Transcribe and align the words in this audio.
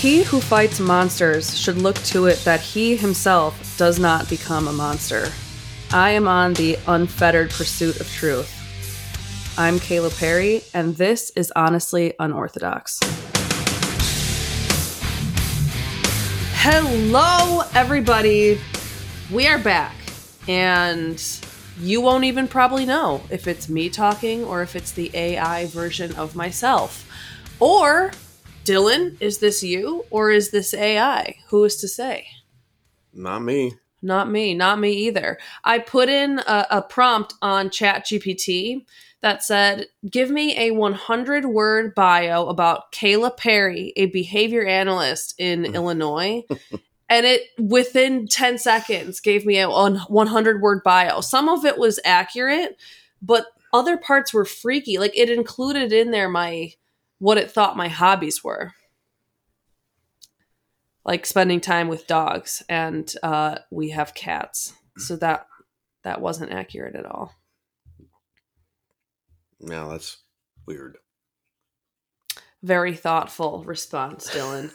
He 0.00 0.22
who 0.22 0.40
fights 0.40 0.78
monsters 0.78 1.58
should 1.58 1.78
look 1.78 1.96
to 2.04 2.26
it 2.26 2.38
that 2.44 2.60
he 2.60 2.96
himself 2.96 3.76
does 3.76 3.98
not 3.98 4.30
become 4.30 4.68
a 4.68 4.72
monster. 4.72 5.26
I 5.92 6.10
am 6.10 6.28
on 6.28 6.54
the 6.54 6.78
unfettered 6.86 7.50
pursuit 7.50 7.98
of 7.98 8.08
truth. 8.08 8.48
I'm 9.58 9.80
Kayla 9.80 10.16
Perry, 10.16 10.62
and 10.72 10.94
this 10.94 11.30
is 11.30 11.52
Honestly 11.56 12.14
Unorthodox. 12.20 13.00
Hello, 16.60 17.64
everybody. 17.74 18.60
We 19.32 19.48
are 19.48 19.58
back, 19.58 19.96
and 20.46 21.20
you 21.80 22.00
won't 22.00 22.22
even 22.22 22.46
probably 22.46 22.86
know 22.86 23.22
if 23.30 23.48
it's 23.48 23.68
me 23.68 23.88
talking 23.88 24.44
or 24.44 24.62
if 24.62 24.76
it's 24.76 24.92
the 24.92 25.10
AI 25.12 25.66
version 25.66 26.14
of 26.14 26.36
myself. 26.36 27.04
Or, 27.58 28.12
Dylan, 28.68 29.16
is 29.20 29.38
this 29.38 29.62
you 29.62 30.04
or 30.10 30.30
is 30.30 30.50
this 30.50 30.74
AI? 30.74 31.36
Who 31.48 31.64
is 31.64 31.76
to 31.76 31.88
say? 31.88 32.26
Not 33.14 33.42
me. 33.42 33.74
Not 34.02 34.30
me, 34.30 34.54
not 34.54 34.78
me 34.78 34.92
either. 34.92 35.38
I 35.64 35.78
put 35.78 36.08
in 36.10 36.40
a, 36.40 36.66
a 36.70 36.82
prompt 36.82 37.34
on 37.40 37.70
ChatGPT 37.70 38.84
that 39.22 39.42
said, 39.42 39.86
Give 40.08 40.30
me 40.30 40.56
a 40.56 40.70
100 40.72 41.46
word 41.46 41.94
bio 41.94 42.46
about 42.46 42.92
Kayla 42.92 43.36
Perry, 43.36 43.92
a 43.96 44.06
behavior 44.06 44.66
analyst 44.66 45.34
in 45.38 45.64
Illinois. 45.74 46.44
And 47.08 47.24
it 47.24 47.42
within 47.58 48.28
10 48.28 48.58
seconds 48.58 49.18
gave 49.20 49.46
me 49.46 49.58
a 49.58 49.68
100 49.70 50.60
word 50.60 50.82
bio. 50.84 51.22
Some 51.22 51.48
of 51.48 51.64
it 51.64 51.78
was 51.78 51.98
accurate, 52.04 52.76
but 53.22 53.46
other 53.72 53.96
parts 53.96 54.34
were 54.34 54.44
freaky. 54.44 54.98
Like 54.98 55.16
it 55.16 55.30
included 55.30 55.90
in 55.90 56.10
there 56.10 56.28
my 56.28 56.74
what 57.18 57.38
it 57.38 57.50
thought 57.50 57.76
my 57.76 57.88
hobbies 57.88 58.42
were. 58.42 58.72
Like 61.04 61.24
spending 61.26 61.60
time 61.60 61.88
with 61.88 62.06
dogs 62.06 62.62
and 62.68 63.12
uh, 63.22 63.58
we 63.70 63.90
have 63.90 64.14
cats. 64.14 64.74
So 64.98 65.16
that 65.16 65.46
that 66.04 66.20
wasn't 66.20 66.52
accurate 66.52 66.94
at 66.94 67.06
all. 67.06 67.32
No, 69.60 69.90
that's 69.90 70.18
weird. 70.66 70.98
Very 72.62 72.94
thoughtful 72.94 73.64
response, 73.64 74.30
Dylan. 74.30 74.72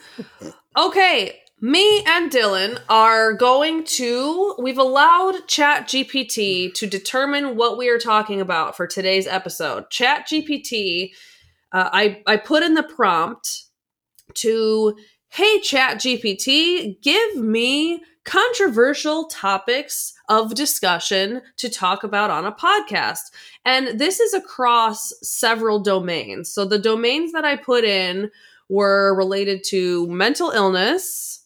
okay, 0.76 1.38
me 1.60 2.04
and 2.06 2.30
Dylan 2.30 2.80
are 2.88 3.32
going 3.32 3.84
to 3.84 4.54
we've 4.58 4.78
allowed 4.78 5.46
Chat 5.46 5.86
GPT 5.88 6.72
to 6.74 6.86
determine 6.86 7.56
what 7.56 7.78
we 7.78 7.88
are 7.88 7.98
talking 7.98 8.40
about 8.40 8.76
for 8.76 8.86
today's 8.86 9.26
episode. 9.26 9.88
Chat 9.90 10.26
GPT, 10.28 11.12
uh, 11.74 11.90
I 11.92 12.22
I 12.26 12.38
put 12.38 12.62
in 12.62 12.74
the 12.74 12.82
prompt 12.82 13.64
to 14.34 14.96
Hey 15.28 15.60
Chat 15.60 15.98
GPT, 15.98 17.02
give 17.02 17.36
me 17.36 18.02
controversial 18.24 19.24
topics 19.24 20.14
of 20.28 20.54
discussion 20.54 21.42
to 21.58 21.68
talk 21.68 22.04
about 22.04 22.30
on 22.30 22.46
a 22.46 22.52
podcast. 22.52 23.32
And 23.64 23.98
this 23.98 24.20
is 24.20 24.32
across 24.32 25.12
several 25.22 25.80
domains. 25.80 26.50
So 26.50 26.64
the 26.64 26.78
domains 26.78 27.32
that 27.32 27.44
I 27.44 27.56
put 27.56 27.84
in 27.84 28.30
were 28.68 29.14
related 29.14 29.62
to 29.64 30.06
mental 30.06 30.50
illness, 30.50 31.44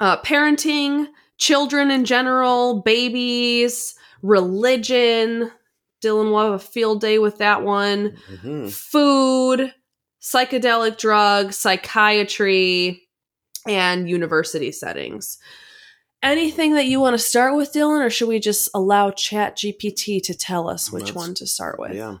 uh, 0.00 0.20
parenting, 0.22 1.06
children 1.38 1.90
in 1.90 2.04
general, 2.04 2.82
babies, 2.82 3.94
religion. 4.22 5.52
Dylan 6.04 6.30
will 6.30 6.44
have 6.44 6.52
a 6.52 6.58
field 6.58 7.00
day 7.00 7.18
with 7.18 7.38
that 7.38 7.62
one. 7.62 8.16
Mm-hmm. 8.30 8.68
Food, 8.68 9.72
psychedelic 10.20 10.98
drugs, 10.98 11.56
psychiatry, 11.58 13.02
and 13.66 14.08
university 14.08 14.72
settings. 14.72 15.38
Anything 16.22 16.74
that 16.74 16.86
you 16.86 17.00
want 17.00 17.14
to 17.14 17.18
start 17.18 17.56
with, 17.56 17.72
Dylan, 17.72 18.04
or 18.04 18.10
should 18.10 18.28
we 18.28 18.40
just 18.40 18.68
allow 18.74 19.10
Chat 19.10 19.56
GPT 19.56 20.22
to 20.22 20.34
tell 20.34 20.68
us 20.68 20.90
which 20.90 21.04
Let's- 21.04 21.14
one 21.14 21.34
to 21.34 21.46
start 21.46 21.78
with? 21.78 21.94
Yeah. 21.94 22.18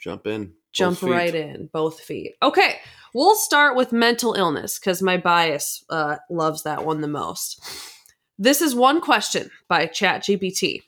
Jump 0.00 0.26
in. 0.26 0.52
Jump 0.72 1.02
right 1.02 1.34
in, 1.34 1.70
both 1.72 2.00
feet. 2.00 2.34
Okay, 2.42 2.80
we'll 3.14 3.36
start 3.36 3.76
with 3.76 3.92
mental 3.92 4.34
illness 4.34 4.76
because 4.76 5.00
my 5.00 5.16
bias 5.16 5.84
uh, 5.88 6.16
loves 6.28 6.64
that 6.64 6.84
one 6.84 7.00
the 7.00 7.06
most. 7.06 7.62
This 8.40 8.60
is 8.60 8.74
one 8.74 9.00
question 9.00 9.52
by 9.68 9.86
ChatGPT. 9.86 10.82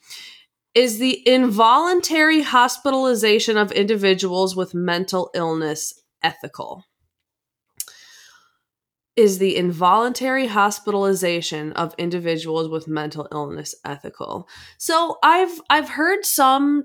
Is 0.77 0.99
the 0.99 1.27
involuntary 1.27 2.43
hospitalization 2.43 3.57
of 3.57 3.73
individuals 3.73 4.55
with 4.55 4.75
mental 4.75 5.31
illness 5.33 6.03
ethical? 6.23 6.85
Is 9.17 9.39
the 9.39 9.57
involuntary 9.57 10.49
hospitalization 10.49 11.73
of 11.73 11.95
individuals 11.97 12.69
with 12.69 12.87
mental 12.87 13.27
illness 13.33 13.75
ethical? 13.87 14.51
So 14.77 15.17
I've 15.23 15.59
I've 15.71 15.89
heard 15.89 16.27
some 16.27 16.85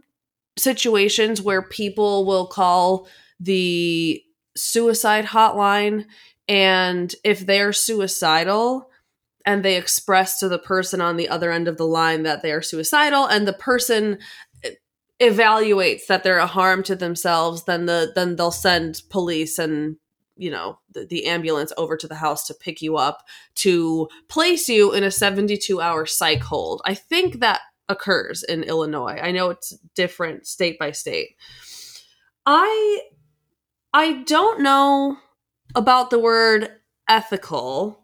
situations 0.57 1.41
where 1.41 1.61
people 1.61 2.25
will 2.25 2.47
call 2.47 3.09
the 3.41 4.23
suicide 4.55 5.25
hotline 5.25 6.05
and 6.47 7.13
if 7.25 7.45
they're 7.45 7.73
suicidal 7.73 8.89
and 9.45 9.63
they 9.63 9.77
express 9.77 10.39
to 10.39 10.49
the 10.49 10.59
person 10.59 11.01
on 11.01 11.17
the 11.17 11.29
other 11.29 11.51
end 11.51 11.67
of 11.67 11.77
the 11.77 11.85
line 11.85 12.23
that 12.23 12.41
they 12.41 12.51
are 12.51 12.61
suicidal 12.61 13.25
and 13.25 13.47
the 13.47 13.53
person 13.53 14.17
evaluates 15.21 16.07
that 16.07 16.23
they're 16.23 16.39
a 16.39 16.47
harm 16.47 16.81
to 16.81 16.95
themselves 16.95 17.65
then 17.65 17.85
the 17.85 18.11
then 18.15 18.35
they'll 18.35 18.51
send 18.51 19.01
police 19.09 19.59
and 19.59 19.97
you 20.41 20.49
know 20.49 20.79
the, 20.91 21.05
the 21.05 21.27
ambulance 21.27 21.71
over 21.77 21.95
to 21.95 22.07
the 22.07 22.15
house 22.15 22.47
to 22.47 22.53
pick 22.53 22.81
you 22.81 22.97
up 22.97 23.23
to 23.53 24.09
place 24.27 24.67
you 24.67 24.91
in 24.93 25.03
a 25.03 25.11
72 25.11 25.79
hour 25.79 26.05
psych 26.05 26.41
hold. 26.41 26.81
I 26.83 26.95
think 26.95 27.39
that 27.39 27.61
occurs 27.87 28.43
in 28.43 28.63
illinois. 28.63 29.19
I 29.21 29.31
know 29.31 29.51
it's 29.51 29.77
different 29.95 30.47
state 30.47 30.79
by 30.79 30.91
state. 30.91 31.35
I 32.45 33.01
i 33.93 34.23
don't 34.23 34.61
know 34.61 35.17
about 35.75 36.09
the 36.09 36.19
word 36.19 36.69
ethical 37.07 38.00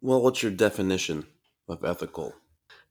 Well, 0.00 0.22
what's 0.22 0.42
your 0.42 0.52
definition 0.52 1.26
of 1.68 1.84
ethical? 1.84 2.34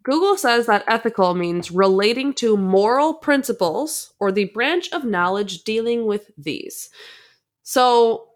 Google 0.04 0.38
says 0.38 0.68
that 0.68 0.84
ethical 0.88 1.34
means 1.34 1.72
relating 1.72 2.34
to 2.36 2.56
moral 2.56 3.16
principles 3.16 4.14
or 4.20 4.32
the 4.32 4.46
branch 4.46 4.92
of 4.92 5.04
knowledge 5.04 5.64
dealing 5.64 6.06
with 6.06 6.30
these. 6.38 6.90
So, 7.64 8.28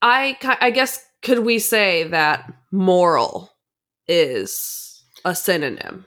I 0.00 0.38
I 0.60 0.70
guess 0.70 1.04
could 1.22 1.40
we 1.40 1.58
say 1.58 2.04
that 2.04 2.52
moral 2.70 3.50
is 4.06 5.02
a 5.24 5.34
synonym 5.34 6.06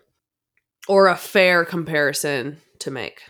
or 0.88 1.08
a 1.08 1.18
fair 1.18 1.66
comparison 1.66 2.62
to 2.80 2.92
make? 2.92 3.24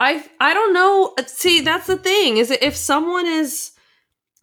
I 0.00 0.24
I 0.40 0.54
don't 0.54 0.72
know. 0.72 1.14
See, 1.26 1.60
that's 1.60 1.86
the 1.86 1.98
thing. 1.98 2.38
Is 2.38 2.50
if 2.50 2.76
someone 2.76 3.26
is 3.26 3.72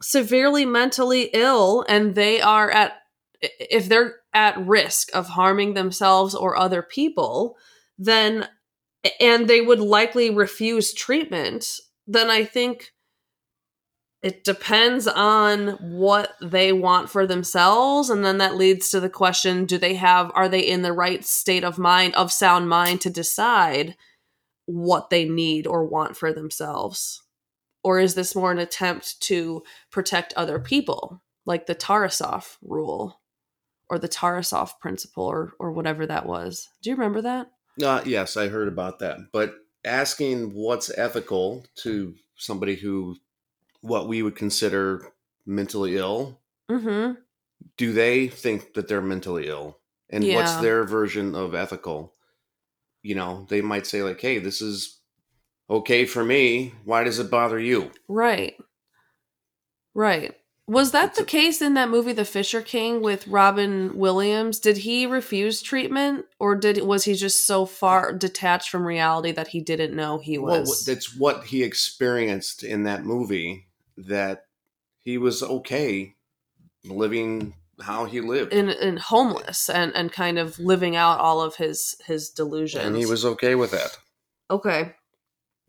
severely 0.01 0.65
mentally 0.65 1.29
ill 1.33 1.85
and 1.87 2.15
they 2.15 2.41
are 2.41 2.69
at 2.69 3.00
if 3.41 3.89
they're 3.89 4.17
at 4.33 4.57
risk 4.65 5.09
of 5.13 5.29
harming 5.29 5.73
themselves 5.73 6.35
or 6.35 6.57
other 6.57 6.81
people, 6.81 7.57
then 7.97 8.47
and 9.19 9.47
they 9.47 9.61
would 9.61 9.79
likely 9.79 10.29
refuse 10.29 10.93
treatment, 10.93 11.79
then 12.05 12.29
I 12.29 12.45
think 12.45 12.91
it 14.21 14.43
depends 14.43 15.07
on 15.07 15.69
what 15.79 16.35
they 16.41 16.71
want 16.71 17.09
for 17.09 17.25
themselves. 17.25 18.11
And 18.11 18.23
then 18.23 18.37
that 18.37 18.55
leads 18.55 18.89
to 18.91 18.99
the 18.99 19.09
question 19.09 19.65
do 19.65 19.77
they 19.77 19.95
have 19.95 20.31
are 20.35 20.47
they 20.47 20.59
in 20.59 20.83
the 20.83 20.93
right 20.93 21.25
state 21.25 21.63
of 21.63 21.79
mind 21.79 22.13
of 22.15 22.31
sound 22.31 22.69
mind 22.69 23.01
to 23.01 23.09
decide 23.09 23.95
what 24.65 25.09
they 25.09 25.27
need 25.27 25.65
or 25.65 25.85
want 25.85 26.15
for 26.15 26.31
themselves? 26.31 27.23
Or 27.83 27.99
is 27.99 28.13
this 28.13 28.35
more 28.35 28.51
an 28.51 28.59
attempt 28.59 29.19
to 29.21 29.63
protect 29.91 30.33
other 30.35 30.59
people 30.59 31.23
like 31.47 31.65
the 31.65 31.73
Tarasoff 31.73 32.57
rule 32.61 33.20
or 33.91 33.99
the 33.99 34.09
Tarasoff 34.09 34.79
principle 34.79 35.25
or 35.25 35.53
or 35.59 35.71
whatever 35.71 36.07
that 36.07 36.25
was. 36.25 36.69
Do 36.81 36.89
you 36.89 36.95
remember 36.95 37.21
that? 37.21 37.51
Uh, 37.83 38.01
yes, 38.05 38.37
I 38.37 38.47
heard 38.47 38.67
about 38.67 38.99
that. 38.99 39.17
But 39.31 39.55
asking 39.85 40.53
what's 40.53 40.89
ethical 40.97 41.65
to 41.75 42.15
somebody 42.35 42.75
who, 42.75 43.17
what 43.81 44.07
we 44.07 44.21
would 44.23 44.35
consider 44.35 45.11
mentally 45.45 45.97
ill, 45.97 46.39
Mhm. 46.69 47.17
do 47.77 47.91
they 47.93 48.27
think 48.27 48.73
that 48.73 48.87
they're 48.87 49.01
mentally 49.01 49.47
ill? 49.47 49.77
And 50.09 50.23
what's 50.35 50.55
their 50.57 50.83
version 50.83 51.35
of 51.35 51.53
ethical? 51.53 52.13
You 53.03 53.15
know, 53.15 53.45
they 53.49 53.61
might 53.61 53.87
say, 53.87 54.03
like, 54.03 54.21
hey, 54.21 54.39
this 54.39 54.61
is 54.61 54.99
okay 55.69 56.05
for 56.05 56.23
me. 56.23 56.73
Why 56.85 57.03
does 57.03 57.19
it 57.19 57.31
bother 57.31 57.59
you? 57.59 57.91
Right. 58.07 58.55
Right. 59.93 60.35
Was 60.67 60.91
that 60.91 61.15
the 61.15 61.25
case 61.25 61.61
in 61.61 61.73
that 61.73 61.89
movie 61.89 62.13
The 62.13 62.23
Fisher 62.23 62.61
King 62.61 63.01
with 63.01 63.27
Robin 63.27 63.97
Williams? 63.97 64.59
Did 64.59 64.77
he 64.77 65.05
refuse 65.05 65.61
treatment 65.61 66.25
or 66.39 66.55
did 66.55 66.81
was 66.83 67.03
he 67.03 67.13
just 67.15 67.45
so 67.45 67.65
far 67.65 68.13
detached 68.13 68.69
from 68.69 68.85
reality 68.85 69.31
that 69.33 69.49
he 69.49 69.59
didn't 69.59 69.95
know 69.95 70.19
he 70.19 70.37
Well, 70.37 70.61
was? 70.61 70.85
that's 70.85 71.15
what 71.17 71.45
he 71.45 71.63
experienced 71.63 72.63
in 72.63 72.83
that 72.83 73.03
movie 73.03 73.67
that 73.97 74.45
he 74.99 75.17
was 75.17 75.43
okay 75.43 76.15
living 76.85 77.53
how 77.81 78.05
he 78.05 78.21
lived. 78.21 78.53
in, 78.53 78.69
in 78.69 78.97
homeless 78.97 79.67
and 79.69 79.91
and 79.95 80.11
kind 80.11 80.37
of 80.37 80.57
living 80.59 80.95
out 80.95 81.19
all 81.19 81.41
of 81.41 81.55
his 81.55 81.95
his 82.05 82.29
delusions. 82.29 82.85
and 82.85 82.95
he 82.95 83.05
was 83.07 83.25
okay 83.25 83.55
with 83.55 83.71
that. 83.71 83.97
Okay. 84.49 84.93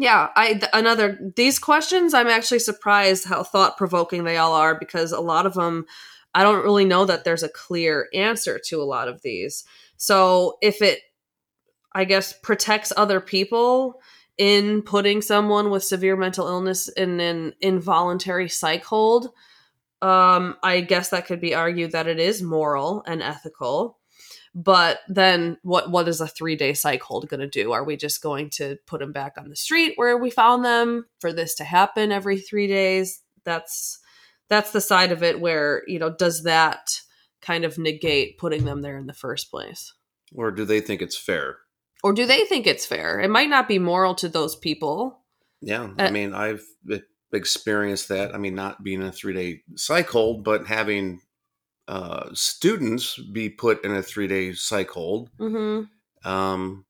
Yeah, 0.03 0.31
I 0.35 0.55
th- 0.55 0.65
another 0.73 1.17
these 1.37 1.61
questions 1.61 2.13
I'm 2.13 2.27
actually 2.27 2.59
surprised 2.59 3.25
how 3.25 3.45
thought 3.45 3.77
provoking 3.77 4.25
they 4.25 4.37
all 4.37 4.53
are 4.53 4.77
because 4.77 5.13
a 5.13 5.21
lot 5.21 5.47
of 5.47 5.55
them 5.55 5.87
I 6.35 6.43
don't 6.43 6.65
really 6.65 6.85
know 6.85 7.05
that 7.05 7.23
there's 7.23 7.45
a 7.45 7.49
clear 7.49 8.09
answer 8.13 8.59
to 8.67 8.83
a 8.83 8.85
lot 8.85 9.07
of 9.07 9.23
these. 9.23 9.63
So 9.97 10.59
if 10.61 10.83
it 10.83 11.03
I 11.93 12.05
guess 12.05 12.33
protects 12.33 12.93
other 12.97 13.21
people 13.21 14.01
in 14.39 14.83
putting 14.83 15.23
someone 15.23 15.71
with 15.71 15.85
severe 15.85 16.17
mental 16.17 16.49
illness 16.49 16.89
in 16.89 17.21
an 17.21 17.53
involuntary 17.61 18.49
psych 18.49 18.83
hold, 18.85 19.29
um 20.03 20.57
I 20.65 20.81
guess 20.81 21.11
that 21.11 21.27
could 21.27 21.41
be 21.41 21.55
argued 21.55 21.93
that 21.93 22.09
it 22.09 22.19
is 22.19 22.43
moral 22.43 23.05
and 23.07 23.23
ethical 23.23 24.01
but 24.55 25.01
then 25.09 25.57
what 25.63 25.91
what 25.91 26.09
is 26.09 26.21
a 26.21 26.27
three 26.27 26.57
day 26.57 26.75
psych 26.75 27.03
hold 27.03 27.29
going 27.29 27.41
to 27.41 27.47
do? 27.49 27.73
Are 27.73 27.85
we 27.85 27.97
just 27.97 28.23
going 28.23 28.51
to 28.51 28.77
put 28.87 29.01
them 29.01 29.13
back 29.13 29.35
on 29.39 29.49
the 29.49 29.57
street 29.57 29.95
where 29.97 30.17
we 30.19 30.31
found 30.31 30.65
them 30.65 31.07
for 31.21 31.33
this 31.33 31.55
to 31.57 31.65
happen 31.65 32.13
every 32.13 32.39
three 32.39 32.67
days? 32.67 33.21
That's 33.45 33.99
that's 34.49 34.73
the 34.73 34.81
side 34.81 35.13
of 35.13 35.23
it 35.23 35.41
where 35.41 35.83
you 35.87 35.99
know 35.99 36.11
does 36.11 36.43
that 36.43 37.01
kind 37.41 37.65
of 37.65 37.79
negate 37.79 38.39
putting 38.39 38.65
them 38.65 38.83
there 38.83 38.99
in 38.99 39.07
the 39.07 39.13
first 39.15 39.51
place? 39.51 39.93
Or 40.35 40.51
do 40.51 40.65
they 40.65 40.81
think 40.81 41.03
it's 41.03 41.17
fair? 41.19 41.59
or 42.05 42.13
do 42.13 42.27
they 42.27 42.45
think 42.47 42.67
it's 42.67 42.85
fair? 42.85 43.21
It 43.21 43.31
might 43.31 43.49
not 43.49 43.69
be 43.69 43.79
moral 43.79 44.17
to 44.17 44.29
those 44.29 44.57
people. 44.57 45.21
Yeah, 45.61 45.91
I 45.99 46.07
Uh, 46.07 46.11
mean, 46.11 46.35
I've 46.35 46.65
experienced 47.33 48.09
that. 48.09 48.35
I 48.35 48.39
mean, 48.39 48.55
not 48.55 48.83
being 48.83 49.01
in 49.01 49.07
a 49.07 49.13
three 49.13 49.33
day 49.33 49.63
psych 49.77 50.09
hold, 50.09 50.45
but 50.45 50.67
having 50.67 51.21
uh, 51.89 52.29
students 52.33 53.19
be 53.33 53.49
put 53.49 53.85
in 53.85 53.93
a 53.93 54.03
three 54.03 54.29
day 54.29 54.53
psych 54.53 54.91
hold. 54.91 55.31
mm-hmm. 55.39 55.85
Um, 56.29 56.85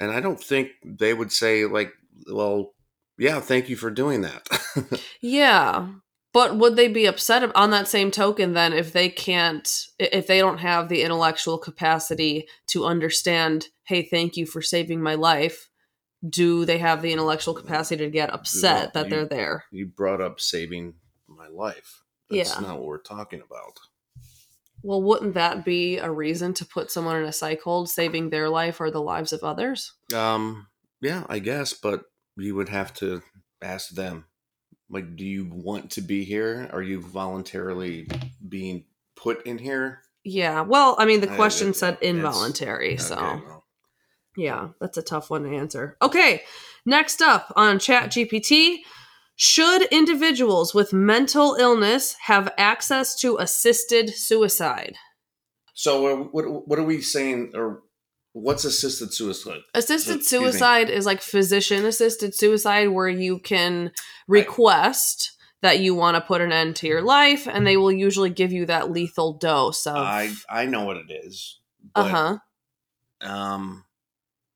and 0.00 0.10
I 0.10 0.20
don't 0.20 0.40
think 0.40 0.70
they 0.84 1.14
would 1.14 1.32
say, 1.32 1.64
like, 1.64 1.92
well, 2.30 2.74
yeah, 3.18 3.40
thank 3.40 3.68
you 3.68 3.76
for 3.76 3.90
doing 3.90 4.22
that. 4.22 4.46
Yeah. 5.20 5.88
But 6.34 6.58
would 6.58 6.76
they 6.76 6.88
be 6.88 7.06
upset 7.06 7.50
on 7.56 7.70
that 7.70 7.88
same 7.88 8.10
token 8.10 8.52
then 8.52 8.74
if 8.74 8.92
they 8.92 9.08
can't, 9.08 9.66
if 9.98 10.26
they 10.26 10.38
don't 10.38 10.58
have 10.58 10.90
the 10.90 11.00
intellectual 11.02 11.56
capacity 11.56 12.46
to 12.68 12.84
understand, 12.84 13.68
hey, 13.84 14.02
thank 14.02 14.36
you 14.36 14.44
for 14.44 14.60
saving 14.60 15.00
my 15.00 15.14
life? 15.14 15.70
Do 16.28 16.66
they 16.66 16.76
have 16.78 17.00
the 17.00 17.12
intellectual 17.12 17.54
capacity 17.54 18.04
to 18.04 18.10
get 18.10 18.34
upset 18.34 18.92
that 18.92 19.04
you- 19.06 19.10
they're 19.10 19.24
there? 19.26 19.64
you 19.70 19.86
brought 19.86 20.20
up 20.20 20.40
saving 20.40 20.94
my 21.26 21.48
life. 21.48 22.02
That's 22.28 22.52
Yeah. 22.54 22.60
not 22.60 22.78
what 22.80 22.86
we're 22.86 22.98
talking 22.98 23.40
about. 23.40 23.78
Well, 24.86 25.02
wouldn't 25.02 25.34
that 25.34 25.64
be 25.64 25.98
a 25.98 26.08
reason 26.10 26.54
to 26.54 26.64
put 26.64 26.92
someone 26.92 27.16
in 27.16 27.24
a 27.24 27.32
psych 27.32 27.60
hold, 27.62 27.90
saving 27.90 28.30
their 28.30 28.48
life 28.48 28.80
or 28.80 28.90
the 28.90 29.02
lives 29.02 29.32
of 29.32 29.42
others? 29.42 29.92
Um, 30.14 30.68
yeah, 31.00 31.24
I 31.28 31.40
guess, 31.40 31.72
but 31.72 32.04
you 32.36 32.54
would 32.54 32.68
have 32.68 32.94
to 32.94 33.20
ask 33.60 33.88
them. 33.90 34.26
Like, 34.88 35.16
do 35.16 35.24
you 35.24 35.50
want 35.52 35.90
to 35.92 36.00
be 36.02 36.22
here? 36.24 36.70
Are 36.72 36.82
you 36.82 37.00
voluntarily 37.00 38.06
being 38.48 38.84
put 39.16 39.44
in 39.44 39.58
here? 39.58 40.02
Yeah. 40.22 40.60
Well, 40.60 40.94
I 41.00 41.04
mean, 41.04 41.20
the 41.20 41.32
I- 41.32 41.36
question 41.36 41.70
it- 41.70 41.76
said 41.76 41.98
involuntary, 42.00 42.96
so. 42.96 43.16
Well, 43.16 43.64
Yeah, 44.36 44.68
that's 44.80 44.98
a 44.98 45.02
tough 45.02 45.30
one 45.30 45.42
to 45.44 45.56
answer. 45.56 45.96
Okay, 46.02 46.42
next 46.84 47.20
up 47.22 47.52
on 47.56 47.78
ChatGPT 47.78 48.76
Should 49.36 49.82
individuals 49.92 50.74
with 50.74 50.94
mental 50.94 51.56
illness 51.56 52.16
have 52.22 52.52
access 52.56 53.14
to 53.20 53.36
assisted 53.36 54.10
suicide? 54.10 54.96
So, 55.74 56.06
uh, 56.06 56.24
what 56.32 56.66
what 56.66 56.78
are 56.78 56.84
we 56.84 57.02
saying? 57.02 57.52
Or 57.54 57.82
what's 58.32 58.64
assisted 58.64 59.12
suicide? 59.12 59.60
Assisted 59.74 60.18
me. 60.18 60.22
suicide 60.22 60.88
is 60.88 61.04
like 61.04 61.20
physician 61.20 61.84
assisted 61.84 62.34
suicide, 62.34 62.88
where 62.88 63.10
you 63.10 63.38
can 63.38 63.92
request 64.26 65.32
that 65.60 65.80
you 65.80 65.94
want 65.94 66.14
to 66.14 66.22
put 66.22 66.40
an 66.40 66.50
end 66.52 66.76
to 66.76 66.86
your 66.86 67.02
life, 67.02 67.46
and 67.46 67.66
they 67.66 67.76
will 67.76 67.92
usually 67.92 68.30
give 68.30 68.52
you 68.52 68.64
that 68.66 68.90
lethal 68.90 69.34
dose 69.34 69.86
of. 69.86 69.96
I 69.96 70.32
I 70.48 70.64
know 70.64 70.84
what 70.84 70.96
it 70.96 71.10
is. 71.10 71.60
Uh 71.94 72.38
huh. 73.20 73.28
Um, 73.28 73.84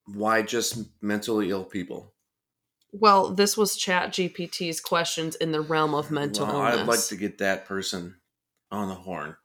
why 0.06 0.40
just 0.40 0.78
mentally 1.02 1.50
ill 1.50 1.64
people? 1.64 2.14
Well, 2.92 3.32
this 3.32 3.56
was 3.56 3.76
Chat 3.76 4.10
GPT's 4.10 4.80
questions 4.80 5.36
in 5.36 5.52
the 5.52 5.60
realm 5.60 5.94
of 5.94 6.10
mental 6.10 6.46
Well, 6.46 6.56
illness. 6.56 6.80
I'd 6.80 6.86
like 6.86 7.04
to 7.06 7.16
get 7.16 7.38
that 7.38 7.66
person 7.66 8.16
on 8.70 8.88
the 8.88 8.94
horn. 8.94 9.36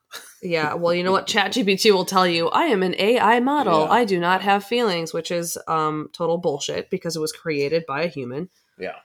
Yeah, 0.41 0.75
well, 0.75 0.93
you 0.93 1.03
know 1.03 1.11
what? 1.11 1.27
ChatGPT 1.27 1.91
will 1.91 2.05
tell 2.05 2.27
you, 2.27 2.49
I 2.49 2.65
am 2.65 2.83
an 2.83 2.95
AI 2.97 3.39
model. 3.39 3.81
Yeah. 3.81 3.91
I 3.91 4.05
do 4.05 4.19
not 4.19 4.41
have 4.41 4.63
feelings, 4.63 5.13
which 5.13 5.31
is 5.31 5.57
um, 5.67 6.09
total 6.13 6.37
bullshit 6.37 6.89
because 6.89 7.15
it 7.15 7.19
was 7.19 7.31
created 7.31 7.85
by 7.85 8.03
a 8.03 8.07
human. 8.07 8.49
Yeah. 8.77 8.95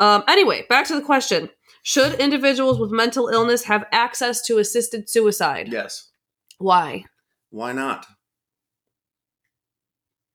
Um, 0.00 0.24
anyway, 0.26 0.66
back 0.68 0.86
to 0.88 0.94
the 0.94 1.00
question 1.00 1.50
Should 1.82 2.14
individuals 2.14 2.78
with 2.78 2.90
mental 2.90 3.28
illness 3.28 3.64
have 3.64 3.86
access 3.92 4.42
to 4.46 4.58
assisted 4.58 5.08
suicide? 5.08 5.68
Yes. 5.70 6.10
Why? 6.58 7.04
Why 7.50 7.72
not? 7.72 8.06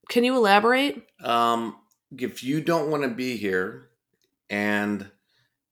Can 0.08 0.24
you 0.24 0.34
elaborate? 0.36 1.02
Um, 1.22 1.76
if 2.16 2.42
you 2.42 2.60
don't 2.60 2.90
want 2.90 3.02
to 3.04 3.08
be 3.08 3.36
here 3.36 3.88
and 4.48 5.06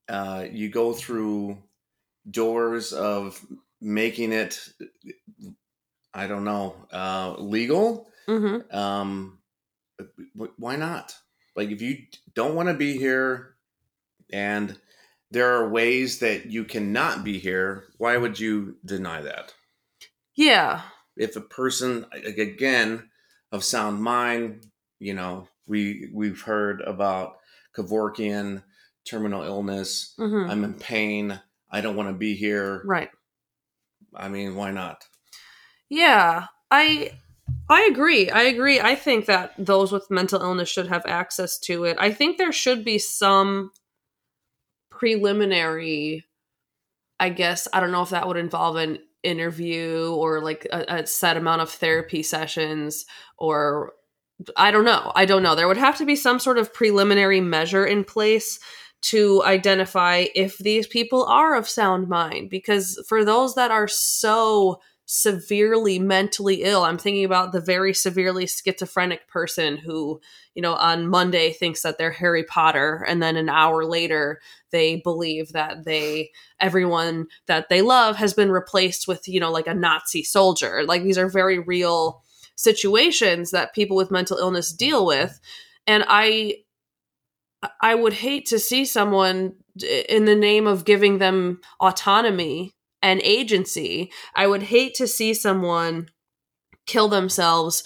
uh, 0.08 0.44
you 0.50 0.69
go 0.69 0.93
through 0.93 1.58
doors 2.31 2.93
of 2.93 3.44
making 3.81 4.32
it, 4.32 4.61
I 6.14 6.26
don't 6.26 6.44
know, 6.44 6.76
uh, 6.93 7.35
legal, 7.38 8.06
Mm-hmm. 8.29 8.76
um, 8.76 9.38
why 10.58 10.76
not? 10.76 11.17
Like, 11.56 11.70
if 11.70 11.81
you 11.81 11.96
don't 12.35 12.55
want 12.55 12.69
to 12.69 12.75
be 12.75 12.99
here 12.99 13.55
and 14.31 14.76
there 15.31 15.55
are 15.55 15.70
ways 15.70 16.19
that 16.19 16.44
you 16.44 16.64
cannot 16.64 17.25
be 17.25 17.38
here, 17.38 17.85
why 17.96 18.19
would 18.19 18.38
you 18.38 18.76
deny 18.85 19.23
that? 19.23 19.55
Yeah. 20.37 20.82
if 21.17 21.37
a 21.37 21.40
person 21.40 22.05
again 22.12 23.08
of 23.50 23.64
sound 23.64 24.02
mind 24.02 24.67
you 25.00 25.14
know 25.14 25.49
we 25.69 26.09
we've 26.12 26.43
heard 26.43 26.81
about 26.82 27.37
Kevorkian 27.76 28.62
terminal 29.04 29.42
illness 29.42 30.14
hmm 30.16 30.47
i'm 30.50 30.64
in 30.64 30.75
pain 30.75 31.40
i 31.71 31.81
don't 31.81 31.97
want 31.97 32.09
to 32.09 32.14
be 32.14 32.35
here 32.35 32.83
Right. 32.85 33.11
i 34.14 34.28
mean 34.28 34.54
why 34.54 34.71
not 34.71 35.04
Yeah, 35.88 36.47
I 36.71 37.12
I 37.71 37.88
agree. 37.90 38.28
I 38.31 38.42
agree. 38.42 38.81
I 38.81 38.95
think 38.95 39.25
that 39.26 39.52
those 39.59 39.90
with 39.92 40.11
mental 40.11 40.40
illness 40.42 40.69
should 40.69 40.88
have 40.88 41.04
access 41.07 41.59
to 41.61 41.85
it. 41.85 41.97
I 41.99 42.12
think 42.12 42.37
there 42.37 42.52
should 42.52 42.85
be 42.85 42.99
some 42.99 43.71
preliminary 44.90 46.25
I 47.21 47.31
guess 47.31 47.66
I 47.73 47.81
don't 47.81 47.90
know 47.90 48.02
if 48.02 48.11
that 48.11 48.28
would 48.28 48.37
involve 48.37 48.76
an 48.76 48.99
interview 49.25 50.14
or 50.14 50.40
like 50.40 50.66
a, 50.71 50.85
a 50.88 51.07
set 51.07 51.37
amount 51.37 51.62
of 51.62 51.71
therapy 51.71 52.23
sessions 52.23 53.04
or 53.37 53.92
I 54.57 54.71
don't 54.71 54.85
know. 54.85 55.12
I 55.14 55.25
don't 55.25 55.42
know. 55.42 55.54
There 55.54 55.68
would 55.68 55.76
have 55.76 55.99
to 55.99 56.04
be 56.04 56.16
some 56.16 56.38
sort 56.38 56.59
of 56.59 56.73
preliminary 56.73 57.40
measure 57.40 57.85
in 57.85 58.04
place 58.04 58.61
to 59.00 59.42
identify 59.45 60.26
if 60.35 60.59
these 60.59 60.87
people 60.87 61.25
are 61.25 61.54
of 61.54 61.68
sound 61.68 62.09
mind 62.09 62.50
because 62.50 63.02
for 63.09 63.25
those 63.25 63.54
that 63.54 63.71
are 63.71 63.88
so 63.88 64.80
severely 65.11 65.99
mentally 65.99 66.64
ill. 66.64 66.85
I'm 66.85 66.99
thinking 66.99 67.25
about 67.25 67.52
the 67.52 67.62
very 67.62 67.95
severely 67.95 68.47
schizophrenic 68.47 69.26
person 69.26 69.78
who, 69.78 70.21
you 70.54 70.61
know, 70.61 70.75
on 70.75 71.09
Monday 71.09 71.50
thinks 71.54 71.80
that 71.80 71.97
they're 71.97 72.11
Harry 72.11 72.45
Potter 72.45 73.07
and 73.09 73.23
then 73.23 73.37
an 73.37 73.49
hour 73.49 73.87
later 73.87 74.38
they 74.71 74.97
believe 74.97 75.52
that 75.52 75.87
they 75.87 76.30
everyone 76.61 77.26
that 77.47 77.71
they 77.71 77.80
love 77.80 78.16
has 78.16 78.35
been 78.35 78.52
replaced 78.52 79.09
with, 79.09 79.26
you 79.26 79.40
know, 79.40 79.50
like 79.50 79.66
a 79.66 79.73
Nazi 79.73 80.23
soldier. 80.23 80.85
Like 80.85 81.02
these 81.02 81.16
are 81.16 81.30
very 81.30 81.59
real 81.59 82.23
situations 82.59 83.53
that 83.53 83.73
people 83.75 83.97
with 83.97 84.11
mental 84.11 84.37
illness 84.37 84.73
deal 84.73 85.07
with. 85.07 85.41
And 85.87 86.05
I 86.09 86.57
I 87.81 87.95
would 87.95 88.12
hate 88.15 88.47
to 88.47 88.59
see 88.59 88.85
someone 88.85 89.55
in 90.09 90.25
the 90.27 90.37
name 90.37 90.67
of 90.67 90.85
giving 90.85 91.19
them 91.19 91.61
autonomy 91.81 92.75
and 93.00 93.21
agency, 93.23 94.11
I 94.35 94.47
would 94.49 94.65
hate 94.65 94.95
to 94.97 95.07
see 95.07 95.33
someone 95.35 96.09
kill 96.87 97.09
themselves 97.09 97.85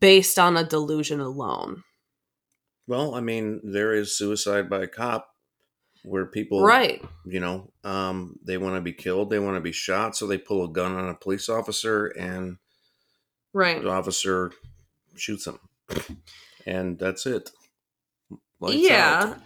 based 0.00 0.38
on 0.38 0.56
a 0.56 0.64
delusion 0.64 1.20
alone. 1.20 1.82
well 2.88 3.14
i 3.14 3.20
mean 3.20 3.60
there 3.64 3.92
is 3.92 4.16
suicide 4.16 4.68
by 4.70 4.82
a 4.82 4.86
cop 4.86 5.28
where 6.04 6.26
people 6.26 6.62
Right. 6.64 7.04
you 7.24 7.40
know 7.40 7.70
um, 7.84 8.38
they 8.46 8.56
want 8.58 8.76
to 8.76 8.80
be 8.80 8.92
killed 8.92 9.30
they 9.30 9.38
want 9.40 9.56
to 9.56 9.60
be 9.60 9.72
shot 9.72 10.16
so 10.16 10.26
they 10.26 10.38
pull 10.38 10.64
a 10.64 10.68
gun 10.72 10.94
on 10.96 11.08
a 11.08 11.14
police 11.14 11.48
officer 11.48 12.06
and 12.06 12.58
Right. 13.56 13.82
the 13.82 13.90
officer 13.90 14.52
shoots 15.16 15.46
him 15.46 15.58
and 16.66 16.98
that's 16.98 17.26
it 17.26 17.50
Lights 18.60 18.76
yeah. 18.78 19.22
out. 19.24 19.38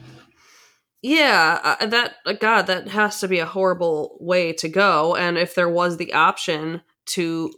Yeah, 1.02 1.76
uh, 1.80 1.86
that 1.86 2.16
uh, 2.26 2.34
God, 2.34 2.66
that 2.66 2.88
has 2.88 3.20
to 3.20 3.28
be 3.28 3.38
a 3.38 3.46
horrible 3.46 4.18
way 4.20 4.52
to 4.54 4.68
go. 4.68 5.16
And 5.16 5.38
if 5.38 5.54
there 5.54 5.68
was 5.68 5.96
the 5.96 6.12
option 6.12 6.82
to, 7.06 7.52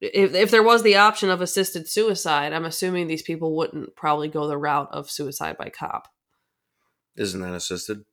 if 0.00 0.34
if 0.34 0.50
there 0.50 0.62
was 0.62 0.82
the 0.82 0.96
option 0.96 1.28
of 1.28 1.42
assisted 1.42 1.88
suicide, 1.88 2.52
I'm 2.54 2.64
assuming 2.64 3.06
these 3.06 3.22
people 3.22 3.54
wouldn't 3.54 3.94
probably 3.96 4.28
go 4.28 4.48
the 4.48 4.56
route 4.56 4.88
of 4.92 5.10
suicide 5.10 5.58
by 5.58 5.68
cop. 5.68 6.08
Isn't 7.16 7.42
that 7.42 7.54
assisted? 7.54 8.04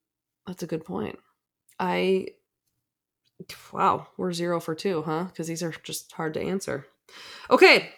That's 0.46 0.64
a 0.64 0.68
good 0.68 0.84
point. 0.84 1.18
I, 1.80 2.28
wow, 3.72 4.08
we're 4.18 4.34
zero 4.34 4.60
for 4.60 4.76
two, 4.76 5.02
huh? 5.04 5.26
Because 5.26 5.48
these 5.48 5.64
are 5.64 5.74
just 5.84 6.12
hard 6.12 6.34
to 6.34 6.42
answer. 6.42 6.88
Okay, 7.50 7.90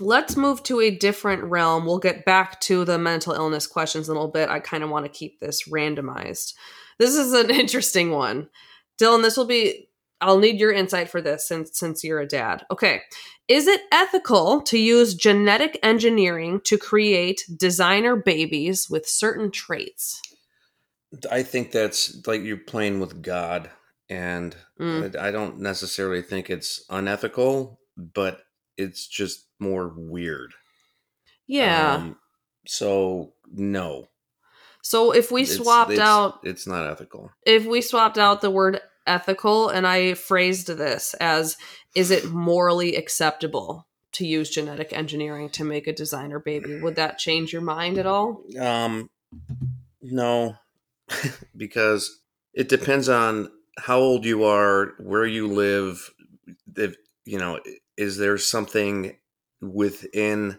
let's 0.00 0.36
move 0.36 0.62
to 0.64 0.80
a 0.80 0.90
different 0.90 1.44
realm. 1.44 1.86
We'll 1.86 1.98
get 1.98 2.24
back 2.24 2.60
to 2.62 2.84
the 2.84 2.98
mental 2.98 3.32
illness 3.32 3.66
questions 3.66 4.08
in 4.08 4.12
a 4.12 4.18
little 4.18 4.30
bit. 4.32 4.48
I 4.48 4.60
kind 4.60 4.84
of 4.84 4.90
want 4.90 5.04
to 5.06 5.18
keep 5.18 5.40
this 5.40 5.68
randomized. 5.68 6.54
This 6.98 7.14
is 7.14 7.32
an 7.32 7.50
interesting 7.60 8.10
one. 8.10 8.48
Dylan, 9.00 9.22
this 9.22 9.36
will 9.36 9.46
be 9.46 9.88
I'll 10.20 10.38
need 10.38 10.58
your 10.58 10.72
insight 10.72 11.10
for 11.10 11.20
this 11.20 11.46
since 11.46 11.78
since 11.78 12.02
you're 12.02 12.20
a 12.20 12.26
dad. 12.26 12.64
Okay. 12.70 13.02
Is 13.48 13.66
it 13.66 13.82
ethical 13.92 14.60
to 14.62 14.78
use 14.78 15.14
genetic 15.14 15.78
engineering 15.82 16.60
to 16.64 16.78
create 16.78 17.44
designer 17.56 18.16
babies 18.16 18.88
with 18.90 19.06
certain 19.06 19.50
traits? 19.50 20.20
I 21.30 21.42
think 21.42 21.70
that's 21.70 22.26
like 22.26 22.42
you're 22.42 22.56
playing 22.56 22.98
with 22.98 23.22
God, 23.22 23.70
and 24.08 24.56
Mm. 24.80 25.16
I 25.16 25.28
I 25.28 25.30
don't 25.30 25.60
necessarily 25.60 26.22
think 26.22 26.50
it's 26.50 26.84
unethical, 26.90 27.78
but 27.96 28.42
it's 28.76 29.06
just 29.06 29.46
more 29.58 29.92
weird. 29.96 30.52
Yeah. 31.46 31.94
Um, 31.94 32.16
so 32.66 33.32
no, 33.52 34.08
so 34.82 35.12
if 35.12 35.30
we 35.30 35.42
It's- 35.42 35.56
swapped 35.56 35.92
it's- 35.92 36.06
out 36.06 36.40
It's 36.44 36.66
not 36.66 36.86
ethical. 36.90 37.30
if 37.44 37.64
we 37.64 37.80
swapped 37.80 38.18
out 38.18 38.40
the 38.40 38.50
word 38.50 38.80
ethical 39.06 39.68
and 39.68 39.86
I 39.86 40.14
phrased 40.14 40.66
this 40.66 41.14
as 41.20 41.56
is 41.94 42.10
it 42.10 42.26
morally 42.26 42.96
acceptable 42.96 43.86
to 44.12 44.26
use 44.26 44.50
genetic 44.50 44.92
engineering 44.92 45.48
to 45.50 45.64
make 45.64 45.86
a 45.86 45.92
designer 45.92 46.40
baby, 46.40 46.80
would 46.80 46.96
that 46.96 47.18
change 47.18 47.52
your 47.52 47.62
mind 47.62 47.98
at 47.98 48.06
all? 48.06 48.42
Um, 48.58 49.08
no, 50.02 50.56
because 51.56 52.20
it 52.52 52.68
depends 52.68 53.08
on 53.08 53.50
how 53.78 53.98
old 53.98 54.24
you 54.24 54.42
are, 54.44 54.94
where 54.98 55.26
you 55.26 55.46
live. 55.46 56.10
If 56.76 56.96
you 57.24 57.38
know, 57.38 57.60
is 57.96 58.18
there 58.18 58.38
something 58.38 59.16
within 59.60 60.58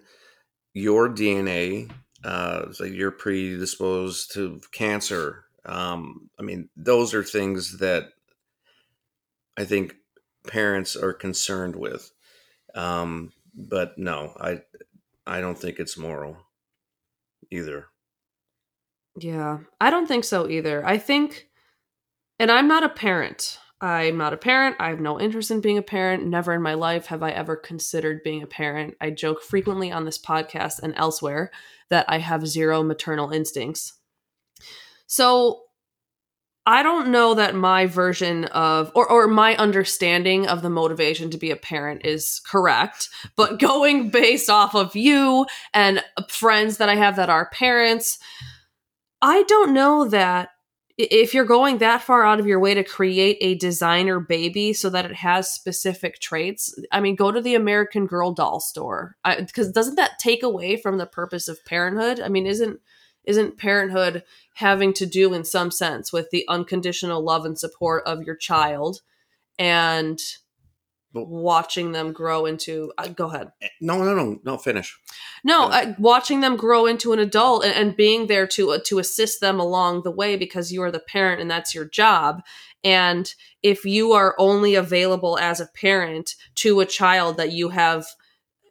your 0.74 1.10
DNA 1.10 1.91
uh, 2.24 2.72
so 2.72 2.84
you're 2.84 3.12
predisposed 3.12 4.34
to 4.34 4.60
cancer? 4.72 5.46
Um, 5.65 6.29
I 6.39 6.44
mean, 6.44 6.70
those 6.75 7.13
are 7.13 7.24
things 7.24 7.79
that 7.79 8.10
I 9.58 9.65
think 9.65 9.96
parents 10.48 10.96
are 10.96 11.13
concerned 11.13 11.75
with. 11.75 12.12
Um, 12.75 13.34
but 13.56 13.98
no, 13.98 14.34
I 14.39 14.62
I 15.25 15.41
don't 15.41 15.58
think 15.58 15.79
it's 15.79 15.98
moral 15.98 16.38
either. 17.51 17.88
Yeah, 19.20 19.60
I 19.82 19.89
don't 19.89 20.08
think 20.08 20.24
so 20.24 20.48
either. 20.48 20.86
I 20.86 20.98
think, 20.98 21.48
and 22.39 22.51
I'm 22.51 22.67
not 22.67 22.84
a 22.84 22.89
parent. 22.89 23.60
I'm 23.79 24.17
not 24.17 24.34
a 24.34 24.38
parent. 24.38 24.77
I 24.79 24.89
have 24.89 25.00
no 25.00 25.19
interest 25.19 25.51
in 25.51 25.62
being 25.62 25.77
a 25.77 25.84
parent. 25.84 26.25
Never 26.25 26.53
in 26.53 26.62
my 26.63 26.74
life 26.74 27.07
have 27.07 27.22
I 27.22 27.29
ever 27.31 27.55
considered 27.55 28.24
being 28.24 28.41
a 28.41 28.48
parent. 28.48 28.96
I 29.00 29.12
joke 29.12 29.43
frequently 29.43 29.91
on 29.91 30.05
this 30.05 30.17
podcast 30.17 30.81
and 30.81 30.93
elsewhere 30.96 31.51
that 31.89 32.05
I 32.07 32.17
have 32.17 32.48
zero 32.48 32.81
maternal 32.81 33.31
instincts. 33.31 33.93
So 35.05 35.62
I 36.65 36.84
don't 36.84 37.12
know 37.12 37.34
that 37.36 37.55
my 37.55 37.86
version 37.86 38.43
of 38.46 38.91
or 38.93 39.10
or 39.10 39.27
my 39.27 39.55
understanding 39.55 40.48
of 40.48 40.62
the 40.62 40.69
motivation 40.69 41.29
to 41.29 41.38
be 41.38 41.50
a 41.50 41.55
parent 41.55 42.05
is 42.05 42.41
correct, 42.46 43.07
but 43.38 43.60
going 43.62 44.10
based 44.10 44.50
off 44.50 44.75
of 44.75 44.96
you 44.96 45.46
and 45.74 46.03
friends 46.27 46.77
that 46.77 46.89
I 46.89 46.96
have 46.96 47.15
that 47.15 47.29
are 47.29 47.50
parents, 47.51 48.19
I 49.22 49.43
don't 49.43 49.74
know 49.74 50.10
that 50.10 50.50
if 50.97 51.33
you're 51.33 51.45
going 51.45 51.77
that 51.77 52.01
far 52.01 52.25
out 52.25 52.39
of 52.39 52.47
your 52.47 52.59
way 52.59 52.73
to 52.73 52.83
create 52.83 53.37
a 53.39 53.55
designer 53.55 54.19
baby 54.19 54.73
so 54.73 54.89
that 54.89 55.05
it 55.05 55.13
has 55.15 55.51
specific 55.51 56.19
traits, 56.19 56.77
I 56.91 57.01
mean, 57.01 57.15
go 57.15 57.31
to 57.31 57.41
the 57.41 57.55
American 57.55 58.07
Girl 58.07 58.33
doll 58.33 58.59
store 58.59 59.15
because 59.23 59.71
doesn't 59.71 59.95
that 59.95 60.17
take 60.19 60.41
away 60.41 60.75
from 60.75 60.97
the 60.97 61.05
purpose 61.05 61.47
of 61.47 61.63
parenthood? 61.65 62.19
I 62.19 62.29
mean, 62.29 62.47
isn't 62.47 62.79
isn't 63.25 63.57
parenthood 63.57 64.23
having 64.55 64.93
to 64.93 65.05
do 65.05 65.33
in 65.33 65.43
some 65.43 65.69
sense 65.69 66.13
with 66.13 66.29
the 66.31 66.45
unconditional 66.47 67.21
love 67.21 67.45
and 67.45 67.59
support 67.59 68.03
of 68.05 68.23
your 68.23 68.37
child 68.37 69.01
and 69.59 70.19
But- 71.13 71.27
watching 71.29 71.93
them 71.93 72.11
grow 72.13 72.45
into 72.45 72.91
uh, 72.97 73.07
go 73.07 73.27
ahead 73.31 73.51
No, 73.81 74.03
no, 74.03 74.13
no, 74.13 74.39
no. 74.43 74.57
Finish. 74.57 74.97
no, 75.43 75.69
Yeah. 75.69 75.75
uh, 75.75 75.93
watching 75.97 76.41
them 76.41 76.55
grow 76.57 76.85
into 76.85 77.13
an 77.13 77.19
adult 77.19 77.63
and, 77.63 77.73
and 77.73 77.95
being 77.95 78.27
there 78.27 78.45
to 78.47 78.71
uh, 78.71 78.79
to 78.85 78.99
assist 78.99 79.39
them 79.41 79.59
along 79.59 80.03
the 80.03 80.11
way 80.11 80.35
because 80.35 80.71
you 80.71 80.81
are 80.83 80.91
the 80.91 80.99
parent 80.99 81.41
and 81.41 81.49
that's 81.49 81.73
your 81.73 81.85
job. 81.85 82.41
And 82.83 83.33
if 83.63 83.85
you 83.85 84.11
are 84.13 84.35
only 84.37 84.75
available 84.75 85.37
as 85.39 85.59
a 85.59 85.67
parent 85.67 86.35
to 86.55 86.79
a 86.79 86.85
child 86.85 87.37
that 87.37 87.51
you 87.51 87.69
have, 87.69 88.05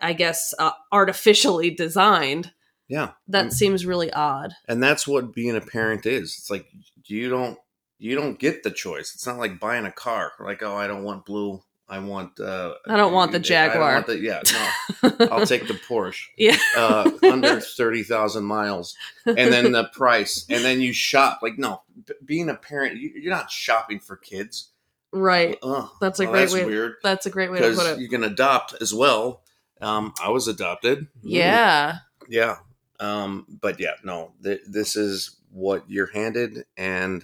I 0.00 0.12
guess, 0.12 0.55
uh, 0.59 0.71
artificially 0.93 1.71
designed, 1.71 2.52
Yeah, 2.88 3.12
that 3.28 3.52
seems 3.52 3.85
really 3.85 4.12
odd. 4.12 4.52
and 4.69 4.83
that's 4.83 5.07
what 5.09 5.33
being 5.35 5.57
a 5.57 5.61
parent 5.61 6.07
is. 6.07 6.37
It's 6.38 6.50
like 6.50 6.66
you 7.07 7.28
don't 7.28 7.59
you 7.99 8.14
don't 8.14 8.38
get 8.38 8.62
the 8.62 8.71
choice. 8.71 9.12
It's 9.14 9.26
not 9.26 9.38
like 9.38 9.59
buying 9.59 9.87
a 9.87 9.90
car. 9.93 10.33
Like, 10.38 10.62
oh, 10.62 10.76
I 10.76 10.87
don't 10.87 11.02
want 11.02 11.25
blue. 11.25 11.62
I 11.88 12.00
want. 12.00 12.40
uh 12.40 12.75
I 12.87 12.97
don't 12.97 13.12
want 13.12 13.33
the 13.33 13.38
I 13.38 13.43
Jaguar. 13.43 13.93
want 13.95 14.07
the- 14.07 14.19
yeah, 14.19 14.43
no. 14.52 15.16
I'll 15.31 15.47
take 15.47 15.69
the 15.69 15.75
Porsche. 15.75 16.25
Yeah. 16.37 16.57
uh, 16.76 17.11
under 17.23 17.61
thirty 17.61 18.02
thousand 18.02 18.45
miles, 18.45 18.97
and 19.25 19.37
then 19.52 19.73
the 19.73 19.85
price, 19.93 20.45
and 20.50 20.64
then 20.64 20.81
you 20.81 20.93
shop. 20.93 21.38
Like, 21.43 21.59
no, 21.59 21.83
b- 22.07 22.14
being 22.25 22.49
a 22.49 22.55
parent, 22.55 22.97
you, 22.97 23.12
you're 23.14 23.33
not 23.35 23.50
shopping 23.50 24.00
for 24.00 24.16
kids. 24.16 24.71
right. 25.12 25.57
Ugh, 25.62 25.88
That's 26.00 26.19
a 26.19 26.25
well, 26.25 26.33
great 26.33 26.40
that's 26.40 26.55
way- 26.55 26.64
weird 26.66 26.95
That's 27.05 27.26
a 27.26 27.31
great 27.31 27.50
way 27.52 27.61
to 27.61 27.73
put 27.75 27.87
it. 27.87 27.99
you 28.00 28.09
can 28.09 28.25
adopt 28.25 28.75
as 28.81 28.93
well. 28.93 29.43
Um, 29.81 30.12
I 30.23 30.31
was 30.31 30.49
adopted. 30.49 31.07
Yeah. 31.23 31.99
Yeah. 32.28 32.57
Um, 32.99 33.47
but 33.61 33.78
yeah, 33.78 33.93
no, 34.02 34.33
th- 34.43 34.62
this 34.69 34.97
is 34.97 35.37
what 35.52 35.85
you're 35.88 36.11
handed, 36.12 36.64
and 36.76 37.23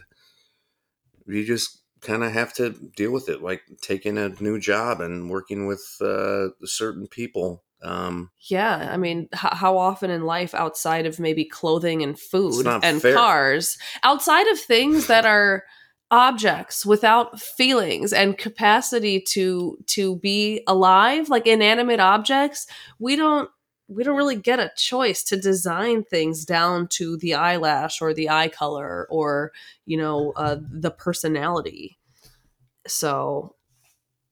you 1.27 1.45
just 1.45 1.79
kind 2.03 2.23
of 2.25 2.33
have 2.33 2.53
to 2.55 2.71
deal 2.71 3.13
with 3.13 3.29
it, 3.29 3.43
like 3.43 3.63
taking 3.81 4.19
a 4.19 4.31
new 4.41 4.59
job 4.59 5.01
and 5.01 5.31
working 5.31 5.67
with 5.67 5.97
uh, 6.01 6.49
certain 6.65 7.07
people. 7.07 7.63
Um, 7.83 8.31
Yeah, 8.49 8.91
I 8.93 8.97
mean, 8.97 9.29
h- 9.35 9.41
how 9.55 9.77
often 9.79 10.11
in 10.11 10.23
life, 10.25 10.55
outside 10.55 11.07
of 11.07 11.19
maybe 11.19 11.45
clothing 11.45 12.03
and 12.03 12.19
food 12.19 12.67
and 12.67 13.03
fair. 13.03 13.15
cars, 13.15 13.77
outside 14.05 14.47
of 14.49 14.61
things 14.61 15.07
that 15.09 15.25
are 15.27 15.65
objects 16.13 16.85
without 16.85 17.41
feelings 17.41 18.13
and 18.13 18.37
capacity 18.37 19.19
to 19.21 19.79
to 19.87 20.17
be 20.17 20.63
alive, 20.67 21.29
like 21.29 21.47
inanimate 21.47 22.01
objects, 22.01 22.67
we 22.99 23.17
don't 23.17 23.49
we 23.95 24.05
don't 24.05 24.17
really 24.17 24.37
get 24.37 24.59
a 24.61 24.73
choice 24.77 25.23
to 25.25 25.37
design 25.37 26.05
things 26.05 26.45
down 26.45 26.89
to 26.89 27.17
the 27.17 27.35
eyelash 27.35 28.01
or 28.01 28.15
the 28.15 28.31
eye 28.31 28.49
color 28.49 29.07
or 29.11 29.53
you 29.87 29.97
know 29.97 30.33
uh, 30.37 30.57
the 30.61 30.91
personality. 30.91 31.99
So, 32.87 33.55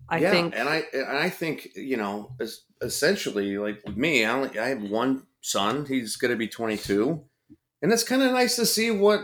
I 0.09 0.19
yeah, 0.19 0.31
think 0.31 0.55
and 0.57 0.69
I 0.69 0.83
and 0.93 1.07
I 1.19 1.31
think 1.31 1.69
you 1.77 1.97
know, 1.97 2.33
es- 2.41 2.65
essentially, 2.81 3.57
like 3.59 3.81
with 3.87 3.97
me, 3.97 4.25
I 4.25 4.33
only 4.33 4.59
I 4.59 4.69
have 4.69 4.83
one 4.83 5.25
son. 5.41 5.87
He's 5.87 6.17
going 6.17 6.33
to 6.33 6.37
be 6.37 6.49
22, 6.49 7.23
and 7.83 7.93
it's 7.93 8.03
kind 8.05 8.23
of 8.23 8.33
nice 8.33 8.57
to 8.57 8.67
see 8.67 8.91
what 8.91 9.21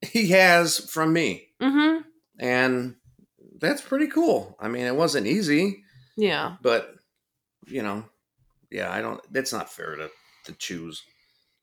he 0.00 0.28
has 0.28 0.78
from 0.78 1.12
me, 1.12 1.48
hmm 1.60 1.98
and 2.40 2.96
that's 3.60 3.80
pretty 3.82 4.08
cool. 4.08 4.56
I 4.58 4.66
mean, 4.68 4.84
it 4.86 4.96
wasn't 4.96 5.26
easy. 5.28 5.84
yeah. 6.16 6.56
but 6.62 6.94
you 7.68 7.80
know 7.82 8.04
yeah 8.72 8.90
i 8.90 9.00
don't 9.00 9.20
it's 9.34 9.52
not 9.52 9.70
fair 9.70 9.94
to 9.96 10.08
to 10.44 10.52
choose 10.58 11.02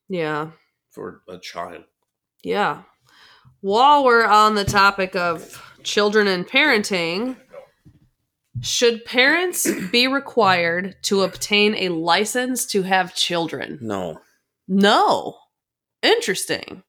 Yeah. 0.08 0.52
for 0.90 1.20
a 1.28 1.36
child 1.38 1.84
Yeah. 2.42 2.82
While 3.60 4.04
we're 4.04 4.24
on 4.26 4.54
the 4.54 4.64
topic 4.64 5.14
of 5.14 5.60
children 5.82 6.26
and 6.26 6.48
parenting, 6.48 7.36
should 8.62 9.04
parents 9.04 9.70
be 9.90 10.06
required 10.06 10.96
to 11.02 11.20
obtain 11.22 11.74
a 11.74 11.90
license 11.90 12.64
to 12.72 12.82
have 12.82 13.14
children? 13.14 13.78
no 13.82 14.20
No. 14.66 15.36
Interesting. 16.02 16.82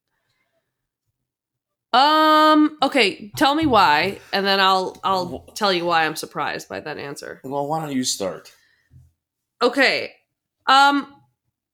Um, 1.94 2.78
okay, 2.82 3.32
tell 3.36 3.54
me 3.54 3.66
why 3.66 4.20
and 4.32 4.46
then 4.46 4.62
I'll 4.62 4.98
I'll 5.04 5.40
tell 5.56 5.74
you 5.74 5.84
why 5.84 6.06
I'm 6.06 6.16
surprised 6.16 6.70
by 6.70 6.80
that 6.80 6.98
answer. 6.98 7.42
well 7.44 7.68
why 7.68 7.82
don't 7.82 7.92
you 7.96 8.06
start 8.06 8.54
Okay. 9.62 10.14
Um 10.68 11.16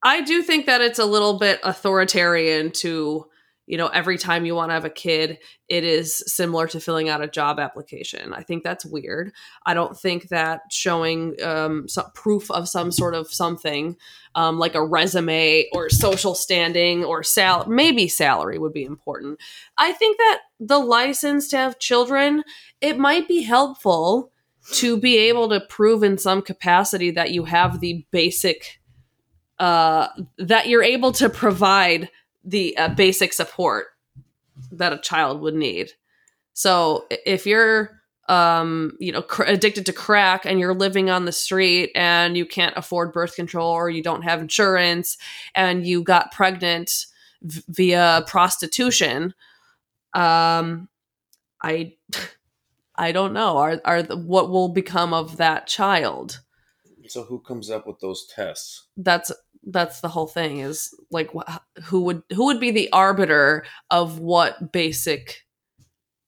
I 0.03 0.21
do 0.21 0.41
think 0.41 0.67
that 0.67 0.81
it's 0.81 0.99
a 0.99 1.05
little 1.05 1.39
bit 1.39 1.59
authoritarian 1.63 2.71
to 2.71 3.25
you 3.67 3.77
know, 3.77 3.87
every 3.87 4.17
time 4.17 4.45
you 4.45 4.55
want 4.55 4.69
to 4.69 4.73
have 4.73 4.85
a 4.85 4.89
kid, 4.89 5.39
it 5.67 5.83
is 5.83 6.23
similar 6.25 6.67
to 6.67 6.79
filling 6.79 7.09
out 7.09 7.21
a 7.21 7.27
job 7.27 7.59
application. 7.59 8.33
I 8.33 8.41
think 8.41 8.63
that's 8.63 8.85
weird. 8.85 9.33
I 9.65 9.73
don't 9.73 9.99
think 9.99 10.29
that 10.29 10.61
showing 10.71 11.35
um, 11.43 11.89
some 11.89 12.09
proof 12.13 12.49
of 12.49 12.69
some 12.69 12.93
sort 12.93 13.13
of 13.13 13.27
something, 13.27 13.97
um, 14.35 14.57
like 14.57 14.73
a 14.73 14.85
resume 14.85 15.67
or 15.73 15.89
social 15.89 16.33
standing 16.33 17.03
or 17.03 17.23
sal, 17.23 17.67
maybe 17.67 18.07
salary 18.07 18.57
would 18.57 18.73
be 18.73 18.85
important. 18.85 19.37
I 19.77 19.91
think 19.91 20.17
that 20.17 20.39
the 20.61 20.79
license 20.79 21.49
to 21.49 21.57
have 21.57 21.77
children, 21.77 22.45
it 22.79 22.97
might 22.97 23.27
be 23.27 23.41
helpful 23.41 24.31
to 24.73 24.97
be 24.97 25.17
able 25.17 25.49
to 25.49 25.59
prove 25.61 26.03
in 26.03 26.17
some 26.17 26.41
capacity 26.41 27.11
that 27.11 27.31
you 27.31 27.45
have 27.45 27.79
the 27.79 28.05
basic, 28.11 28.79
uh, 29.59 30.07
that 30.37 30.67
you're 30.67 30.83
able 30.83 31.11
to 31.13 31.29
provide 31.29 32.09
the 32.43 32.77
uh, 32.77 32.89
basic 32.89 33.33
support 33.33 33.87
that 34.71 34.93
a 34.93 34.97
child 34.97 35.41
would 35.41 35.55
need. 35.55 35.91
So 36.53 37.05
if 37.09 37.45
you're 37.45 37.97
um, 38.27 38.97
you 38.99 39.11
know, 39.11 39.21
cr- 39.21 39.43
addicted 39.43 39.85
to 39.85 39.93
crack 39.93 40.45
and 40.45 40.59
you're 40.59 40.73
living 40.73 41.09
on 41.09 41.25
the 41.25 41.31
street 41.31 41.91
and 41.95 42.35
you 42.35 42.45
can't 42.45 42.75
afford 42.75 43.13
birth 43.13 43.35
control 43.35 43.71
or 43.71 43.89
you 43.89 44.03
don't 44.03 44.23
have 44.23 44.41
insurance 44.41 45.17
and 45.55 45.87
you 45.87 46.03
got 46.03 46.33
pregnant 46.33 47.05
v- 47.41 47.63
via 47.69 48.23
prostitution, 48.27 49.33
um, 50.13 50.89
I, 51.61 51.95
I 52.97 53.11
don't 53.11 53.33
know. 53.33 53.57
Are 53.57 53.81
are 53.85 54.03
the, 54.03 54.17
what 54.17 54.49
will 54.49 54.69
become 54.69 55.13
of 55.13 55.37
that 55.37 55.67
child? 55.67 56.41
So 57.07 57.23
who 57.23 57.39
comes 57.39 57.69
up 57.71 57.87
with 57.87 57.99
those 58.01 58.27
tests? 58.27 58.87
That's 58.97 59.31
that's 59.69 60.01
the 60.01 60.07
whole 60.09 60.27
thing 60.27 60.59
is 60.59 60.93
like 61.11 61.31
wh- 61.33 61.57
who 61.85 62.01
would 62.01 62.23
who 62.33 62.45
would 62.45 62.59
be 62.59 62.71
the 62.71 62.91
arbiter 62.93 63.65
of 63.91 64.19
what 64.19 64.71
basic 64.71 65.45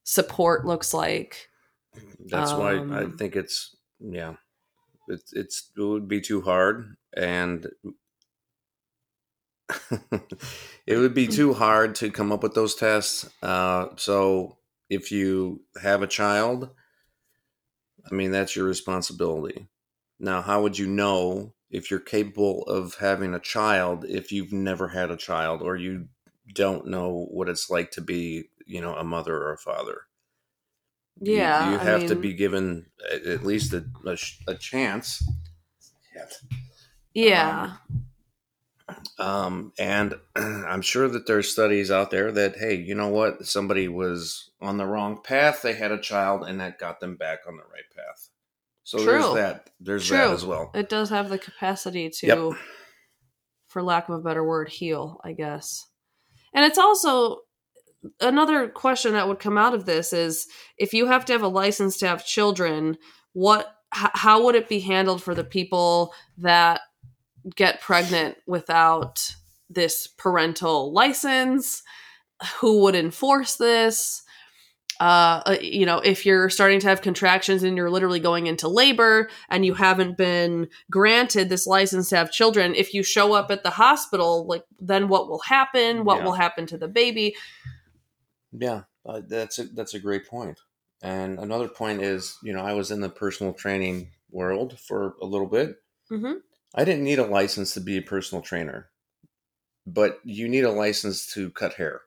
support 0.04 0.66
looks 0.66 0.94
like 0.94 1.50
That's 2.20 2.56
why 2.56 2.84
I 2.92 3.06
Um, 3.06 3.18
think 3.18 3.36
it's 3.36 3.76
yeah, 4.00 4.36
it's 5.10 5.34
it's 5.34 5.72
it 5.78 5.82
would 5.82 6.08
be 6.08 6.22
too 6.22 6.42
hard, 6.42 6.98
and 7.16 7.68
it 10.88 10.98
would 10.98 11.14
be 11.14 11.28
too 11.28 11.54
hard 11.54 11.96
to 11.96 12.12
come 12.12 12.32
up 12.32 12.44
with 12.44 12.54
those 12.54 12.76
tests. 12.76 13.30
Uh, 13.42 13.88
so 13.98 14.58
if 14.90 15.12
you 15.12 15.62
have 15.82 16.02
a 16.02 16.08
child, 16.08 16.70
I 18.10 18.14
mean 18.14 18.32
that's 18.32 18.56
your 18.56 18.66
responsibility. 18.66 19.68
Now, 20.20 20.42
how 20.42 20.62
would 20.64 20.78
you 20.78 20.88
know 20.88 21.54
if 21.70 21.90
you're 21.92 22.00
capable 22.00 22.64
of 22.64 22.96
having 22.96 23.34
a 23.34 23.40
child 23.40 24.06
if 24.06 24.32
you've 24.32 24.52
never 24.52 24.90
had 24.90 25.12
a 25.12 25.18
child 25.18 25.62
or 25.62 25.76
you 25.76 26.08
don't 26.54 26.88
know 26.88 27.28
what 27.32 27.48
it's 27.50 27.70
like 27.70 27.92
to 27.92 28.02
be, 28.02 28.50
you 28.66 28.82
know, 28.82 28.96
a 28.96 29.04
mother 29.04 29.36
or 29.38 29.54
a 29.54 29.58
father? 29.58 30.02
Yeah 31.22 31.72
you, 31.72 31.78
I 31.80 31.84
have 31.84 32.06
to 32.08 32.16
mean, 32.16 32.22
be 32.22 32.34
given 32.34 32.88
at 33.12 33.24
at 33.24 33.44
least 33.46 33.74
a, 33.74 33.86
a, 34.06 34.18
a 34.48 34.56
chance. 34.56 35.24
yeah 37.14 37.72
Um, 37.72 38.09
Um, 39.18 39.74
and 39.80 40.14
I'm 40.36 40.82
sure 40.82 41.08
that 41.08 41.28
there's 41.28 41.52
studies 41.52 41.92
out 41.92 42.12
there 42.12 42.32
that, 42.32 42.58
hey, 42.58 42.76
you 42.76 42.96
know 42.96 43.08
what? 43.10 43.46
Somebody 43.46 43.88
was 43.88 44.50
on 44.62 44.78
the 44.78 44.86
wrong 44.86 45.22
path. 45.22 45.62
They 45.62 45.74
had 45.74 45.92
a 45.92 46.00
child, 46.02 46.44
and 46.48 46.60
that 46.60 46.80
got 46.80 47.00
them 47.00 47.16
back 47.16 47.40
on 47.48 47.56
the 47.58 47.64
right 47.64 47.84
path. 47.96 48.30
So 48.84 48.98
True. 48.98 49.06
there's 49.06 49.34
that. 49.36 49.70
There's 49.80 50.10
that 50.10 50.26
True. 50.26 50.34
as 50.34 50.46
well. 50.46 50.72
it 50.74 50.90
does 50.90 51.10
have 51.10 51.30
the 51.30 51.38
capacity 51.38 52.10
to 52.10 52.28
Yep. 52.28 52.58
for 53.68 53.84
lack 53.84 54.10
of 54.10 54.16
a 54.16 54.22
better 54.22 54.44
word 54.44 54.68
heal 54.70 55.20
i 55.24 55.32
guess 55.32 55.86
and 56.56 56.66
it's 56.66 56.78
also 56.80 57.42
another 58.20 58.68
question 58.68 59.14
that 59.14 59.28
would 59.28 59.40
come 59.40 59.58
out 59.58 59.74
of 59.76 59.86
this 59.86 60.12
is 60.14 60.48
if 60.78 60.94
you 60.94 61.06
have 61.06 61.24
to 61.26 61.34
have 61.34 61.44
a 61.44 61.48
license 61.48 61.98
to 61.98 62.08
have 62.08 62.26
children 62.26 62.98
what 63.34 63.76
how 63.92 64.44
would 64.44 64.56
it 64.56 64.68
be 64.70 64.80
handled 64.80 65.22
for 65.22 65.36
the 65.36 65.44
people 65.44 66.14
that 66.38 66.82
get 67.56 67.82
pregnant 67.82 68.38
without 68.48 69.36
this 69.70 70.08
parental 70.08 70.92
license 70.92 71.84
who 72.60 72.82
would 72.82 72.96
enforce 72.96 73.56
this 73.56 74.24
uh, 75.00 75.42
uh, 75.46 75.58
you 75.62 75.86
know, 75.86 76.00
if 76.00 76.26
you're 76.26 76.50
starting 76.50 76.80
to 76.82 76.88
have 76.88 77.02
contractions 77.02 77.64
and 77.64 77.78
you're 77.78 77.90
literally 77.90 78.20
going 78.20 78.48
into 78.48 78.68
labor 78.68 79.30
and 79.50 79.66
you 79.66 79.74
haven't 79.74 80.18
been 80.18 80.68
granted 80.92 81.48
this 81.48 81.66
license 81.66 82.10
to 82.10 82.18
have 82.18 82.32
children, 82.32 82.76
if 82.76 82.94
you 82.94 83.02
show 83.02 83.34
up 83.34 83.50
at 83.50 83.64
the 83.64 83.70
hospital, 83.70 84.46
like 84.46 84.66
then 84.80 85.08
what 85.08 85.30
will 85.30 85.40
happen? 85.40 86.04
What 86.04 86.20
Yeah. 86.20 86.26
will 86.26 86.34
happen 86.34 86.66
to 86.68 86.78
the 86.78 86.90
baby? 86.90 87.36
Yeah, 88.52 88.84
uh, 89.06 89.22
that's 89.26 89.60
a, 89.60 89.66
that's 89.66 89.94
a 89.94 90.00
great 90.00 90.28
point. 90.28 90.60
And 91.02 91.40
another 91.40 91.70
point 91.70 92.02
is, 92.02 92.38
you 92.44 92.52
know, 92.52 92.62
I 92.62 92.74
was 92.74 92.92
in 92.92 93.00
the 93.00 93.10
personal 93.10 93.54
training 93.54 94.12
world 94.32 94.78
for 94.80 95.16
a 95.22 95.26
little 95.26 95.48
bit. 95.48 95.78
Mm-hmm. 96.12 96.40
I 96.76 96.86
didn't 96.86 97.04
need 97.04 97.20
a 97.20 97.26
license 97.26 97.74
to 97.74 97.82
be 97.82 97.98
a 97.98 98.02
personal 98.02 98.42
trainer, 98.42 98.90
but 99.88 100.20
you 100.24 100.48
need 100.48 100.64
a 100.64 100.72
license 100.72 101.26
to 101.34 101.50
cut 101.52 101.74
hair. 101.74 102.02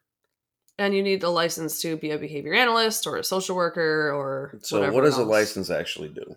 And 0.79 0.95
you 0.95 1.03
need 1.03 1.23
a 1.23 1.29
license 1.29 1.81
to 1.83 1.97
be 1.97 2.11
a 2.11 2.19
behavior 2.19 2.55
analyst 2.55 3.07
or 3.07 3.17
a 3.17 3.25
social 3.25 3.57
worker 3.57 4.13
or 4.13 4.59
So, 4.63 4.91
what 4.91 5.05
does 5.05 5.19
a 5.19 5.25
license 5.25 5.71
actually 5.71 6.09
do? 6.09 6.37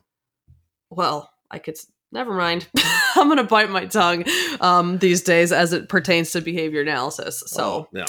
Well, 0.90 1.32
I 1.50 1.60
could. 1.60 1.78
Never 2.12 2.34
mind. 2.34 2.68
I'm 3.16 3.28
gonna 3.28 3.44
bite 3.44 3.70
my 3.70 3.86
tongue 3.86 4.26
um, 4.60 4.98
these 5.00 5.22
days 5.22 5.52
as 5.52 5.74
it 5.74 5.90
pertains 5.90 6.32
to 6.32 6.42
behavior 6.42 6.82
analysis. 6.82 7.44
So. 7.48 7.64
Oh, 7.64 7.88
yeah, 7.94 8.06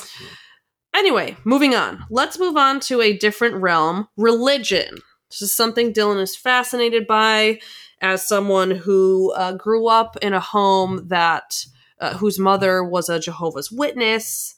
Anyway, 0.96 1.36
moving 1.44 1.74
on. 1.74 2.04
Let's 2.08 2.38
move 2.38 2.56
on 2.56 2.80
to 2.80 3.02
a 3.02 3.16
different 3.16 3.56
realm 3.56 4.08
religion. 4.16 4.96
This 5.30 5.42
is 5.42 5.54
something 5.54 5.92
Dylan 5.92 6.20
is 6.22 6.34
fascinated 6.34 7.06
by 7.06 7.60
as 8.00 8.26
someone 8.26 8.70
who 8.70 9.32
uh, 9.32 9.52
grew 9.52 9.88
up 9.88 10.16
in 10.18 10.32
a 10.34 10.40
home 10.40 11.08
that 11.08 11.64
uh, 12.00 12.14
whose 12.18 12.38
mother 12.38 12.84
was 12.84 13.08
a 13.08 13.18
Jehovah's 13.20 13.70
Witness. 13.72 14.56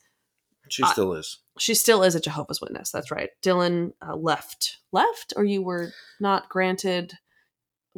she 0.68 0.82
I- 0.82 0.92
still 0.92 1.12
is. 1.14 1.38
She 1.60 1.74
still 1.74 2.04
is 2.04 2.14
a 2.14 2.20
Jehovah's 2.20 2.60
Witness. 2.60 2.92
That's 2.92 3.10
right. 3.10 3.30
Dylan 3.42 3.92
uh, 4.00 4.14
left. 4.14 4.78
Left? 4.92 5.32
Or 5.36 5.44
you 5.44 5.60
were 5.60 5.92
not 6.20 6.48
granted. 6.48 7.14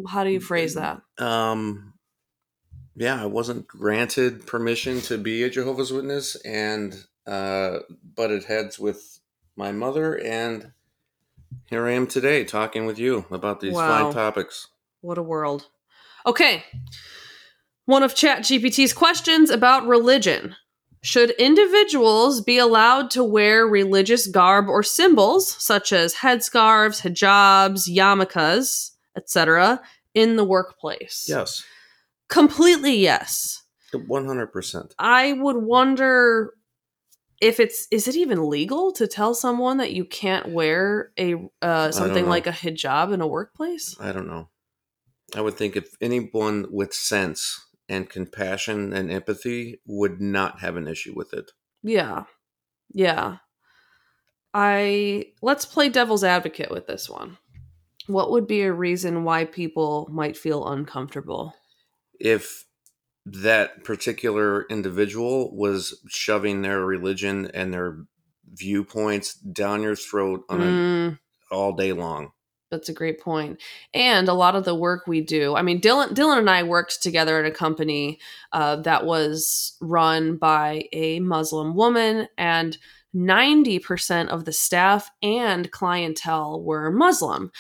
How 0.09 0.25
do 0.25 0.31
you 0.31 0.41
phrase 0.41 0.75
that? 0.77 1.03
Um, 1.19 1.93
yeah, 2.97 3.23
I 3.23 3.27
wasn't 3.27 3.67
granted 3.67 4.47
permission 4.47 5.03
to 5.03 5.19
be 5.19 5.43
a 5.43 5.51
Jehovah's 5.51 5.93
Witness, 5.93 6.37
and 6.37 7.05
uh, 7.27 7.81
butted 8.17 8.45
heads 8.45 8.79
with 8.79 9.21
my 9.57 9.73
mother, 9.73 10.19
and 10.19 10.73
here 11.67 11.87
I 11.87 11.93
am 11.93 12.07
today 12.07 12.45
talking 12.45 12.87
with 12.87 12.99
you 12.99 13.27
about 13.31 13.61
these 13.61 13.75
Wow. 13.75 14.05
fine 14.05 14.13
topics. 14.15 14.69
What 15.01 15.19
a 15.19 15.23
world. 15.23 15.67
Okay. 16.27 16.65
One 17.87 18.03
of 18.03 18.15
ChatGPT's 18.15 18.93
questions 18.93 19.51
about 19.51 19.87
religion. 19.87 20.55
Should 21.03 21.31
individuals 21.31 22.43
be 22.43 22.59
allowed 22.59 23.11
to 23.13 23.25
wear 23.25 23.67
religious 23.67 24.27
garb 24.27 24.69
or 24.69 24.83
symbols, 24.83 25.49
such 25.49 25.93
as 25.93 26.17
headscarves, 26.17 27.01
hijabs, 27.01 27.89
yarmulkes, 27.89 28.91
etc., 29.17 29.81
in 30.15 30.37
the 30.37 30.45
workplace? 30.45 31.25
Yes, 31.27 31.65
Completely 32.31 32.97
yes. 32.97 33.65
one 34.07 34.25
hundred 34.25 34.53
percent. 34.53 34.95
I 34.99 35.33
would 35.33 35.57
wonder 35.57 36.53
if 37.41 37.59
it's 37.59 37.89
is 37.91 38.07
it 38.07 38.15
even 38.15 38.49
legal 38.49 38.93
to 38.93 39.09
tell 39.09 39.35
someone 39.35 39.79
that 39.79 39.93
you 39.93 40.05
can't 40.05 40.51
wear 40.51 41.11
a 41.19 41.35
uh, 41.61 41.91
something 41.91 42.29
like 42.29 42.47
a 42.47 42.53
hijab 42.53 43.13
in 43.13 43.21
a 43.21 43.27
workplace? 43.27 43.97
I 43.99 44.13
don't 44.13 44.29
know. 44.29 44.49
I 45.37 45.41
would 45.41 45.55
think 45.55 45.77
if 45.77 45.97
anyone 46.01 46.67
with 46.71 46.95
sense 46.95 47.67
and 47.89 48.09
compassion 48.09 48.93
and 48.93 49.11
empathy 49.11 49.81
would 49.87 50.21
not 50.21 50.61
have 50.61 50.77
an 50.77 50.87
issue 50.89 51.15
with 51.15 51.33
it. 51.33 51.53
Yeah. 51.83 52.25
Yeah. 52.93 53.39
I 54.53 55.33
let's 55.43 55.65
play 55.65 55.89
devil's 55.89 56.25
advocate 56.25 56.71
with 56.71 56.87
this 56.87 57.09
one. 57.09 57.39
What 58.07 58.31
would 58.33 58.47
be 58.47 58.63
a 58.63 58.73
reason 58.73 59.25
why 59.25 59.45
people 59.45 60.09
might 60.11 60.37
feel 60.37 60.67
uncomfortable? 60.69 61.55
If 62.21 62.67
that 63.27 63.85
particular 63.85 64.67
individual 64.69 65.57
was 65.57 66.01
shoving 66.09 66.63
their 66.63 66.85
religion 66.85 67.47
and 67.55 67.73
their 67.73 68.05
viewpoints 68.47 69.35
down 69.35 69.83
your 69.83 69.97
throat 69.97 70.45
on 70.49 70.61
Mm, 70.61 71.19
a, 71.51 71.55
all 71.55 71.75
day 71.75 71.93
long. 71.93 72.33
That's 72.71 72.89
a 72.89 72.95
great 72.95 73.21
point. 73.21 73.61
And 73.93 74.29
a 74.29 74.35
lot 74.35 74.55
of 74.55 74.65
the 74.65 74.75
work 74.75 75.07
we 75.07 75.21
do, 75.21 75.57
I 75.57 75.63
mean, 75.63 75.81
Dylan, 75.81 76.11
Dylan 76.11 76.39
and 76.39 76.51
I 76.51 76.63
worked 76.63 77.03
together 77.03 77.39
at 77.39 77.51
a 77.51 77.55
company 77.55 78.19
uh, 78.53 78.77
that 78.77 79.05
was 79.05 79.77
run 79.81 80.37
by 80.37 80.85
a 80.93 81.21
Muslim 81.21 81.75
woman, 81.75 82.29
and 82.39 82.79
90% 83.15 84.29
of 84.29 84.45
the 84.45 84.53
staff 84.53 85.11
and 85.23 85.71
clientele 85.71 86.63
were 86.63 86.91
Muslim. 86.93 87.51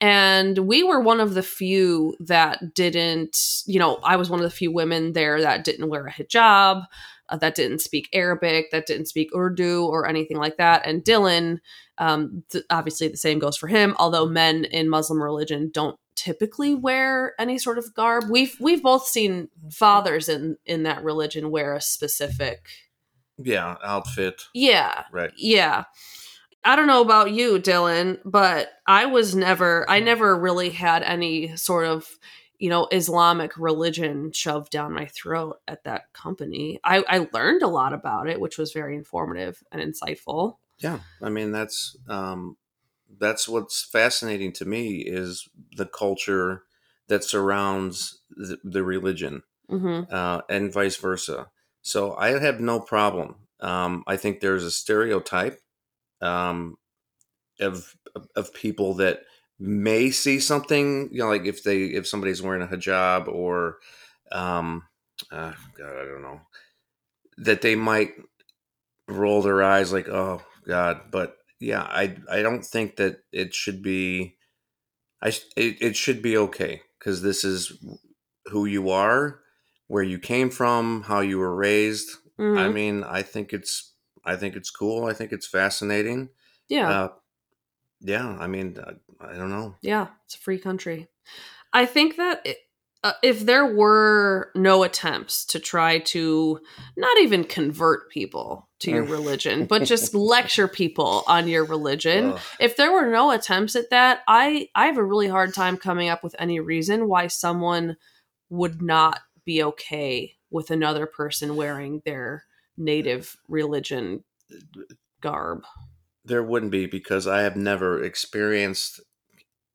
And 0.00 0.56
we 0.58 0.82
were 0.82 1.00
one 1.00 1.20
of 1.20 1.34
the 1.34 1.42
few 1.42 2.14
that 2.20 2.74
didn't, 2.74 3.62
you 3.66 3.78
know, 3.78 3.98
I 4.04 4.16
was 4.16 4.30
one 4.30 4.40
of 4.40 4.44
the 4.44 4.50
few 4.50 4.72
women 4.72 5.12
there 5.12 5.40
that 5.40 5.64
didn't 5.64 5.88
wear 5.88 6.06
a 6.06 6.12
hijab. 6.12 6.84
Uh, 7.30 7.36
that 7.38 7.54
didn't 7.54 7.80
speak 7.80 8.08
Arabic, 8.12 8.70
that 8.70 8.86
didn't 8.86 9.06
speak 9.06 9.30
Urdu 9.34 9.84
or 9.84 10.08
anything 10.08 10.36
like 10.36 10.56
that. 10.58 10.86
And 10.86 11.02
Dylan, 11.04 11.58
um, 11.98 12.42
th- 12.50 12.64
obviously, 12.70 13.08
the 13.08 13.16
same 13.16 13.38
goes 13.38 13.56
for 13.56 13.68
him. 13.68 13.94
Although 13.98 14.26
men 14.26 14.64
in 14.64 14.88
Muslim 14.88 15.22
religion 15.22 15.70
don't 15.72 15.98
typically 16.16 16.74
wear 16.74 17.34
any 17.38 17.56
sort 17.58 17.78
of 17.78 17.94
garb. 17.94 18.24
We've 18.30 18.54
we've 18.60 18.82
both 18.82 19.06
seen 19.06 19.48
fathers 19.70 20.28
in 20.28 20.56
in 20.66 20.82
that 20.82 21.02
religion 21.02 21.50
wear 21.50 21.74
a 21.74 21.80
specific 21.80 22.66
Yeah, 23.38 23.76
outfit. 23.82 24.42
yeah 24.52 25.04
Right. 25.12 25.30
yeah. 25.36 25.84
I 26.62 26.76
don't 26.76 26.88
know 26.88 27.00
about 27.00 27.30
you, 27.30 27.58
Dylan, 27.58 28.18
but 28.22 28.68
I 28.86 29.06
was 29.06 29.34
never, 29.34 29.88
I 29.88 30.00
never 30.00 30.38
really 30.38 30.68
had 30.68 31.02
any 31.02 31.56
sort 31.56 31.86
of, 31.86 32.06
you 32.60 32.68
know, 32.68 32.86
Islamic 32.92 33.56
religion 33.56 34.30
shoved 34.32 34.70
down 34.70 34.92
my 34.92 35.06
throat 35.06 35.56
at 35.66 35.82
that 35.84 36.12
company. 36.12 36.78
I, 36.84 37.02
I 37.08 37.26
learned 37.32 37.62
a 37.62 37.68
lot 37.68 37.94
about 37.94 38.28
it, 38.28 38.38
which 38.38 38.58
was 38.58 38.72
very 38.72 38.94
informative 38.94 39.64
and 39.72 39.82
insightful. 39.82 40.58
Yeah, 40.78 41.00
I 41.22 41.30
mean 41.30 41.52
that's 41.52 41.96
um, 42.06 42.58
that's 43.18 43.48
what's 43.48 43.82
fascinating 43.82 44.52
to 44.54 44.66
me 44.66 44.98
is 44.98 45.48
the 45.76 45.86
culture 45.86 46.64
that 47.08 47.24
surrounds 47.24 48.20
the, 48.30 48.58
the 48.62 48.84
religion, 48.84 49.42
hmm 49.68 50.02
uh, 50.10 50.42
and 50.50 50.72
vice 50.72 50.96
versa. 50.96 51.48
So 51.82 52.14
I 52.14 52.38
have 52.38 52.60
no 52.60 52.78
problem. 52.78 53.36
Um, 53.60 54.04
I 54.06 54.16
think 54.16 54.40
there's 54.40 54.64
a 54.64 54.70
stereotype 54.70 55.60
um, 56.20 56.76
of 57.58 57.96
of 58.36 58.52
people 58.52 58.94
that 58.94 59.20
may 59.60 60.10
see 60.10 60.40
something, 60.40 61.10
you 61.12 61.20
know, 61.20 61.28
like 61.28 61.46
if 61.46 61.64
they 61.64 61.84
if 61.86 62.08
somebody's 62.08 62.42
wearing 62.42 62.62
a 62.62 62.68
hijab 62.68 63.28
or, 63.28 63.78
um, 64.32 64.88
uh, 65.30 65.54
God, 65.76 65.92
I 65.96 66.06
don't 66.06 66.22
know, 66.22 66.40
that 67.38 67.62
they 67.62 67.76
might 67.76 68.12
roll 69.08 69.42
their 69.42 69.62
eyes 69.62 69.92
like, 69.92 70.08
oh 70.08 70.42
God, 70.66 71.10
but 71.10 71.38
yeah, 71.60 71.82
I 71.82 72.16
I 72.30 72.42
don't 72.42 72.64
think 72.64 72.96
that 72.96 73.22
it 73.32 73.54
should 73.54 73.82
be. 73.82 74.36
I 75.22 75.28
it, 75.56 75.82
it 75.82 75.96
should 75.96 76.22
be 76.22 76.36
okay 76.36 76.82
because 76.98 77.22
this 77.22 77.44
is 77.44 77.72
who 78.46 78.66
you 78.66 78.90
are, 78.90 79.42
where 79.88 80.02
you 80.02 80.18
came 80.18 80.50
from, 80.50 81.02
how 81.02 81.20
you 81.20 81.38
were 81.38 81.54
raised. 81.54 82.10
hmm 82.38 82.56
I 82.56 82.68
mean, 82.70 83.04
I 83.04 83.22
think 83.22 83.52
it's 83.52 83.94
I 84.24 84.36
think 84.36 84.56
it's 84.56 84.70
cool. 84.70 85.06
I 85.06 85.12
think 85.14 85.32
it's 85.32 85.46
fascinating. 85.48 86.30
yeah. 86.68 86.90
Uh, 86.90 87.08
yeah, 88.00 88.36
I 88.38 88.46
mean, 88.46 88.76
I, 88.82 89.32
I 89.32 89.36
don't 89.36 89.50
know. 89.50 89.74
Yeah, 89.82 90.08
it's 90.24 90.34
a 90.34 90.38
free 90.38 90.58
country. 90.58 91.08
I 91.72 91.86
think 91.86 92.16
that 92.16 92.40
it, 92.44 92.58
uh, 93.02 93.12
if 93.22 93.40
there 93.40 93.66
were 93.66 94.50
no 94.54 94.82
attempts 94.82 95.46
to 95.46 95.58
try 95.58 96.00
to 96.00 96.60
not 96.96 97.18
even 97.18 97.44
convert 97.44 98.10
people 98.10 98.68
to 98.80 98.90
your 98.90 99.04
religion, 99.04 99.64
but 99.64 99.84
just 99.84 100.14
lecture 100.14 100.68
people 100.68 101.22
on 101.26 101.48
your 101.48 101.64
religion, 101.64 102.32
Ugh. 102.32 102.40
if 102.58 102.76
there 102.76 102.92
were 102.92 103.10
no 103.10 103.30
attempts 103.30 103.74
at 103.76 103.90
that, 103.90 104.20
I 104.28 104.68
I 104.74 104.86
have 104.86 104.98
a 104.98 105.04
really 105.04 105.28
hard 105.28 105.54
time 105.54 105.76
coming 105.76 106.08
up 106.08 106.22
with 106.22 106.34
any 106.38 106.60
reason 106.60 107.08
why 107.08 107.28
someone 107.28 107.96
would 108.50 108.82
not 108.82 109.20
be 109.46 109.62
okay 109.62 110.34
with 110.50 110.70
another 110.70 111.06
person 111.06 111.56
wearing 111.56 112.02
their 112.04 112.44
native 112.76 113.36
religion 113.48 114.24
garb. 115.20 115.62
There 116.30 116.42
wouldn't 116.42 116.70
be 116.72 116.86
because 116.86 117.26
I 117.26 117.42
have 117.42 117.56
never 117.56 118.02
experienced 118.02 119.00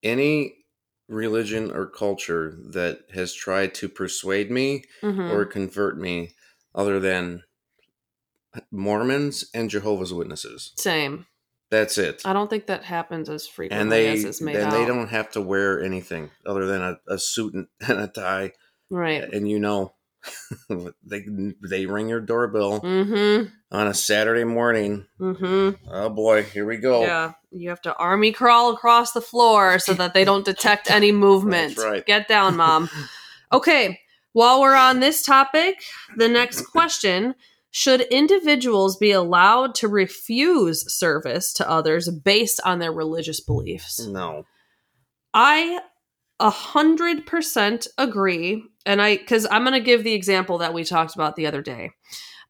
any 0.01 0.55
religion 1.07 1.69
or 1.71 1.85
culture 1.85 2.57
that 2.71 2.99
has 3.13 3.33
tried 3.33 3.73
to 3.75 3.87
persuade 3.89 4.49
me 4.49 4.83
Mhm. 5.03 5.29
or 5.31 5.45
convert 5.45 5.97
me 5.99 6.31
other 6.73 6.99
than 6.99 7.43
Mormons 8.71 9.45
and 9.53 9.69
Jehovah's 9.69 10.13
Witnesses. 10.13 10.71
Same. 10.77 11.25
That's 11.71 11.97
it. 11.97 12.21
I 12.25 12.31
don't 12.33 12.49
think 12.49 12.67
that 12.67 12.83
happens 12.83 13.27
as 13.29 13.47
frequently 13.47 13.81
And 13.81 13.91
they 13.91 14.07
as 14.13 14.23
is 14.23 14.41
made 14.41 14.55
and 14.55 14.67
out. 14.67 14.71
they 14.71 14.85
don't 14.85 15.09
have 15.09 15.29
to 15.31 15.41
wear 15.41 15.81
anything 15.83 16.31
other 16.45 16.65
than 16.65 16.81
a, 16.81 16.99
a 17.07 17.17
suit 17.19 17.53
and, 17.53 17.67
and 17.87 17.99
a 17.99 18.07
tie. 18.07 18.53
right. 18.89 19.23
And 19.33 19.49
you 19.49 19.59
know, 19.59 19.94
they 21.03 21.25
they 21.67 21.85
ring 21.85 22.09
your 22.09 22.21
doorbell 22.21 22.81
Mm-hmm. 22.81 23.47
on 23.71 23.87
a 23.87 23.93
Saturday 23.93 24.43
morning. 24.43 25.05
Mm-hmm. 25.19 25.89
Oh 25.91 26.09
boy, 26.09 26.43
here 26.43 26.65
we 26.65 26.77
go. 26.77 27.01
Yeah. 27.03 27.33
You 27.51 27.69
have 27.69 27.81
to 27.83 27.95
army 27.95 28.31
crawl 28.31 28.73
across 28.73 29.13
the 29.13 29.21
floor 29.21 29.79
so 29.79 29.93
that 29.93 30.13
they 30.13 30.25
don't 30.25 30.45
detect 30.45 30.91
any 30.91 31.11
movement. 31.27 31.75
That's 31.75 31.87
right. 31.87 32.05
Get 32.05 32.27
down, 32.27 32.55
mom. 32.57 32.89
Okay. 33.51 33.99
While 34.33 34.59
we're 34.61 34.75
on 34.75 34.99
this 34.99 35.21
topic, 35.23 35.81
the 36.17 36.27
next 36.27 36.63
question 36.63 37.35
should 37.71 38.01
individuals 38.01 38.97
be 38.97 39.11
allowed 39.11 39.75
to 39.75 39.87
refuse 39.87 40.93
service 40.93 41.53
to 41.53 41.69
others 41.69 42.09
based 42.09 42.59
on 42.65 42.79
their 42.79 42.91
religious 42.91 43.39
beliefs? 43.39 44.05
No. 44.05 44.45
I 45.33 45.79
a 46.39 46.49
hundred 46.49 47.25
percent 47.25 47.87
agree, 47.97 48.63
and 48.85 49.01
I 49.01 49.17
because 49.17 49.47
I'm 49.49 49.63
gonna 49.63 49.79
give 49.79 50.03
the 50.03 50.13
example 50.13 50.57
that 50.59 50.73
we 50.73 50.83
talked 50.83 51.15
about 51.15 51.35
the 51.35 51.47
other 51.47 51.61
day. 51.61 51.91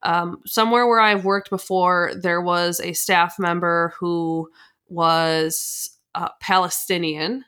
Um, 0.03 0.41
somewhere 0.45 0.87
where 0.87 0.99
I've 0.99 1.25
worked 1.25 1.49
before, 1.49 2.11
there 2.15 2.41
was 2.41 2.79
a 2.79 2.93
staff 2.93 3.39
member 3.39 3.93
who 3.99 4.49
was 4.87 5.97
uh, 6.13 6.29
Palestinian, 6.39 7.43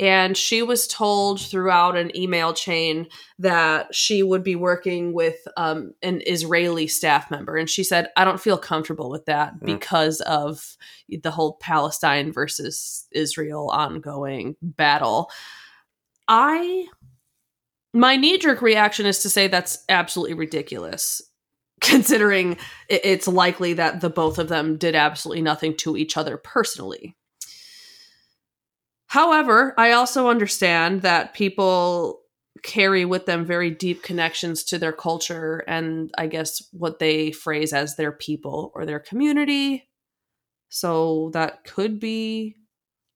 and 0.00 0.36
she 0.36 0.62
was 0.62 0.88
told 0.88 1.40
throughout 1.40 1.96
an 1.96 2.16
email 2.16 2.52
chain 2.52 3.06
that 3.38 3.94
she 3.94 4.22
would 4.22 4.42
be 4.42 4.56
working 4.56 5.12
with 5.12 5.36
um, 5.56 5.92
an 6.02 6.22
Israeli 6.26 6.86
staff 6.86 7.30
member, 7.30 7.56
and 7.56 7.68
she 7.68 7.84
said, 7.84 8.08
"I 8.16 8.24
don't 8.24 8.40
feel 8.40 8.58
comfortable 8.58 9.10
with 9.10 9.26
that 9.26 9.54
Mm. 9.60 9.66
because 9.66 10.20
of 10.22 10.76
the 11.08 11.30
whole 11.30 11.54
Palestine 11.54 12.32
versus 12.32 13.06
Israel 13.12 13.70
ongoing 13.70 14.56
battle." 14.62 15.30
I 16.30 16.86
my 17.92 18.14
knee 18.16 18.38
jerk 18.38 18.62
reaction 18.62 19.04
is 19.04 19.18
to 19.20 19.30
say 19.30 19.48
that's 19.48 19.84
absolutely 19.88 20.34
ridiculous, 20.34 21.20
considering 21.80 22.56
it's 22.88 23.26
likely 23.26 23.74
that 23.74 24.00
the 24.00 24.10
both 24.10 24.38
of 24.38 24.48
them 24.48 24.76
did 24.76 24.94
absolutely 24.94 25.42
nothing 25.42 25.76
to 25.78 25.96
each 25.96 26.16
other 26.16 26.36
personally. 26.36 27.16
However, 29.08 29.74
I 29.76 29.90
also 29.90 30.28
understand 30.28 31.02
that 31.02 31.34
people 31.34 32.20
carry 32.62 33.04
with 33.04 33.26
them 33.26 33.44
very 33.44 33.70
deep 33.72 34.04
connections 34.04 34.62
to 34.64 34.78
their 34.78 34.92
culture 34.92 35.64
and 35.66 36.12
I 36.16 36.28
guess 36.28 36.62
what 36.72 37.00
they 37.00 37.32
phrase 37.32 37.72
as 37.72 37.96
their 37.96 38.12
people 38.12 38.70
or 38.74 38.86
their 38.86 39.00
community. 39.00 39.88
So 40.68 41.30
that 41.32 41.64
could 41.64 41.98
be 41.98 42.54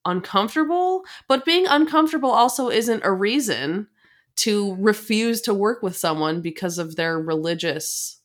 uncomfortable, 0.05 1.05
but 1.29 1.45
being 1.45 1.67
uncomfortable 1.67 2.31
also 2.31 2.69
isn't 2.71 3.03
a 3.05 3.13
reason 3.13 3.89
to 4.37 4.75
refuse 4.81 5.41
to 5.43 5.55
work 5.55 5.83
with 5.83 5.97
someone 5.97 6.41
because 6.41 6.79
of 6.79 6.97
their 6.97 7.21
religious 7.21 8.21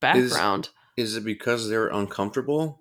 background. 0.00 0.70
Is 0.96 1.16
it 1.16 1.24
because 1.24 1.68
they're 1.68 1.88
uncomfortable, 1.88 2.80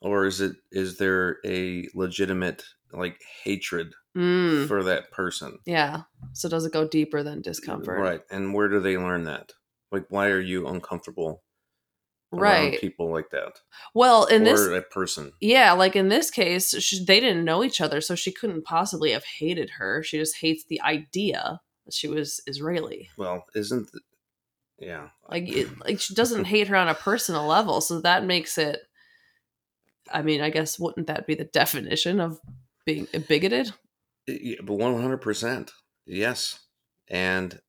or 0.00 0.26
is 0.26 0.40
it 0.40 0.56
is 0.70 0.98
there 0.98 1.38
a 1.44 1.88
legitimate 1.94 2.64
like 2.92 3.20
hatred 3.44 3.92
Mm, 4.16 4.66
for 4.66 4.82
that 4.84 5.10
person? 5.10 5.58
yeah. 5.66 6.02
So 6.32 6.48
does 6.48 6.64
it 6.64 6.72
go 6.72 6.88
deeper 6.88 7.22
than 7.22 7.42
discomfort? 7.42 8.00
Right. 8.00 8.20
And 8.30 8.54
where 8.54 8.68
do 8.68 8.80
they 8.80 8.96
learn 8.96 9.24
that? 9.24 9.52
Like, 9.92 10.06
why 10.08 10.28
are 10.28 10.40
you 10.40 10.66
uncomfortable 10.66 11.42
Right. 12.32 12.78
people 12.80 13.10
like 13.10 13.30
that, 13.30 13.60
Well, 13.94 14.24
in 14.26 14.42
or 14.42 14.44
this 14.44 14.66
a 14.66 14.82
person? 14.82 15.32
Yeah, 15.40 15.72
like 15.72 15.96
in 15.96 16.08
this 16.08 16.30
case, 16.30 16.76
she, 16.82 17.04
they 17.04 17.20
didn't 17.20 17.44
know 17.44 17.62
each 17.64 17.80
other, 17.80 18.00
so 18.00 18.14
she 18.14 18.32
couldn't 18.32 18.64
possibly 18.64 19.12
have 19.12 19.24
hated 19.24 19.70
her. 19.78 20.02
She 20.02 20.18
just 20.18 20.36
hates 20.38 20.64
the 20.64 20.80
idea 20.82 21.60
that 21.84 21.94
she 21.94 22.08
was 22.08 22.40
Israeli. 22.46 23.08
Well, 23.16 23.44
isn't 23.54 23.88
yeah 24.78 25.08
Like, 25.30 25.48
it, 25.48 25.68
like 25.84 26.00
she 26.00 26.14
doesn't 26.14 26.44
hate 26.54 26.68
her 26.68 26.76
on 26.76 26.88
a 26.88 26.94
personal 26.94 27.46
level, 27.46 27.80
so 27.80 28.00
that 28.00 28.24
makes 28.24 28.58
it. 28.58 28.80
I 30.12 30.22
mean, 30.22 30.40
I 30.40 30.50
guess 30.50 30.78
wouldn't 30.78 31.06
that 31.08 31.26
be 31.26 31.34
the 31.34 31.44
definition 31.44 32.20
of 32.20 32.38
being 32.84 33.08
bigoted? 33.28 33.72
Yeah, 34.26 34.60
but 34.62 34.74
one 34.74 35.00
hundred 35.00 35.18
percent, 35.18 35.72
yes. 36.06 36.58
And 37.08 37.60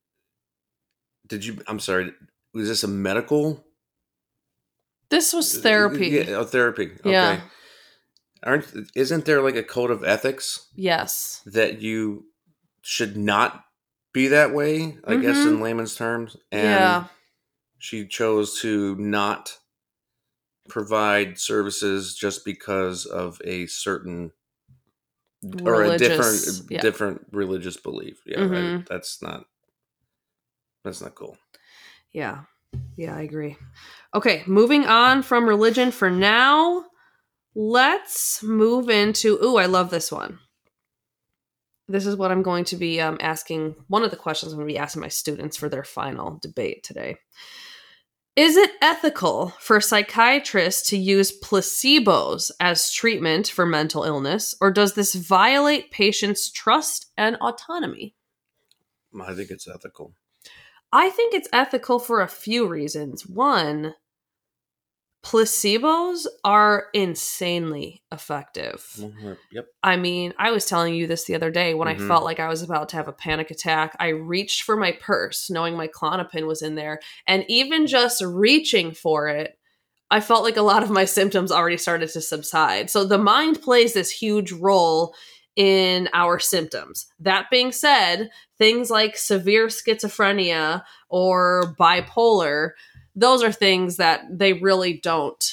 did 1.26 1.44
you? 1.44 1.58
I'm 1.66 1.78
sorry. 1.80 2.12
Was 2.54 2.68
this 2.68 2.82
a 2.84 2.88
medical 2.88 3.64
This 5.10 5.32
was 5.32 5.58
therapy. 5.58 6.08
Yeah, 6.08 6.24
oh, 6.36 6.44
therapy. 6.44 6.90
Okay. 7.00 7.10
Yeah. 7.10 7.40
Aren't 8.42 8.66
isn't 8.94 9.24
there 9.24 9.42
like 9.42 9.56
a 9.56 9.62
code 9.62 9.90
of 9.90 10.04
ethics 10.04 10.68
Yes. 10.74 11.42
that 11.46 11.80
you 11.80 12.26
should 12.82 13.16
not 13.16 13.64
be 14.12 14.28
that 14.28 14.54
way? 14.54 14.98
I 15.04 15.16
guess 15.16 15.36
Mhm. 15.38 15.46
in 15.48 15.60
layman's 15.60 15.96
terms. 15.96 16.36
And 16.52 16.62
yeah. 16.62 17.04
she 17.78 18.06
chose 18.06 18.60
to 18.60 18.94
not 18.96 19.58
provide 20.68 21.38
services 21.38 22.14
just 22.14 22.44
because 22.44 23.06
of 23.06 23.40
a 23.44 23.66
certain 23.66 24.32
or 25.64 25.84
a 25.84 25.98
different 25.98 26.70
yeah. 26.70 26.80
different 26.80 27.26
religious 27.32 27.76
belief. 27.76 28.20
Yeah, 28.26 28.40
I- 28.42 28.46
Mhm. 28.46 28.86
that's 28.88 29.22
not 29.22 29.46
that's 30.84 31.00
not 31.00 31.14
cool. 31.14 31.38
Yeah. 32.12 32.44
Yeah, 32.96 33.16
I 33.16 33.22
agree. 33.22 33.56
Okay, 34.14 34.42
moving 34.46 34.86
on 34.86 35.22
from 35.22 35.48
religion 35.48 35.90
for 35.90 36.10
now. 36.10 36.84
Let's 37.54 38.42
move 38.42 38.88
into. 38.88 39.38
Ooh, 39.42 39.56
I 39.56 39.66
love 39.66 39.90
this 39.90 40.10
one. 40.10 40.38
This 41.88 42.06
is 42.06 42.16
what 42.16 42.30
I'm 42.30 42.42
going 42.42 42.64
to 42.66 42.76
be 42.76 43.00
um, 43.00 43.18
asking. 43.20 43.74
One 43.88 44.04
of 44.04 44.10
the 44.10 44.16
questions 44.16 44.52
I'm 44.52 44.58
going 44.58 44.68
to 44.68 44.74
be 44.74 44.78
asking 44.78 45.02
my 45.02 45.08
students 45.08 45.56
for 45.56 45.68
their 45.68 45.84
final 45.84 46.38
debate 46.40 46.82
today. 46.84 47.16
Is 48.36 48.56
it 48.56 48.70
ethical 48.80 49.48
for 49.58 49.80
psychiatrists 49.80 50.88
to 50.90 50.96
use 50.96 51.38
placebos 51.40 52.52
as 52.60 52.92
treatment 52.92 53.48
for 53.48 53.66
mental 53.66 54.04
illness, 54.04 54.54
or 54.60 54.70
does 54.70 54.94
this 54.94 55.16
violate 55.16 55.90
patients' 55.90 56.50
trust 56.50 57.06
and 57.16 57.34
autonomy? 57.40 58.14
I 59.20 59.34
think 59.34 59.50
it's 59.50 59.66
ethical. 59.66 60.14
I 60.92 61.10
think 61.10 61.34
it's 61.34 61.48
ethical 61.52 61.98
for 61.98 62.20
a 62.20 62.28
few 62.28 62.66
reasons. 62.66 63.26
One, 63.26 63.94
placebos 65.24 66.26
are 66.44 66.86
insanely 66.94 68.02
effective. 68.12 68.86
Mhm, 68.98 69.36
Yep. 69.52 69.66
I 69.82 69.96
mean, 69.96 70.32
I 70.38 70.50
was 70.50 70.64
telling 70.64 70.94
you 70.94 71.06
this 71.06 71.24
the 71.24 71.34
other 71.34 71.50
day 71.50 71.74
when 71.74 71.88
Mhm. 71.88 72.04
I 72.04 72.08
felt 72.08 72.24
like 72.24 72.40
I 72.40 72.48
was 72.48 72.62
about 72.62 72.88
to 72.90 72.96
have 72.96 73.08
a 73.08 73.12
panic 73.12 73.50
attack. 73.50 73.96
I 74.00 74.08
reached 74.08 74.62
for 74.62 74.76
my 74.76 74.92
purse, 74.92 75.50
knowing 75.50 75.76
my 75.76 75.88
Klonopin 75.88 76.46
was 76.46 76.62
in 76.62 76.74
there, 76.76 77.00
and 77.26 77.44
even 77.48 77.86
just 77.86 78.22
reaching 78.22 78.92
for 78.92 79.28
it, 79.28 79.58
I 80.10 80.20
felt 80.20 80.42
like 80.44 80.56
a 80.56 80.62
lot 80.62 80.82
of 80.82 80.90
my 80.90 81.04
symptoms 81.04 81.52
already 81.52 81.76
started 81.76 82.08
to 82.10 82.20
subside. 82.20 82.88
So 82.88 83.04
the 83.04 83.18
mind 83.18 83.60
plays 83.60 83.92
this 83.92 84.10
huge 84.10 84.52
role 84.52 85.14
in 85.58 86.08
our 86.14 86.38
symptoms. 86.38 87.06
That 87.18 87.50
being 87.50 87.72
said, 87.72 88.30
things 88.58 88.90
like 88.90 89.16
severe 89.16 89.66
schizophrenia 89.66 90.84
or 91.08 91.74
bipolar, 91.78 92.70
those 93.16 93.42
are 93.42 93.50
things 93.50 93.96
that 93.96 94.22
they 94.30 94.52
really 94.52 94.94
don't 94.94 95.44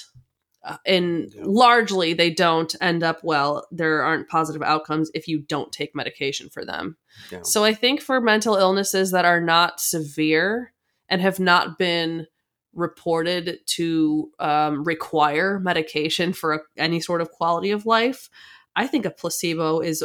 uh, 0.63 0.77
and 0.85 1.31
Yeah. 1.33 1.43
largely 1.45 2.13
they 2.13 2.31
don't 2.31 2.75
end 2.81 3.03
up 3.03 3.23
well. 3.23 3.67
There 3.71 4.01
aren't 4.03 4.29
positive 4.29 4.63
outcomes 4.63 5.11
if 5.13 5.27
you 5.27 5.39
don't 5.39 5.71
take 5.71 5.95
medication 5.95 6.49
for 6.49 6.65
them. 6.65 6.97
Yeah. 7.31 7.41
So 7.43 7.63
I 7.63 7.73
think 7.73 8.01
for 8.01 8.19
mental 8.19 8.55
illnesses 8.55 9.11
that 9.11 9.25
are 9.25 9.41
not 9.41 9.79
severe 9.79 10.73
and 11.07 11.21
have 11.21 11.39
not 11.39 11.77
been 11.77 12.25
reported 12.73 13.59
to 13.65 14.31
um, 14.39 14.83
require 14.83 15.59
medication 15.59 16.33
for 16.33 16.53
a, 16.53 16.59
any 16.77 16.99
sort 16.99 17.21
of 17.21 17.29
quality 17.31 17.69
of 17.71 17.85
life, 17.85 18.29
I 18.75 18.87
think 18.87 19.05
a 19.05 19.11
placebo 19.11 19.79
is. 19.81 20.03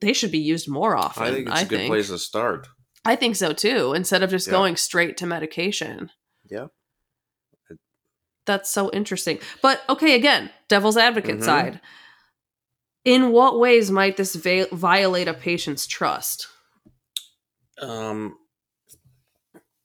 They 0.00 0.12
should 0.12 0.32
be 0.32 0.38
used 0.38 0.68
more 0.68 0.96
often. 0.96 1.22
I 1.22 1.30
think 1.32 1.48
it's 1.48 1.62
a 1.62 1.66
good 1.66 1.86
place 1.86 2.08
to 2.08 2.18
start. 2.18 2.66
I 3.04 3.14
think 3.16 3.36
so 3.36 3.52
too. 3.52 3.92
Instead 3.94 4.22
of 4.22 4.30
just 4.30 4.48
Yeah. 4.48 4.52
going 4.52 4.76
straight 4.76 5.16
to 5.18 5.26
medication. 5.26 6.10
Yeah. 6.50 6.66
That's 8.44 8.70
so 8.70 8.90
interesting. 8.92 9.38
But 9.60 9.82
okay, 9.88 10.16
again, 10.16 10.50
devil's 10.68 10.96
advocate 10.96 11.38
Mhm. 11.38 11.44
side. 11.44 11.80
In 13.04 13.30
what 13.30 13.58
ways 13.60 13.90
might 13.90 14.16
this 14.16 14.34
va- 14.34 14.68
violate 14.72 15.28
a 15.28 15.34
patient's 15.34 15.86
trust? 15.86 16.48
Um, 17.78 18.36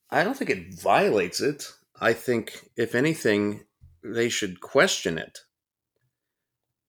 I 0.10 0.24
don't 0.24 0.36
think 0.38 0.50
it 0.50 0.80
violates 0.82 1.40
it. 1.42 1.72
I 2.00 2.14
think, 2.14 2.70
if 2.76 2.96
anything, 2.96 3.66
they 4.04 4.30
should 4.30 4.60
question 4.62 5.18
it. 5.18 5.40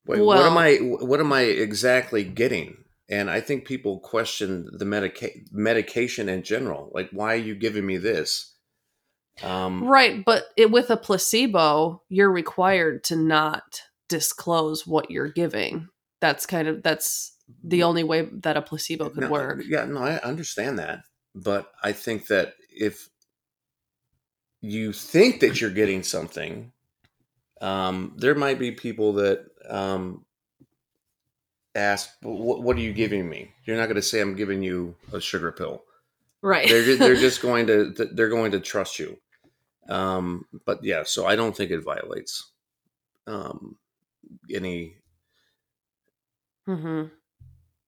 Wait, 0.09 0.23
what 0.23 0.39
am 0.39 0.57
I? 0.57 0.77
What 0.77 1.21
am 1.21 1.33
I 1.33 1.43
exactly 1.43 2.25
getting? 2.25 2.79
And 3.11 3.31
I 3.31 3.41
think 3.41 3.67
people 3.67 4.01
question 4.01 4.69
the 4.73 4.85
medica- 4.85 5.31
medication 5.53 6.29
in 6.29 6.43
general. 6.43 6.91
Like, 6.95 7.11
why 7.11 7.35
are 7.35 7.37
you 7.37 7.55
giving 7.55 7.87
me 7.87 7.97
this? 7.97 8.55
Um, 9.43 9.85
Right, 9.85 10.25
but 10.25 10.45
it, 10.57 10.71
with 10.71 10.91
a 10.91 10.97
placebo, 10.97 12.03
you're 12.09 12.31
required 12.31 13.05
to 13.05 13.17
not 13.17 13.83
disclose 14.09 14.87
what 14.87 15.11
you're 15.11 15.31
giving. 15.31 15.89
That's 16.21 16.47
kind 16.47 16.69
of 16.69 16.83
that's 16.83 17.35
the 17.63 17.83
only 17.83 18.03
way 18.03 18.29
that 18.33 18.57
a 18.57 18.63
placebo 18.63 19.11
could 19.11 19.25
No, 19.25 19.31
work. 19.31 19.63
Yeah, 19.67 19.85
no, 19.85 20.01
I 20.01 20.19
understand 20.21 20.79
that, 20.79 21.01
but 21.35 21.71
I 21.83 21.93
think 21.93 22.27
that 22.27 22.55
if 22.71 23.09
you 24.61 24.93
think 24.93 25.41
that 25.41 25.61
you're 25.61 25.71
getting 25.71 26.03
something, 26.03 26.73
um, 27.61 28.15
there 28.17 28.35
might 28.35 28.59
be 28.59 28.73
people 28.73 29.15
that 29.15 29.47
um, 29.69 30.25
ask, 31.75 32.11
what, 32.23 32.63
"What 32.63 32.77
are 32.77 32.81
you 32.81 32.93
giving 32.93 33.29
me?" 33.29 33.53
You're 33.65 33.77
not 33.77 33.87
going 33.87 33.97
to 33.97 34.03
say, 34.03 34.21
"I'm 34.21 34.37
giving 34.37 34.63
you 34.63 34.97
a 35.13 35.21
sugar 35.21 35.53
pill." 35.53 35.85
Right. 36.43 36.69
They're 36.69 36.85
just, 36.85 36.99
they're 37.01 37.17
just 37.17 37.43
going 37.49 37.67
to 37.69 37.93
they're 38.13 38.29
going 38.29 38.53
to 38.53 38.61
trust 38.61 38.99
you. 38.99 39.19
Um, 39.89 40.45
but 40.67 40.85
yeah, 40.85 41.03
so 41.05 41.27
I 41.27 41.37
don't 41.37 41.57
think 41.57 41.71
it 41.71 41.85
violates 41.85 42.53
um, 43.27 43.77
any 44.53 44.97
hmm 46.67 47.05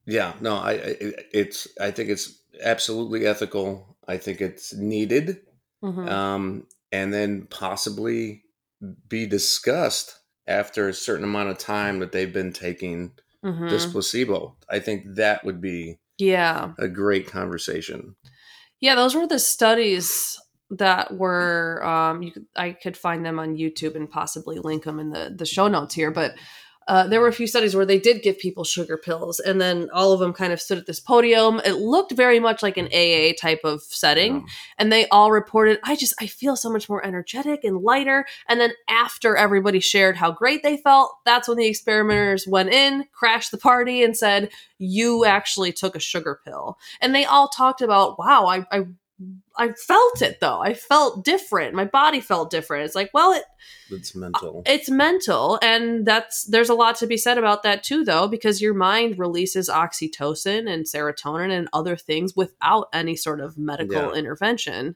Yeah, 0.07 0.35
no, 0.41 0.57
I, 0.57 0.73
I 0.73 0.97
it's 1.33 1.69
I 1.81 1.91
think 1.91 2.09
it's 2.09 2.43
absolutely 2.63 3.27
ethical. 3.27 3.97
I 4.09 4.17
think 4.17 4.41
it's 4.41 4.75
needed, 4.75 5.41
hmm 5.83 6.09
um, 6.09 6.67
and 6.91 7.13
then 7.13 7.47
possibly 7.47 8.45
be 9.09 9.27
discussed 9.27 10.17
after 10.47 10.89
a 10.89 10.95
certain 10.95 11.25
amount 11.25 11.51
of 11.51 11.59
time 11.59 11.99
that 12.01 12.13
they've 12.13 12.33
been 12.33 12.53
taking 12.53 13.13
hmm 13.43 13.69
this 13.69 13.87
placebo. 13.87 14.57
I 14.69 14.81
think 14.81 15.15
that 15.17 15.45
would 15.45 15.61
be 15.61 15.99
Yeah. 16.19 16.73
a 16.79 16.89
great 16.89 17.27
conversation. 17.27 18.17
Yeah, 18.81 18.95
those 18.95 19.15
were 19.15 19.27
the 19.27 19.39
studies 19.39 20.39
that 20.71 21.13
were 21.17 21.85
um 21.85 22.23
you 22.23 22.31
could, 22.33 22.47
I 22.55 22.73
could 22.73 22.97
find 22.97 23.25
them 23.27 23.39
on 23.41 23.57
YouTube 23.57 23.97
and 23.97 24.09
possibly 24.11 24.59
link 24.59 24.85
them 24.85 25.01
in 25.01 25.11
the 25.11 25.33
the 25.37 25.47
show 25.47 25.69
notes 25.69 25.95
here, 25.95 26.11
but 26.11 26.35
uh, 26.91 27.07
there 27.07 27.21
were 27.21 27.29
a 27.29 27.33
few 27.33 27.47
studies 27.47 27.77
where 27.77 27.87
they 27.87 28.01
did 28.01 28.21
give 28.21 28.37
people 28.37 28.65
sugar 28.65 28.97
pills, 28.97 29.39
and 29.39 29.61
then 29.61 29.89
all 29.93 30.11
of 30.13 30.19
them 30.19 30.33
kind 30.33 30.53
of 30.53 30.61
stood 30.61 30.77
at 30.77 30.87
this 30.87 30.99
podium. 30.99 31.61
It 31.65 31.75
looked 31.75 32.11
very 32.11 32.41
much 32.41 32.65
like 32.65 32.77
an 32.77 32.89
AA 32.93 33.33
type 33.41 33.61
of 33.63 33.81
setting, 33.83 34.33
Um, 34.33 34.47
and 34.77 34.93
they 34.93 35.07
all 35.09 35.31
reported, 35.31 35.79
"I 35.85 35.95
just 35.95 36.15
I 36.21 36.27
feel 36.27 36.57
so 36.57 36.69
much 36.69 36.89
more 36.89 37.07
energetic 37.07 37.63
and 37.63 37.77
lighter." 37.81 38.27
And 38.49 38.61
then 38.61 38.73
after 38.89 39.37
everybody 39.37 39.79
shared 39.79 40.17
how 40.17 40.33
great 40.33 40.65
they 40.65 40.79
felt, 40.79 41.13
that's 41.25 41.47
when 41.47 41.59
the 41.59 41.67
experimenters 41.69 42.45
went 42.49 42.71
in, 42.71 43.07
crashed 43.13 43.53
the 43.53 43.59
party, 43.59 44.03
and 44.03 44.17
said, 44.17 44.51
"You 44.79 45.25
actually 45.25 45.73
took 45.73 45.95
a 45.95 46.01
sugar 46.01 46.41
pill." 46.45 46.77
And 47.01 47.15
they 47.15 47.25
all 47.25 47.47
talked 47.47 47.83
about, 47.83 48.19
"Wow, 48.19 48.47
I 48.47 48.67
I 48.73 48.87
I 49.57 49.73
felt 49.73 50.23
it 50.23 50.41
though. 50.41 50.61
I 50.61 50.75
felt 50.75 51.25
different. 51.25 51.75
My 51.75 51.85
body 51.85 52.21
felt 52.21 52.51
different." 52.51 52.87
It's 52.87 52.95
like, 52.95 53.11
well, 53.13 53.33
it 53.33 53.45
it's 53.91 54.15
mental. 54.15 54.63
it's 54.67 54.89
mental 54.89 55.59
and 55.63 56.07
that's 56.07 56.45
there's 56.45 56.69
a 56.71 56.75
lot 56.75 56.97
to 56.97 57.07
be 57.07 57.17
said 57.17 57.37
about 57.39 57.63
that 57.65 57.83
too 57.83 58.05
though 58.05 58.29
because 58.29 58.63
your 58.63 58.73
mind 58.75 59.19
releases 59.19 59.69
oxytocin 59.69 60.69
and 60.73 60.85
serotonin 60.87 61.51
and 61.51 61.69
other 61.73 61.97
things 61.97 62.35
without 62.37 62.89
any 62.93 63.17
sort 63.17 63.41
of 63.41 63.59
medical 63.59 63.95
Yeah. 63.97 64.13
intervention 64.13 64.95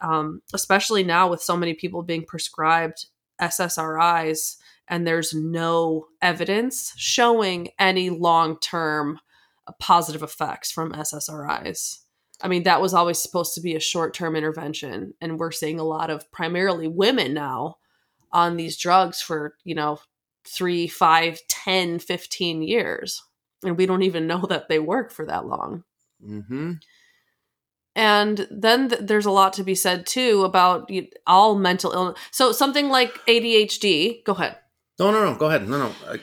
um, 0.00 0.40
especially 0.54 1.04
now 1.04 1.28
with 1.28 1.42
so 1.42 1.56
many 1.56 1.74
people 1.74 2.02
being 2.02 2.24
prescribed 2.24 3.06
ssris 3.40 4.56
and 4.88 5.06
there's 5.06 5.34
no 5.34 6.06
evidence 6.22 6.92
showing 6.96 7.68
any 7.78 8.08
long-term 8.10 9.20
positive 9.78 10.22
effects 10.22 10.70
from 10.72 10.92
ssris 10.92 11.98
I 12.42 12.48
mean, 12.48 12.64
that 12.64 12.80
was 12.80 12.92
always 12.92 13.18
supposed 13.18 13.54
to 13.54 13.60
be 13.60 13.74
a 13.76 13.80
short 13.80 14.14
term 14.14 14.36
intervention. 14.36 15.14
And 15.20 15.38
we're 15.38 15.52
seeing 15.52 15.78
a 15.78 15.84
lot 15.84 16.10
of 16.10 16.30
primarily 16.32 16.88
women 16.88 17.34
now 17.34 17.76
on 18.32 18.56
these 18.56 18.76
drugs 18.76 19.20
for, 19.20 19.54
you 19.64 19.74
know, 19.74 20.00
three, 20.44 20.88
five, 20.88 21.40
10, 21.48 22.00
15 22.00 22.62
years. 22.62 23.22
And 23.62 23.76
we 23.76 23.86
don't 23.86 24.02
even 24.02 24.26
know 24.26 24.44
that 24.48 24.68
they 24.68 24.78
work 24.78 25.12
for 25.12 25.24
that 25.26 25.46
long. 25.46 25.84
hmm 26.22 26.72
And 27.94 28.46
then 28.50 28.88
th- 28.88 29.02
there's 29.04 29.26
a 29.26 29.30
lot 29.30 29.52
to 29.54 29.64
be 29.64 29.74
said 29.74 30.06
too 30.06 30.44
about 30.44 30.90
you, 30.90 31.08
all 31.26 31.54
mental 31.54 31.92
illness. 31.92 32.18
So 32.30 32.52
something 32.52 32.88
like 32.88 33.14
ADHD, 33.26 34.24
go 34.24 34.32
ahead. 34.32 34.58
No, 34.98 35.10
no, 35.10 35.24
no. 35.24 35.38
Go 35.38 35.46
ahead. 35.46 35.68
No, 35.68 35.78
no. 35.78 35.92
I, 36.08 36.18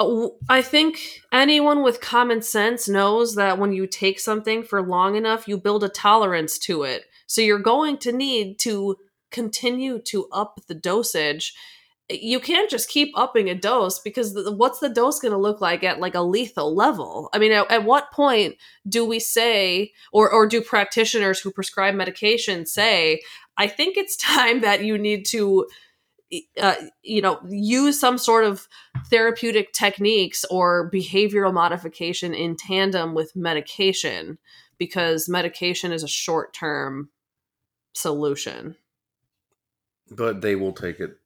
I 0.00 0.62
think 0.62 1.22
anyone 1.32 1.82
with 1.82 2.00
common 2.00 2.40
sense 2.42 2.88
knows 2.88 3.34
that 3.34 3.58
when 3.58 3.72
you 3.72 3.86
take 3.86 4.20
something 4.20 4.62
for 4.62 4.80
long 4.80 5.16
enough, 5.16 5.48
you 5.48 5.58
build 5.58 5.82
a 5.82 5.88
tolerance 5.88 6.58
to 6.60 6.84
it. 6.84 7.04
So 7.26 7.40
you're 7.40 7.58
going 7.58 7.98
to 7.98 8.12
need 8.12 8.58
to 8.60 8.96
continue 9.30 10.00
to 10.02 10.28
up 10.30 10.60
the 10.68 10.74
dosage. 10.74 11.54
You 12.08 12.40
can't 12.40 12.70
just 12.70 12.88
keep 12.88 13.10
upping 13.16 13.50
a 13.50 13.54
dose 13.54 13.98
because 13.98 14.32
what's 14.56 14.78
the 14.78 14.88
dose 14.88 15.18
going 15.18 15.32
to 15.32 15.38
look 15.38 15.60
like 15.60 15.82
at 15.82 16.00
like 16.00 16.14
a 16.14 16.22
lethal 16.22 16.74
level? 16.74 17.28
I 17.34 17.38
mean, 17.38 17.52
at, 17.52 17.70
at 17.70 17.84
what 17.84 18.12
point 18.12 18.54
do 18.88 19.04
we 19.04 19.20
say, 19.20 19.92
or 20.12 20.30
or 20.30 20.46
do 20.46 20.62
practitioners 20.62 21.40
who 21.40 21.50
prescribe 21.50 21.94
medication 21.94 22.64
say, 22.64 23.20
I 23.58 23.66
think 23.66 23.96
it's 23.96 24.16
time 24.16 24.62
that 24.62 24.84
you 24.84 24.96
need 24.96 25.26
to 25.26 25.66
uh, 26.60 26.74
you 27.02 27.22
know 27.22 27.40
use 27.48 27.98
some 27.98 28.18
sort 28.18 28.44
of 28.44 28.68
therapeutic 29.06 29.72
techniques 29.72 30.44
or 30.50 30.90
behavioral 30.92 31.52
modification 31.52 32.34
in 32.34 32.56
tandem 32.56 33.14
with 33.14 33.34
medication 33.34 34.38
because 34.78 35.28
medication 35.28 35.92
is 35.92 36.02
a 36.02 36.08
short 36.08 36.52
term 36.54 37.10
solution. 37.94 38.76
But 40.10 40.40
they 40.40 40.56
will 40.56 40.72
take 40.72 41.00
it 41.00 41.18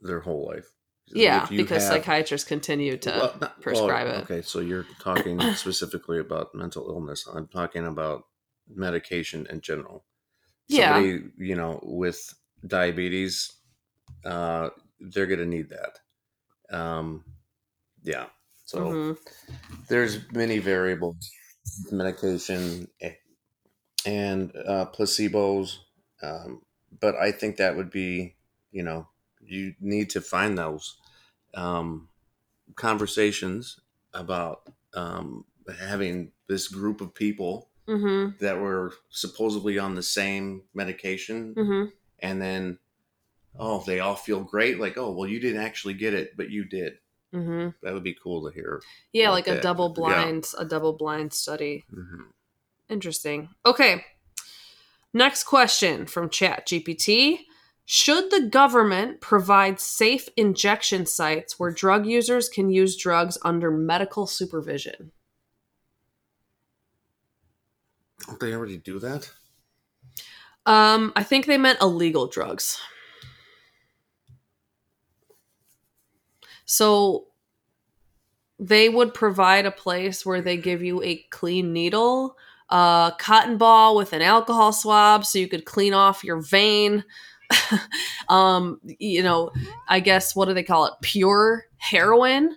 their 0.00 0.20
whole 0.20 0.46
life. 0.46 0.66
Yeah, 1.12 1.46
because 1.50 1.82
have- 1.82 1.92
psychiatrists 1.94 2.46
continue 2.46 2.96
to 2.98 3.10
Well, 3.10 3.36
not- 3.40 3.60
prescribe 3.60 4.06
well, 4.06 4.18
it. 4.20 4.22
Okay, 4.22 4.42
so 4.42 4.60
you're 4.60 4.86
talking 5.00 5.40
specifically 5.54 6.18
about 6.20 6.54
mental 6.54 6.88
illness. 6.88 7.26
I'm 7.32 7.48
talking 7.48 7.84
about 7.86 8.24
medication 8.72 9.46
in 9.50 9.60
general. 9.60 10.04
Yeah. 10.68 11.00
You 11.00 11.56
know, 11.56 11.80
with 11.82 12.32
diabetes, 12.64 13.52
uh, 14.24 14.70
they're 15.00 15.26
going 15.26 15.40
to 15.40 15.46
need 15.46 15.70
that. 15.70 16.00
Um, 16.76 17.24
yeah. 18.02 18.28
So 18.64 18.90
Mhm. 18.90 19.18
there's 19.88 20.30
many 20.32 20.58
variables, 20.58 21.30
medication 21.90 22.88
eh, 23.00 23.14
and 24.06 24.54
uh, 24.56 24.86
placebos. 24.94 25.78
Um, 26.22 26.62
but 27.00 27.16
I 27.16 27.32
think 27.32 27.56
that 27.56 27.76
would 27.76 27.90
be, 27.90 28.36
you 28.72 28.82
know, 28.82 29.08
you 29.40 29.74
need 29.80 30.10
to 30.10 30.20
find 30.20 30.58
those 30.58 30.98
um, 31.54 32.08
conversations 32.76 33.80
about 34.14 34.68
um, 34.94 35.46
having 35.80 36.32
this 36.48 36.68
group 36.68 37.00
of 37.00 37.14
people 37.14 37.70
Mhm. 37.86 38.34
that 38.40 38.60
were 38.60 38.94
supposedly 39.10 39.78
on 39.78 39.94
the 39.94 40.02
same 40.02 40.64
medication 40.74 41.56
Mhm. 41.56 41.92
and 42.20 42.40
then 42.42 42.78
oh 43.58 43.82
they 43.86 44.00
all 44.00 44.16
feel 44.16 44.40
great 44.42 44.78
like 44.80 44.96
oh 44.96 45.10
well 45.12 45.28
you 45.28 45.40
didn't 45.40 45.62
actually 45.62 45.94
get 45.94 46.14
it 46.14 46.36
but 46.36 46.50
you 46.50 46.64
did 46.64 46.94
Mhm. 47.34 47.74
that 47.82 47.92
would 47.94 48.02
be 48.04 48.16
cool 48.22 48.48
to 48.48 48.54
hear 48.54 48.80
Yeah, 49.12 49.30
Like 49.30 49.46
like 49.46 49.54
a 49.54 49.54
that. 49.56 49.62
double 49.62 49.88
Yeah. 49.88 49.94
blind 49.94 50.52
a 50.58 50.64
double 50.64 50.92
blind 50.94 51.32
study. 51.32 51.84
hmm 51.90 52.22
Interesting. 52.88 53.50
Okay. 53.64 54.04
Next 55.12 55.44
question 55.44 56.06
from 56.06 56.28
Chat 56.28 56.66
GPT. 56.66 57.46
Should 57.84 58.30
the 58.30 58.48
government 58.48 59.20
provide 59.20 59.78
safe 59.80 60.28
injection 60.36 61.06
sites 61.06 61.58
where 61.58 61.70
drug 61.72 62.06
users 62.06 62.48
can 62.48 62.70
use 62.70 62.96
drugs 62.96 63.36
under 63.42 63.70
medical 63.70 64.26
supervision? 64.26 65.12
don't 68.26 68.38
they 68.40 68.52
already 68.54 68.76
do 68.76 68.98
that 68.98 69.30
Um, 70.66 71.12
I 71.16 71.22
think 71.22 71.46
they 71.46 71.58
meant 71.58 71.80
illegal 71.80 72.26
drugs. 72.26 72.78
So 76.70 77.26
they 78.60 78.88
would 78.88 79.12
provide 79.12 79.66
a 79.66 79.72
place 79.72 80.24
where 80.24 80.40
they 80.40 80.56
give 80.56 80.84
you 80.84 81.02
a 81.02 81.16
clean 81.30 81.72
needle, 81.72 82.36
a 82.68 83.12
cotton 83.18 83.56
ball 83.58 83.96
with 83.96 84.12
an 84.12 84.22
alcohol 84.22 84.72
swab 84.72 85.26
so 85.26 85.40
you 85.40 85.48
could 85.48 85.64
clean 85.64 85.94
off 85.94 86.22
your 86.22 86.40
vein. 86.40 87.04
um, 88.28 88.80
you 88.84 89.20
know, 89.20 89.50
I 89.88 89.98
guess 89.98 90.36
what 90.36 90.46
do 90.46 90.54
they 90.54 90.62
call 90.62 90.86
it? 90.86 90.92
Pure 91.02 91.64
heroin. 91.78 92.54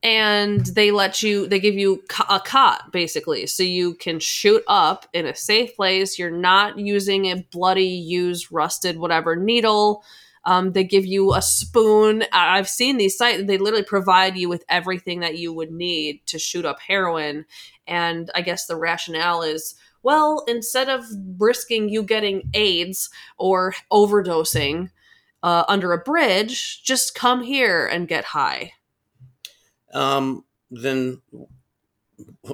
And 0.00 0.64
they 0.66 0.92
let 0.92 1.24
you, 1.24 1.48
they 1.48 1.58
give 1.58 1.74
you 1.74 2.04
a 2.28 2.38
cot 2.38 2.92
basically, 2.92 3.48
so 3.48 3.64
you 3.64 3.94
can 3.94 4.20
shoot 4.20 4.62
up 4.68 5.08
in 5.12 5.26
a 5.26 5.34
safe 5.34 5.74
place. 5.74 6.20
You're 6.20 6.30
not 6.30 6.78
using 6.78 7.26
a 7.26 7.44
bloody, 7.50 7.82
used, 7.82 8.52
rusted, 8.52 8.96
whatever 8.96 9.34
needle. 9.34 10.04
Um, 10.50 10.72
they 10.72 10.82
give 10.82 11.06
you 11.06 11.32
a 11.32 11.40
spoon. 11.40 12.24
I've 12.32 12.68
seen 12.68 12.96
these 12.96 13.16
sites. 13.16 13.44
They 13.44 13.56
literally 13.56 13.84
provide 13.84 14.36
you 14.36 14.48
with 14.48 14.64
everything 14.68 15.20
that 15.20 15.38
you 15.38 15.52
would 15.52 15.70
need 15.70 16.26
to 16.26 16.40
shoot 16.40 16.64
up 16.64 16.80
heroin. 16.80 17.44
And 17.86 18.32
I 18.34 18.40
guess 18.40 18.66
the 18.66 18.74
rationale 18.74 19.42
is, 19.42 19.76
well, 20.02 20.42
instead 20.48 20.88
of 20.88 21.04
risking 21.38 21.88
you 21.88 22.02
getting 22.02 22.50
AIDS 22.52 23.10
or 23.38 23.74
overdosing 23.92 24.90
uh, 25.44 25.62
under 25.68 25.92
a 25.92 25.98
bridge, 25.98 26.82
just 26.82 27.14
come 27.14 27.44
here 27.44 27.86
and 27.86 28.08
get 28.08 28.24
high. 28.24 28.72
um 29.94 30.44
then 30.72 31.20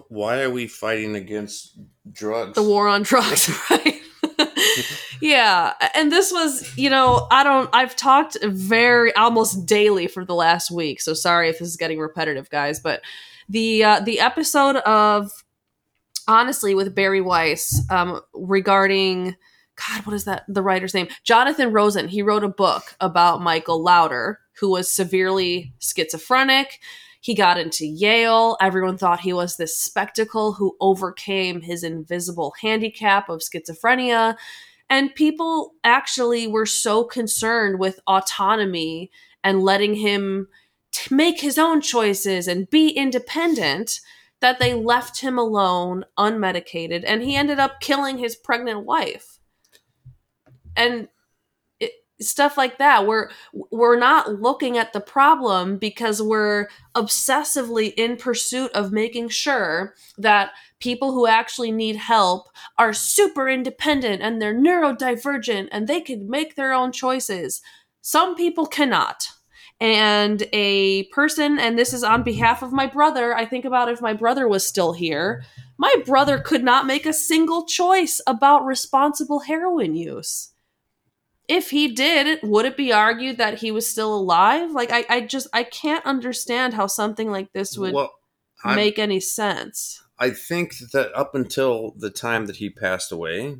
why 0.09 0.42
are 0.42 0.50
we 0.50 0.66
fighting 0.66 1.16
against 1.16 1.78
drugs 2.12 2.54
The 2.54 2.62
war 2.62 2.88
on 2.88 3.02
drugs, 3.02 3.48
right? 3.70 4.00
yeah. 5.20 5.74
And 5.94 6.10
this 6.10 6.32
was, 6.32 6.76
you 6.76 6.90
know, 6.90 7.26
I 7.30 7.42
don't, 7.44 7.70
I've 7.72 7.96
talked 7.96 8.36
very, 8.42 9.14
almost 9.14 9.66
daily 9.66 10.06
for 10.06 10.24
the 10.24 10.34
last 10.34 10.70
week. 10.70 11.00
So 11.00 11.14
sorry 11.14 11.48
if 11.48 11.58
this 11.58 11.68
is 11.68 11.76
getting 11.76 11.98
repetitive, 11.98 12.50
guys. 12.50 12.80
But 12.80 13.02
the, 13.48 13.84
uh, 13.84 14.00
the 14.00 14.20
episode 14.20 14.76
of, 14.76 15.30
honestly, 16.28 16.74
with 16.74 16.94
Bari 16.94 17.20
Weiss 17.20 17.82
um, 17.90 18.20
regarding, 18.34 19.36
God, 19.76 20.06
what 20.06 20.14
is 20.14 20.24
that? 20.24 20.44
The 20.48 20.62
writer's 20.62 20.94
name? 20.94 21.08
Jonathan 21.24 21.72
Rosen. 21.72 22.08
He 22.08 22.22
wrote 22.22 22.44
a 22.44 22.48
book 22.48 22.96
about 23.00 23.42
Michael 23.42 23.84
Laudor, 23.84 24.36
who 24.58 24.70
was 24.70 24.90
severely 24.90 25.74
schizophrenic. 25.78 26.80
He 27.26 27.34
got 27.34 27.58
into 27.58 27.84
Yale. 27.84 28.56
Everyone 28.60 28.96
thought 28.96 29.18
he 29.18 29.32
was 29.32 29.56
this 29.56 29.76
spectacle 29.76 30.52
who 30.52 30.76
overcame 30.80 31.60
his 31.60 31.82
invisible 31.82 32.54
handicap 32.60 33.28
of 33.28 33.40
schizophrenia. 33.40 34.36
And 34.88 35.12
people 35.12 35.72
actually 35.82 36.46
were 36.46 36.66
so 36.66 37.02
concerned 37.02 37.80
with 37.80 37.98
autonomy 38.06 39.10
and 39.42 39.64
letting 39.64 39.94
him 39.96 40.46
t- 40.92 41.12
make 41.12 41.40
his 41.40 41.58
own 41.58 41.80
choices 41.80 42.46
and 42.46 42.70
be 42.70 42.90
independent 42.90 43.98
that 44.40 44.60
they 44.60 44.72
left 44.72 45.20
him 45.20 45.36
alone, 45.36 46.04
unmedicated, 46.16 47.02
and 47.04 47.24
he 47.24 47.34
ended 47.34 47.58
up 47.58 47.80
killing 47.80 48.18
his 48.18 48.36
pregnant 48.36 48.86
wife. 48.86 49.40
And 50.76 51.08
stuff 52.20 52.57
like 52.57 52.79
that. 52.79 53.07
We're 53.07 53.31
we're 53.52 53.98
not 53.98 54.40
looking 54.40 54.79
at 54.79 54.92
the 54.92 55.00
problem 55.00 55.79
because 55.79 56.22
we're 56.22 56.68
obsessively 56.94 57.92
in 57.96 58.16
pursuit 58.16 58.70
of 58.72 58.92
making 58.92 59.29
sure 59.29 59.94
that 60.18 60.52
people 60.81 61.12
who 61.12 61.26
actually 61.26 61.72
need 61.72 61.96
help 61.96 62.48
are 62.79 62.92
super 62.92 63.48
independent 63.48 64.22
and 64.22 64.40
they're 64.40 64.55
neurodivergent 64.55 65.68
and 65.72 65.87
they 65.87 66.00
can 66.00 66.29
make 66.29 66.55
their 66.55 66.72
own 66.72 66.92
choices. 66.92 67.61
Some 68.00 68.35
people 68.35 68.66
cannot. 68.66 69.29
And 69.79 70.46
a 70.55 71.05
person 71.05 71.59
and 71.59 71.79
this 71.79 71.92
is 71.92 72.02
on 72.02 72.22
behalf 72.22 72.62
of 72.62 72.72
my 72.72 72.87
brother 72.87 73.37
i 73.37 73.44
think 73.44 73.66
about 73.66 73.90
if 73.90 74.00
my 74.00 74.14
brother 74.14 74.48
was 74.48 74.66
still 74.66 74.94
here 74.94 75.44
my 75.76 75.94
brother 76.07 76.38
could 76.38 76.64
not 76.64 76.87
make 76.87 77.05
a 77.05 77.12
single 77.12 77.66
choice 77.66 78.18
about 78.26 78.64
responsible 78.64 79.40
heroin 79.40 79.94
use 79.94 80.55
if 81.48 81.70
he 81.70 81.88
did 81.88 82.40
would 82.42 82.66
it 82.66 82.76
be 82.76 82.92
argued 82.92 83.38
that 83.38 83.59
he 83.59 83.70
was 83.70 83.88
still 83.88 84.14
alive? 84.14 84.70
Like 84.70 84.92
i, 84.92 85.04
I 85.09 85.20
just 85.20 85.48
i 85.52 85.62
can't 85.62 86.04
understand 86.04 86.74
how 86.74 86.87
something 86.87 87.30
like 87.30 87.52
this 87.52 87.76
would 87.78 87.94
well 87.94 88.12
make 88.64 88.98
any 88.98 89.20
sense. 89.20 90.02
I 90.18 90.30
think 90.30 90.74
that 90.92 91.14
up 91.14 91.35
until 91.35 91.92
the 91.96 92.11
time 92.11 92.46
that 92.46 92.56
he 92.56 92.70
passed 92.70 93.12
away 93.12 93.59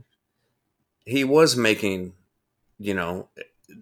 he 1.07 1.25
was 1.25 1.57
making 1.57 2.13
you 2.79 2.93
know 2.93 3.29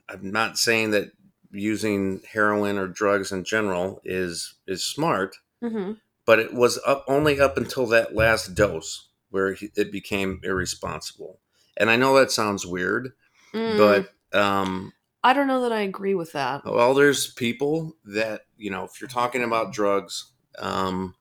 i'm 0.09 0.31
not 0.31 0.59
saying 0.59 0.93
that 0.93 1.11
using 1.51 2.21
heroin 2.33 2.79
or 2.79 2.87
drugs 2.87 3.33
in 3.33 3.43
general 3.43 4.01
is 4.05 4.55
is 4.69 4.85
smart 4.85 5.37
hmm 5.61 5.93
but 6.27 6.39
it 6.39 6.55
was 6.55 6.81
up 6.87 7.05
only 7.07 7.39
up 7.39 7.59
until 7.59 7.87
that 7.87 8.15
last 8.15 8.55
dose 8.55 9.09
where 9.29 9.53
he, 9.53 9.71
it 9.77 9.93
became 9.93 10.41
irresponsible. 10.43 11.39
And 11.77 11.91
i 11.91 11.97
know 11.97 12.15
that 12.15 12.31
sounds 12.31 12.67
weird 12.67 13.13
Mm. 13.55 13.79
but 13.79 14.39
um 14.39 14.93
i 15.23 15.33
don't 15.33 15.47
know 15.47 15.63
that 15.63 15.73
i 15.73 15.81
agree 15.83 16.15
with 16.15 16.33
that. 16.33 16.65
well 16.65 16.93
there's 16.95 17.33
people 17.33 17.97
that 18.05 18.43
you 18.59 18.71
know 18.71 18.85
if 18.85 19.01
you're 19.01 19.09
talking 19.09 19.43
about 19.45 19.73
drugs 19.73 20.33
um 20.59 21.15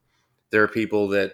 there 0.50 0.62
are 0.62 0.68
people 0.68 1.08
that 1.08 1.32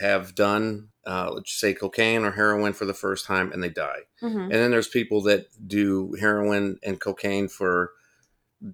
have 0.00 0.34
done 0.34 0.88
uh, 1.06 1.30
let's 1.32 1.52
say 1.52 1.72
cocaine 1.72 2.24
or 2.24 2.32
heroin 2.32 2.72
for 2.72 2.84
the 2.84 2.92
first 2.94 3.24
time 3.26 3.52
and 3.52 3.62
they 3.62 3.68
die. 3.68 4.00
Hmm 4.20 4.26
and 4.38 4.52
then 4.52 4.70
there's 4.72 4.88
people 4.88 5.22
that 5.22 5.46
do 5.68 6.14
heroin 6.18 6.78
and 6.82 7.00
cocaine 7.00 7.46
for 7.48 7.92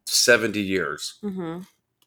70 0.07 0.61
years. 0.61 1.15
Hmm 1.21 1.59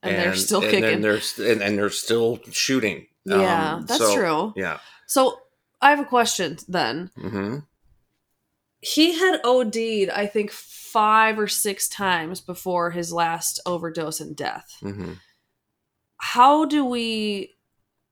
and, 0.02 0.16
they're 0.18 0.36
still 0.36 0.62
and 0.62 0.70
kicking. 0.72 1.02
they're 1.02 1.20
st- 1.22 1.48
and, 1.50 1.62
and 1.64 1.78
they're 1.78 1.90
still 1.90 2.40
shooting. 2.52 3.08
Yeah 3.26 3.74
Um, 3.76 3.86
that's 3.86 4.00
so- 4.00 4.16
true. 4.16 4.54
yeah. 4.56 4.80
So 5.08 5.40
i 5.82 5.90
have 5.92 6.00
a 6.00 6.06
question 6.06 6.58
then. 6.68 7.12
Hmm 7.20 7.60
he 8.86 9.18
had 9.18 9.42
OD'd, 9.44 10.10
I 10.12 10.28
think, 10.28 10.52
five 10.52 11.40
or 11.40 11.48
six 11.48 11.88
times 11.88 12.40
before 12.40 12.92
his 12.92 13.12
last 13.12 13.60
overdose 13.66 14.20
and 14.20 14.36
death. 14.36 14.78
hmm 14.80 15.14
How 16.18 16.66
do 16.66 16.86
we, 16.86 17.56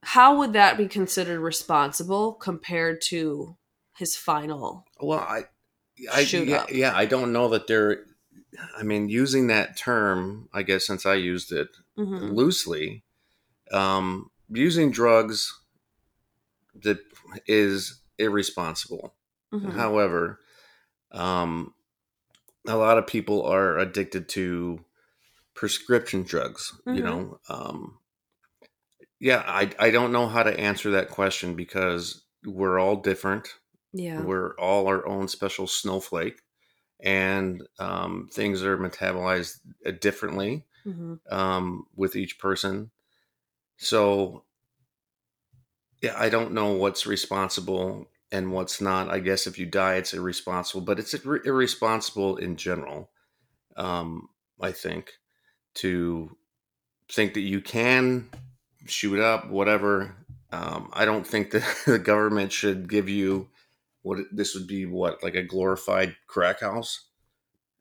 how 0.01 0.38
would 0.39 0.53
that 0.53 0.78
be 0.78 0.88
considered 0.88 1.39
responsible 1.39 2.34
compared 2.34 3.01
to 3.09 3.55
his 3.95 4.15
final? 4.15 4.86
Well, 4.99 5.19
I, 5.19 5.43
I 6.11 6.24
Shoot 6.24 6.47
yeah, 6.47 6.57
up. 6.57 6.71
yeah, 6.71 6.93
I 6.95 7.05
don't 7.05 7.32
know 7.34 7.49
that 7.49 7.67
they're. 7.67 8.05
I 8.78 8.84
mean, 8.84 9.09
using 9.09 9.47
that 9.47 9.78
term, 9.78 10.49
I 10.53 10.63
guess 10.63 10.86
since 10.88 11.05
I 11.05 11.15
used 11.15 11.51
it 11.51 11.69
Mhm. 11.97 12.36
loosely, 12.36 13.03
um, 13.71 14.30
using 14.49 14.91
drugs 14.91 15.53
that 16.76 16.99
is 17.47 18.01
irresponsible. 18.17 19.13
Mhm. 19.53 19.71
However, 19.74 20.39
Um, 21.14 21.74
a 22.68 22.78
lot 22.78 22.97
of 22.97 23.07
people 23.07 23.43
are 23.45 23.78
addicted 23.80 24.30
to 24.30 24.86
prescription 25.55 26.24
drugs. 26.24 26.74
You 26.91 27.01
Mhm. 27.01 27.03
know, 27.03 27.39
um, 27.49 27.99
yeah, 29.20 29.43
I 29.45 29.72
I 29.80 29.91
don't 29.91 30.11
know 30.11 30.28
how 30.28 30.43
to 30.43 30.59
answer 30.59 30.91
that 30.91 31.09
question 31.09 31.55
because 31.55 32.24
we're 32.45 32.80
all 32.80 32.97
different. 32.97 33.47
Yeah. 33.93 34.22
We're 34.24 34.55
all 34.57 34.88
our 34.88 35.07
own 35.07 35.28
special 35.28 35.68
snowflake, 35.68 36.41
and 37.01 37.64
um, 37.80 38.30
things 38.34 38.64
are 38.64 38.78
metabolized 38.78 39.59
uh, 39.86 39.91
differently 39.91 40.66
hmm 40.84 41.16
um, 41.32 41.88
with 41.95 42.16
each 42.16 42.39
person. 42.39 42.91
So, 43.78 44.45
yeah, 46.01 46.16
I 46.18 46.30
don't 46.30 46.53
know 46.53 46.74
what's 46.74 47.05
responsible 47.07 48.07
and 48.34 48.52
what's 48.52 48.82
not. 48.82 49.10
I 49.10 49.20
guess 49.20 49.46
if 49.46 49.60
you 49.60 49.68
die, 49.68 49.96
it's 49.96 50.14
irresponsible, 50.14 50.82
but 50.82 50.98
it's 50.98 51.14
ir- 51.14 51.46
irresponsible 51.46 52.38
in 52.38 52.58
general. 52.58 53.12
Um, 53.78 54.28
I 54.60 54.72
think 54.72 55.12
to 55.76 56.36
think 57.12 57.36
that 57.36 57.42
you 57.42 57.62
can 57.62 58.30
shoot 58.88 59.20
up 59.20 59.50
whatever. 59.50 60.16
Um, 60.52 60.90
I 60.94 61.06
don't 61.06 61.26
think 61.26 61.52
that 61.52 61.64
the 61.86 62.00
government 62.00 62.52
should 62.52 62.90
give 62.90 63.08
you 63.08 63.50
what 64.02 64.18
this 64.32 64.56
would 64.56 64.68
be. 64.68 64.88
What 64.88 65.24
like 65.24 65.36
a 65.36 65.44
glorified 65.44 66.16
crack 66.28 66.60
house? 66.62 67.06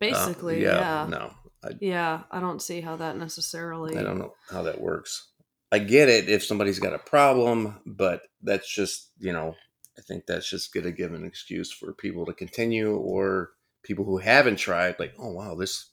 Uh, 0.02 0.10
Basically, 0.10 0.62
yeah. 0.62 1.06
No, 1.08 1.32
Yeah, 1.80 2.22
I 2.30 2.40
don't 2.40 2.60
see 2.60 2.82
how 2.82 2.96
that 2.96 3.16
necessarily. 3.16 3.96
I 3.96 4.02
don't 4.02 4.18
know 4.18 4.34
how 4.50 4.62
that 4.64 4.80
works. 4.80 5.28
I 5.70 5.78
get 5.78 6.10
it 6.10 6.28
if 6.28 6.44
somebody's 6.44 6.78
got 6.78 6.92
a 6.92 6.98
problem, 6.98 7.80
but 7.86 8.22
that's 8.42 8.70
just, 8.70 9.10
you 9.18 9.32
know, 9.32 9.54
I 9.98 10.00
think 10.00 10.26
that's 10.26 10.48
just 10.48 10.72
going 10.72 10.84
to 10.84 10.92
give 10.92 11.12
an 11.12 11.24
excuse 11.24 11.70
for 11.70 11.92
people 11.92 12.24
to 12.26 12.32
continue 12.32 12.96
or 12.96 13.50
people 13.82 14.04
who 14.04 14.18
haven't 14.18 14.56
tried, 14.56 14.98
like, 14.98 15.12
oh, 15.18 15.32
wow, 15.32 15.54
this 15.54 15.90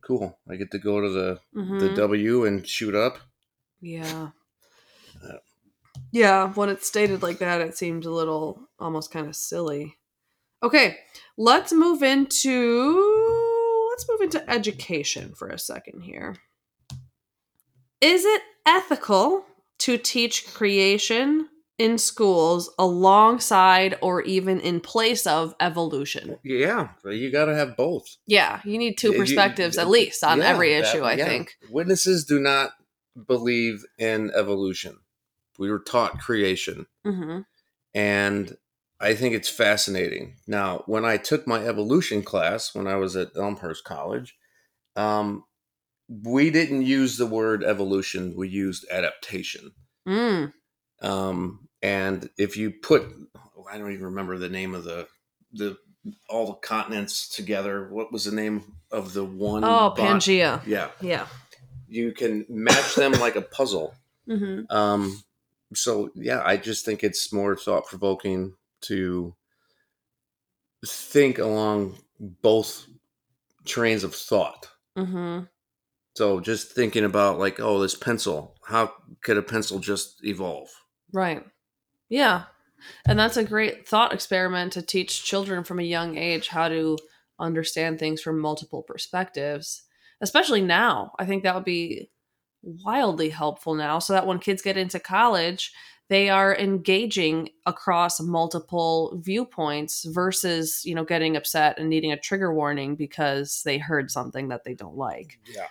cool. 0.00 0.38
I 0.48 0.56
get 0.56 0.70
to 0.70 0.78
go 0.78 1.00
to 1.00 1.08
the, 1.10 1.40
the 1.52 1.60
Mhm. 1.60 1.94
W 1.96 2.44
and 2.44 2.66
shoot 2.66 2.94
up. 2.94 3.18
Yeah. 3.80 4.30
Uh, 5.22 5.38
Yeah, 6.12 6.52
when 6.54 6.68
it's 6.68 6.86
stated 6.86 7.22
like 7.22 7.38
that, 7.38 7.60
it 7.60 7.76
seems 7.76 8.06
a 8.06 8.10
little 8.10 8.68
almost 8.78 9.10
kind 9.10 9.26
of 9.26 9.34
silly. 9.36 9.96
Okay, 10.62 10.98
let's 11.36 11.72
move 11.72 12.02
into 12.02 13.88
let's 13.90 14.08
move 14.08 14.20
into 14.20 14.48
education 14.48 15.34
for 15.34 15.48
a 15.48 15.58
second 15.58 16.02
here. 16.02 16.36
Is 18.00 18.24
it 18.24 18.42
ethical 18.64 19.44
to 19.78 19.98
teach 19.98 20.52
creation 20.54 21.48
in 21.78 21.96
schools 21.98 22.70
alongside 22.78 23.96
or 24.02 24.22
even 24.22 24.60
in 24.60 24.80
place 24.80 25.26
of 25.26 25.54
evolution? 25.60 26.36
Yeah, 26.44 26.88
you 27.04 27.30
got 27.30 27.46
to 27.46 27.54
have 27.54 27.76
both. 27.76 28.16
Yeah, 28.26 28.60
you 28.64 28.78
need 28.78 28.98
two 28.98 29.08
Yeah, 29.08 29.14
you- 29.14 29.20
perspectives 29.20 29.78
at 29.78 29.88
least 29.88 30.22
on 30.24 30.38
Yeah, 30.38 30.46
every 30.48 30.74
that- 30.74 30.82
issue, 30.84 31.02
I 31.02 31.14
yeah. 31.14 31.26
think. 31.26 31.56
Witnesses 31.70 32.24
do 32.24 32.40
not 32.40 32.72
believe 33.26 33.84
in 33.98 34.30
evolution. 34.34 34.98
We 35.58 35.70
were 35.70 35.80
taught 35.80 36.18
creation. 36.20 36.86
hmm 37.04 37.40
and 37.94 38.56
I 39.00 39.14
think 39.14 39.34
it's 39.34 39.48
fascinating. 39.48 40.36
Now, 40.48 40.82
when 40.86 41.04
I 41.04 41.16
took 41.16 41.46
my 41.46 41.64
evolution 41.64 42.22
class 42.22 42.74
when 42.74 42.86
I 42.88 42.96
was 42.96 43.14
at 43.16 43.30
Elmhurst 43.36 43.84
College, 43.84 44.36
um, 44.96 45.44
we 46.08 46.50
didn't 46.50 46.82
use 46.82 47.16
the 47.16 47.26
word 47.26 47.62
evolution; 47.64 48.34
we 48.36 48.48
used 48.48 48.84
adaptation. 48.90 49.72
Mm. 50.06 50.52
Um, 51.00 51.67
and 51.82 52.28
if 52.36 52.56
you 52.56 52.70
put, 52.70 53.04
I 53.70 53.78
don't 53.78 53.92
even 53.92 54.06
remember 54.06 54.38
the 54.38 54.48
name 54.48 54.74
of 54.74 54.84
the 54.84 55.06
the 55.52 55.76
all 56.28 56.46
the 56.46 56.54
continents 56.54 57.28
together. 57.28 57.88
What 57.90 58.12
was 58.12 58.24
the 58.24 58.34
name 58.34 58.76
of 58.90 59.12
the 59.12 59.24
one? 59.24 59.64
Oh, 59.64 59.90
bot- 59.90 59.96
Pangea. 59.96 60.62
Yeah, 60.66 60.90
Yeah. 61.00 61.26
you 61.86 62.12
can 62.12 62.46
match 62.48 62.94
them 62.94 63.12
like 63.12 63.36
a 63.36 63.42
puzzle. 63.42 63.94
hmm 64.26 64.62
Um, 64.70 65.22
so 65.74 66.10
yeah, 66.14 66.42
I 66.44 66.56
just 66.56 66.84
think 66.84 67.04
it's 67.04 67.32
more 67.32 67.56
thought 67.56 67.86
provoking 67.86 68.54
to 68.82 69.34
think 70.86 71.38
along 71.38 71.96
both 72.20 72.86
trains 73.64 74.04
of 74.04 74.14
thought. 74.14 74.68
hmm 74.96 75.40
So 76.16 76.40
just 76.40 76.72
thinking 76.72 77.04
about 77.04 77.38
like, 77.38 77.60
oh, 77.60 77.80
this 77.80 77.94
pencil, 77.94 78.54
how 78.64 78.92
could 79.22 79.36
a 79.36 79.42
pencil 79.42 79.78
just 79.78 80.24
evolve? 80.24 80.68
Right. 81.12 81.44
Yeah. 82.08 82.44
And 83.06 83.18
that's 83.18 83.36
a 83.36 83.44
great 83.44 83.88
thought 83.88 84.12
experiment 84.12 84.72
to 84.74 84.82
teach 84.82 85.24
children 85.24 85.64
from 85.64 85.80
a 85.80 85.84
young 85.84 86.16
age 86.16 86.48
how 86.48 86.68
to 86.68 86.96
understand 87.38 87.98
things 87.98 88.20
from 88.20 88.40
multiple 88.40 88.82
perspectives, 88.82 89.82
especially 90.20 90.60
now. 90.60 91.12
I 91.18 91.26
think 91.26 91.42
that 91.42 91.54
would 91.54 91.64
be 91.64 92.10
wildly 92.62 93.30
helpful 93.30 93.74
now 93.74 93.98
so 93.98 94.12
that 94.12 94.26
when 94.26 94.38
kids 94.38 94.62
get 94.62 94.76
into 94.76 94.98
college, 94.98 95.72
they 96.08 96.30
are 96.30 96.56
engaging 96.56 97.50
across 97.66 98.18
multiple 98.20 99.20
viewpoints 99.22 100.04
versus, 100.04 100.82
you 100.84 100.94
know, 100.94 101.04
getting 101.04 101.36
upset 101.36 101.78
and 101.78 101.88
needing 101.88 102.12
a 102.12 102.18
trigger 102.18 102.52
warning 102.54 102.96
because 102.96 103.62
they 103.64 103.76
heard 103.78 104.10
something 104.10 104.48
that 104.48 104.64
they 104.64 104.74
don't 104.74 104.96
like. 104.96 105.38
Yeah. 105.46 105.66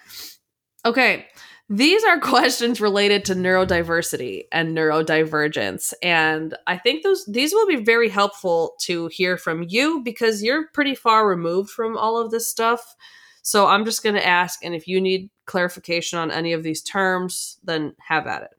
Okay, 0.85 1.25
these 1.69 2.03
are 2.03 2.19
questions 2.21 2.81
related 2.81 3.25
to 3.25 3.35
neurodiversity 3.35 4.43
and 4.51 4.75
neurodivergence, 4.77 5.93
and 6.01 6.55
I 6.67 6.77
think 6.77 7.03
those 7.03 7.25
these 7.25 7.53
will 7.53 7.67
be 7.67 7.83
very 7.83 8.09
helpful 8.09 8.73
to 8.81 9.07
hear 9.07 9.37
from 9.37 9.65
you 9.67 10.01
because 10.03 10.43
you're 10.43 10.67
pretty 10.73 10.95
far 10.95 11.27
removed 11.27 11.69
from 11.69 11.97
all 11.97 12.17
of 12.17 12.31
this 12.31 12.49
stuff. 12.49 12.95
So 13.41 13.67
I'm 13.67 13.85
just 13.85 14.03
going 14.03 14.15
to 14.15 14.27
ask, 14.27 14.63
and 14.63 14.75
if 14.75 14.87
you 14.87 14.99
need 14.99 15.29
clarification 15.45 16.19
on 16.19 16.31
any 16.31 16.51
of 16.51 16.63
these 16.63 16.83
terms, 16.83 17.57
then 17.63 17.95
have 18.05 18.27
at 18.27 18.43
it. 18.43 18.51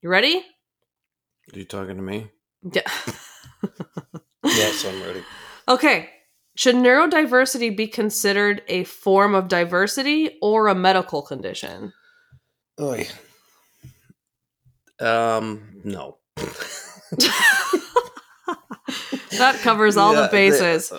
You 0.00 0.08
ready? 0.08 0.44
Are 1.52 1.58
you 1.58 1.64
talking 1.64 1.96
to 1.96 2.02
me? 2.02 2.30
Yeah. 2.72 2.82
Yes, 4.44 4.84
I'm 4.84 5.00
ready. 5.02 5.22
Okay. 5.68 6.10
Should 6.56 6.74
neurodiversity 6.74 7.74
be 7.74 7.86
considered 7.86 8.62
a 8.68 8.84
form 8.84 9.34
of 9.34 9.48
diversity 9.48 10.38
or 10.42 10.68
a 10.68 10.74
medical 10.74 11.22
condition? 11.22 11.92
Oy. 12.80 13.06
Um, 15.00 15.80
no. 15.84 16.18
that 19.38 19.58
covers 19.62 19.96
all 19.96 20.14
Yeah, 20.14 20.22
the 20.22 20.28
bases. 20.28 20.92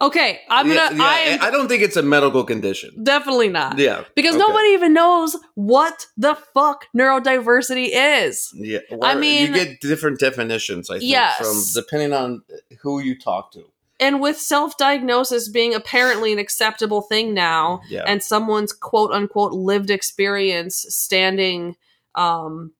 Okay, 0.00 0.40
I'm 0.48 0.68
gonna. 0.68 0.76
yeah, 0.76 0.90
yeah, 0.92 1.02
I 1.04 1.18
am 1.20 1.42
I 1.42 1.50
don't 1.50 1.66
think 1.66 1.82
it's 1.82 1.96
a 1.96 2.02
medical 2.02 2.44
condition. 2.44 3.02
definitely 3.02 3.48
not 3.48 3.78
Yeah, 3.78 4.04
because 4.14 4.36
okay. 4.36 4.38
nobody 4.46 4.68
even 4.68 4.92
knows 4.94 5.36
what 5.56 6.06
the 6.16 6.36
fuck 6.54 6.86
neurodiversity 6.96 7.88
is. 7.92 8.52
Yeah, 8.54 8.78
I 9.02 9.16
mean- 9.16 9.48
you 9.48 9.54
get 9.54 9.80
different 9.80 10.20
definitions. 10.20 10.88
I 10.88 11.00
think 11.00 11.10
Yes. 11.10 11.38
from 11.38 11.82
depending 11.82 12.12
on 12.12 12.42
who 12.82 13.00
you 13.00 13.18
talk 13.18 13.50
to. 13.54 13.64
And 14.00 14.20
with 14.20 14.38
self-diagnosis 14.38 15.48
being 15.48 15.74
apparently 15.74 16.32
an 16.32 16.38
acceptable 16.38 17.02
thing 17.02 17.34
now, 17.34 17.80
Yeah, 17.88 18.04
and 18.06 18.22
someone's 18.22 18.72
quote 18.72 19.10
unquote 19.10 19.52
lived 19.52 19.90
experience 19.90 20.86
standing, 20.88 21.74
um, 22.14 22.72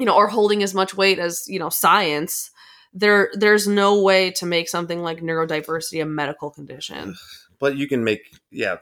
you 0.00 0.06
know, 0.06 0.16
or 0.16 0.26
holding 0.28 0.62
as 0.62 0.74
much 0.74 0.94
weight 0.96 1.18
as 1.20 1.44
you 1.46 1.58
know 1.60 1.68
science, 1.70 2.50
there 2.92 3.30
there's 3.34 3.68
no 3.68 4.02
way 4.02 4.30
to 4.32 4.46
make 4.46 4.68
something 4.68 5.00
like 5.02 5.20
neurodiversity 5.20 6.02
a 6.02 6.06
medical 6.06 6.50
condition. 6.50 7.14
but 7.60 7.76
you 7.76 7.86
can 7.86 8.02
make 8.02 8.20
yeah. 8.50 8.76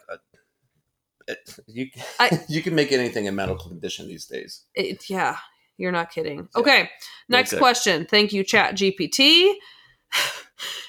Uh, 1.29 1.35
you 1.67 1.87
I- 2.19 2.41
you 2.49 2.63
can 2.63 2.75
make 2.75 2.93
anything 2.93 3.29
a 3.29 3.33
medical 3.33 3.69
condition 3.69 4.09
these 4.09 4.27
days. 4.27 4.63
It, 4.75 5.09
yeah, 5.09 5.37
you're 5.77 5.93
not 5.93 6.11
kidding. 6.11 6.49
Yeah. 6.55 6.61
Okay, 6.61 6.91
next 7.29 7.53
Okay. 7.53 7.61
question. 7.61 8.07
Thank 8.07 8.33
you, 8.33 8.45
Chat 8.45 8.75
GPT. 8.75 9.55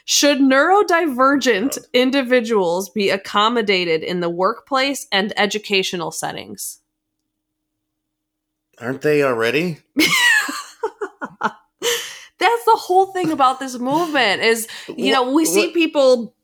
Should 0.06 0.40
neurodivergent 0.40 1.78
individuals 1.94 2.90
be 2.90 3.10
accommodated 3.10 4.04
in 4.04 4.20
the 4.20 4.30
workplace 4.30 5.08
and 5.12 5.34
educational 5.38 6.12
settings? 6.12 6.80
Aren't 8.80 9.02
they 9.02 9.24
already? 9.24 9.78
That's 12.40 12.66
the 12.66 12.76
whole 12.76 13.08
thing 13.08 13.32
about 13.32 13.62
this 13.62 13.80
movement 13.80 14.42
is 14.42 14.68
you 14.98 15.14
know 15.14 15.32
we 15.32 15.46
see 15.46 15.72
people 15.72 16.36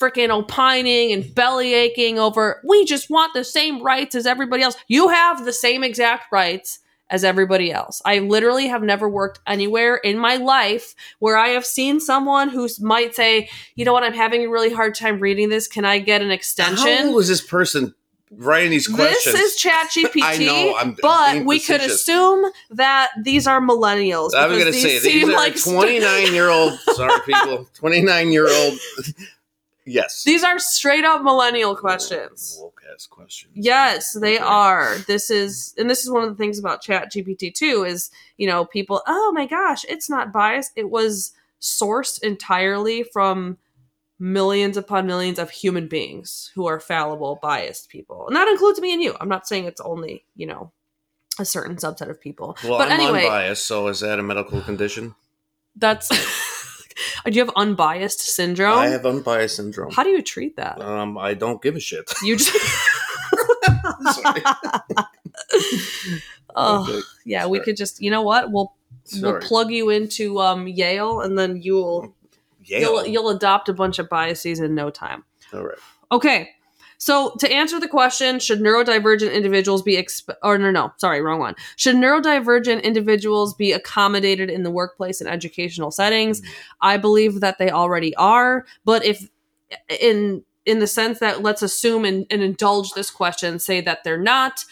freaking 0.00 0.28
opining 0.30 1.10
and 1.10 1.34
belly 1.34 1.74
aching 1.74 2.20
over 2.20 2.62
we 2.64 2.84
just 2.84 3.10
want 3.10 3.34
the 3.34 3.42
same 3.42 3.82
rights 3.82 4.14
as 4.14 4.26
everybody 4.26 4.62
else 4.62 4.76
you 4.86 5.08
have 5.08 5.44
the 5.44 5.52
same 5.52 5.82
exact 5.82 6.30
rights 6.30 6.78
as 7.10 7.24
everybody 7.24 7.72
else 7.72 8.00
i 8.04 8.18
literally 8.18 8.68
have 8.68 8.82
never 8.82 9.08
worked 9.08 9.40
anywhere 9.46 9.96
in 9.96 10.18
my 10.18 10.36
life 10.36 10.94
where 11.18 11.36
i 11.36 11.48
have 11.48 11.64
seen 11.64 12.00
someone 12.00 12.48
who 12.48 12.68
might 12.80 13.14
say 13.14 13.48
you 13.74 13.84
know 13.84 13.92
what 13.92 14.02
i'm 14.04 14.14
having 14.14 14.42
a 14.42 14.48
really 14.48 14.72
hard 14.72 14.94
time 14.94 15.20
reading 15.20 15.48
this 15.48 15.66
can 15.68 15.84
i 15.84 15.98
get 15.98 16.22
an 16.22 16.28
How 16.28 16.34
extension 16.34 17.08
old 17.08 17.20
is 17.20 17.28
this 17.28 17.40
person 17.40 17.94
writing 18.30 18.70
these 18.70 18.86
questions? 18.86 19.34
this 19.34 19.54
is 19.54 19.56
chat 19.56 19.88
gpt 19.90 20.20
I 20.22 20.36
know. 20.36 20.76
I'm 20.76 20.96
but 21.00 21.44
we 21.46 21.60
could 21.60 21.80
assume 21.80 22.50
that 22.70 23.10
these 23.22 23.46
are 23.46 23.60
millennials 23.60 24.34
I 24.34 24.46
was 24.46 24.58
going 24.58 24.72
to 24.72 24.78
say 24.78 24.98
these 24.98 25.02
seem 25.02 25.30
are 25.30 25.32
like 25.32 25.58
29 25.62 26.34
year 26.34 26.50
old. 26.50 26.78
Sorry, 26.94 27.20
people. 27.24 27.66
29 27.74 28.30
year 28.30 28.48
old 28.48 28.78
Yes. 29.88 30.24
These 30.24 30.44
are 30.44 30.58
straight 30.58 31.04
up 31.04 31.22
millennial 31.22 31.74
questions. 31.76 32.56
Oh, 32.60 32.64
woke 32.64 32.82
ass 32.94 33.06
questions. 33.06 33.52
Yes, 33.54 34.12
they 34.12 34.36
Okay. 34.36 34.44
are. 34.44 34.98
This 35.06 35.30
is, 35.30 35.74
and 35.78 35.88
this 35.88 36.04
is 36.04 36.10
one 36.10 36.22
of 36.24 36.28
the 36.30 36.36
things 36.36 36.58
about 36.58 36.82
Chat 36.82 37.12
GPT 37.12 37.52
too. 37.54 37.84
Is 37.84 38.10
you 38.36 38.46
know 38.46 38.64
people, 38.64 39.02
oh 39.06 39.32
my 39.34 39.46
gosh, 39.46 39.84
it's 39.88 40.08
not 40.10 40.32
biased. 40.32 40.72
It 40.76 40.90
was 40.90 41.32
sourced 41.60 42.22
entirely 42.22 43.02
from 43.02 43.58
millions 44.20 44.76
upon 44.76 45.06
millions 45.06 45.38
of 45.38 45.50
human 45.50 45.86
beings 45.88 46.50
who 46.54 46.66
are 46.66 46.80
fallible, 46.80 47.38
biased 47.40 47.88
people, 47.88 48.26
and 48.26 48.36
that 48.36 48.48
includes 48.48 48.80
me 48.80 48.92
and 48.92 49.02
you. 49.02 49.16
I'm 49.20 49.28
not 49.28 49.46
saying 49.48 49.64
it's 49.64 49.80
only 49.80 50.24
you 50.36 50.46
know 50.46 50.72
a 51.38 51.44
certain 51.44 51.76
subset 51.76 52.10
of 52.10 52.20
people, 52.20 52.56
Well, 52.64 52.78
but 52.78 52.88
I'm 52.90 53.00
anyway, 53.00 53.22
unbiased, 53.24 53.64
so 53.66 53.86
is 53.88 54.00
that 54.00 54.18
a 54.18 54.22
medical 54.22 54.60
condition? 54.62 55.14
that's. 55.76 56.08
Do 57.24 57.32
you 57.32 57.44
have 57.44 57.52
unbiased 57.56 58.20
syndrome? 58.20 58.78
I 58.78 58.88
have 58.88 59.06
unbiased 59.06 59.56
syndrome. 59.56 59.92
How 59.92 60.02
do 60.02 60.10
you 60.10 60.22
treat 60.22 60.56
that? 60.56 60.80
Um, 60.80 61.18
I 61.18 61.34
don't 61.34 61.62
give 61.62 61.76
a 61.76 61.80
shit. 61.80 62.10
You 62.22 62.36
just. 62.36 62.54
Oh, 66.60 67.02
yeah, 67.24 67.46
we 67.46 67.60
could 67.60 67.76
just, 67.76 68.02
you 68.02 68.10
know 68.10 68.22
what? 68.22 68.50
We'll 68.50 68.74
we'll 69.20 69.38
plug 69.40 69.70
you 69.70 69.90
into 69.90 70.40
um, 70.40 70.66
Yale, 70.66 71.20
and 71.20 71.38
then 71.38 71.62
you'll 71.62 72.12
Yale. 72.64 72.80
you'll 72.80 73.06
you'll 73.06 73.30
adopt 73.30 73.68
a 73.68 73.72
bunch 73.72 74.00
of 74.00 74.08
biases 74.08 74.58
in 74.58 74.74
no 74.74 74.90
time. 74.90 75.22
All 75.52 75.64
right. 75.64 75.78
Okay. 76.10 76.50
So 76.98 77.34
to 77.38 77.50
answer 77.50 77.78
the 77.78 77.88
question, 77.88 78.40
should 78.40 78.60
neurodivergent 78.60 79.32
individuals 79.32 79.82
be 79.82 79.96
exp- 79.96 80.34
or 80.42 80.58
no 80.58 80.70
no 80.70 80.92
sorry 80.98 81.22
wrong 81.22 81.38
one 81.38 81.54
should 81.76 81.96
neurodivergent 81.96 82.82
individuals 82.82 83.54
be 83.54 83.72
accommodated 83.72 84.50
in 84.50 84.64
the 84.64 84.70
workplace 84.70 85.20
and 85.20 85.30
educational 85.30 85.90
settings? 85.90 86.42
I 86.80 86.96
believe 86.96 87.40
that 87.40 87.58
they 87.58 87.70
already 87.70 88.14
are, 88.16 88.66
but 88.84 89.04
if 89.04 89.28
in 90.00 90.44
in 90.66 90.80
the 90.80 90.86
sense 90.86 91.18
that 91.20 91.42
let's 91.42 91.62
assume 91.62 92.04
and, 92.04 92.26
and 92.30 92.42
indulge 92.42 92.92
this 92.92 93.10
question, 93.10 93.58
say 93.58 93.80
that 93.80 94.04
they're 94.04 94.20
not, 94.20 94.64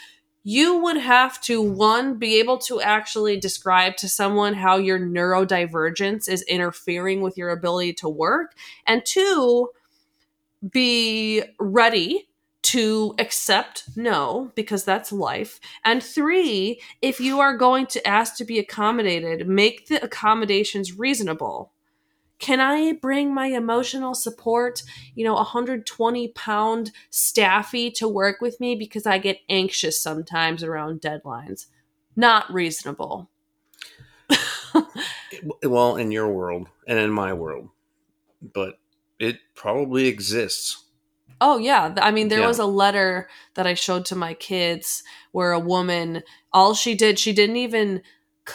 you 0.45 0.77
would 0.77 0.99
have 0.99 1.41
to 1.41 1.63
one 1.63 2.19
be 2.19 2.39
able 2.39 2.59
to 2.59 2.81
actually 2.83 3.41
describe 3.41 3.97
to 3.97 4.09
someone 4.09 4.53
how 4.53 4.77
your 4.77 4.99
neurodivergence 4.99 6.29
is 6.29 6.43
interfering 6.43 7.23
with 7.23 7.39
your 7.39 7.49
ability 7.49 7.95
to 7.95 8.09
work, 8.09 8.55
and 8.87 9.07
two 9.07 9.71
be 10.71 11.43
ready 11.59 12.29
to 12.63 13.15
accept 13.21 13.85
no 13.95 14.51
because 14.57 14.85
that's 14.85 15.13
life. 15.13 15.61
And 15.85 16.03
three 16.03 16.81
if 17.01 17.21
you 17.21 17.39
are 17.39 17.57
going 17.57 17.87
to 17.89 18.07
ask 18.07 18.37
to 18.37 18.45
be 18.45 18.59
accommodated 18.59 19.47
make 19.47 19.87
the 19.87 20.03
accommodations 20.03 20.99
reasonable. 20.99 21.73
Can 22.39 22.61
i 22.61 22.93
bring 22.93 23.33
my 23.33 23.47
emotional 23.47 24.15
support 24.15 24.83
you 25.15 25.25
know 25.25 25.35
120 25.35 26.29
pound 26.29 26.91
staffy 27.09 27.91
to 27.93 28.09
work 28.09 28.41
with 28.41 28.61
me 28.61 28.75
because 28.75 29.07
i 29.07 29.17
get 29.17 29.39
anxious 29.49 30.01
sometimes 30.03 30.65
around 30.65 31.01
deadlines? 31.01 31.67
Not 32.17 32.53
reasonable. 32.53 33.31
Well, 35.63 35.97
in 35.97 36.13
your 36.13 36.29
world 36.29 36.69
and 36.87 36.99
in 36.99 37.11
my 37.11 37.33
world, 37.33 37.69
but 38.55 38.79
it 39.19 39.39
probably 39.55 40.07
exists. 40.07 40.83
Oh 41.41 41.59
yeah, 41.59 41.95
I 42.01 42.11
mean 42.13 42.29
there 42.29 42.41
Yeah. 42.41 42.47
was 42.49 42.59
a 42.59 42.67
letter 42.67 43.29
that 43.55 43.67
I 43.67 43.75
showed 43.75 44.05
to 44.07 44.17
my 44.17 44.35
kids 44.35 45.03
where 45.33 45.53
a 45.53 45.61
woman 45.61 46.23
all 46.53 46.75
she 46.75 46.95
did 46.95 47.19
she 47.19 47.33
didn't 47.33 47.57
even 47.57 48.03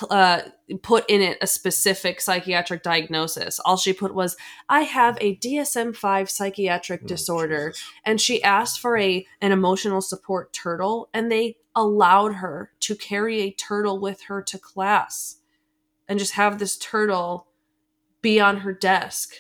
uh, 0.09 0.41
put 0.82 1.07
in 1.09 1.22
it 1.22 1.38
a 1.41 1.47
specific 1.47 2.22
psychiatric 2.22 2.82
diagnosis. 2.82 3.59
All 3.59 3.76
she 3.76 3.91
put 3.93 4.16
was 4.16 4.38
I 4.70 4.82
have 4.82 5.18
a 5.20 5.36
DSM-5 5.36 6.30
psychiatric 6.30 7.01
Oh, 7.03 7.07
disorder 7.07 7.72
Jesus. 7.72 7.84
and 8.05 8.22
she 8.22 8.41
asked 8.41 8.80
for 8.80 8.97
a 8.97 9.28
an 9.41 9.51
emotional 9.51 10.01
support 10.01 10.53
turtle 10.53 11.09
and 11.14 11.30
they 11.32 11.57
allowed 11.76 12.36
her 12.36 12.72
to 12.80 12.95
carry 12.95 13.41
a 13.41 13.51
turtle 13.51 13.99
with 13.99 14.24
her 14.24 14.41
to 14.41 14.57
class 14.57 15.38
and 16.07 16.18
just 16.20 16.34
have 16.34 16.57
this 16.57 16.78
turtle 16.78 17.47
be 18.22 18.39
on 18.39 18.57
her 18.62 18.74
desk 18.74 19.34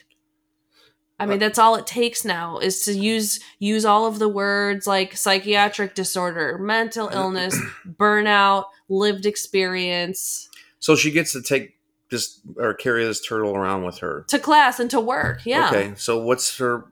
i 1.21 1.25
mean 1.25 1.39
that's 1.39 1.59
all 1.59 1.75
it 1.75 1.87
takes 1.87 2.25
now 2.25 2.57
is 2.57 2.83
to 2.83 2.93
use 2.93 3.39
use 3.59 3.85
all 3.85 4.05
of 4.05 4.19
the 4.19 4.27
words 4.29 4.87
like 4.87 5.15
psychiatric 5.15 5.95
disorder 5.95 6.57
mental 6.57 7.09
illness 7.13 7.57
burnout 7.87 8.65
lived 8.89 9.25
experience 9.25 10.49
So 10.79 10.95
she 10.95 11.11
gets 11.11 11.31
to 11.33 11.41
take 11.41 11.77
this 12.09 12.41
or 12.57 12.73
carry 12.73 13.05
this 13.05 13.21
turtle 13.21 13.55
around 13.55 13.83
with 13.85 13.99
her. 13.99 14.25
to 14.27 14.39
class 14.39 14.79
and 14.79 14.89
to 14.91 14.99
work 14.99 15.45
yeah 15.45 15.69
Okay. 15.69 15.93
So 15.95 16.21
what's 16.21 16.57
her? 16.57 16.91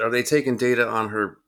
Are 0.00 0.08
they 0.10 0.22
taking 0.22 0.56
data 0.56 0.86
on 0.88 1.08
her 1.08 1.38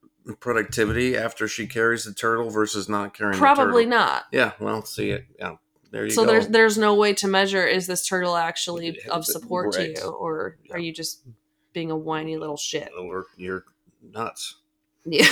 productivity 0.40 1.16
after 1.16 1.46
she 1.46 1.66
carries 1.66 2.04
the 2.04 2.12
turtle 2.12 2.50
versus 2.50 2.88
not 2.88 3.14
carrying? 3.14 3.38
probably 3.38 3.84
the 3.84 3.90
turtle? 3.92 4.06
not 4.06 4.24
Yeah. 4.32 4.52
Well, 4.58 4.84
see 4.84 5.10
it. 5.10 5.26
Yeah. 5.38 5.56
There 5.92 6.04
you 6.04 6.10
so 6.10 6.24
go. 6.24 6.32
there's 6.32 6.48
there's 6.48 6.76
no 6.76 6.94
way 6.94 7.12
to 7.14 7.28
measure 7.28 7.64
is 7.64 7.86
this 7.86 8.04
turtle 8.06 8.34
actually 8.36 8.98
of 9.10 9.24
support 9.24 9.76
right. 9.76 9.94
to 9.94 10.02
you 10.02 10.08
or 10.08 10.56
are 10.72 10.78
you 10.80 10.92
just 10.92 11.22
being 11.74 11.90
a 11.90 11.96
whiny 11.96 12.38
little 12.38 12.56
shit 12.56 12.90
or 12.98 13.26
you're 13.36 13.64
nuts. 14.12 14.56
yeah 15.04 15.26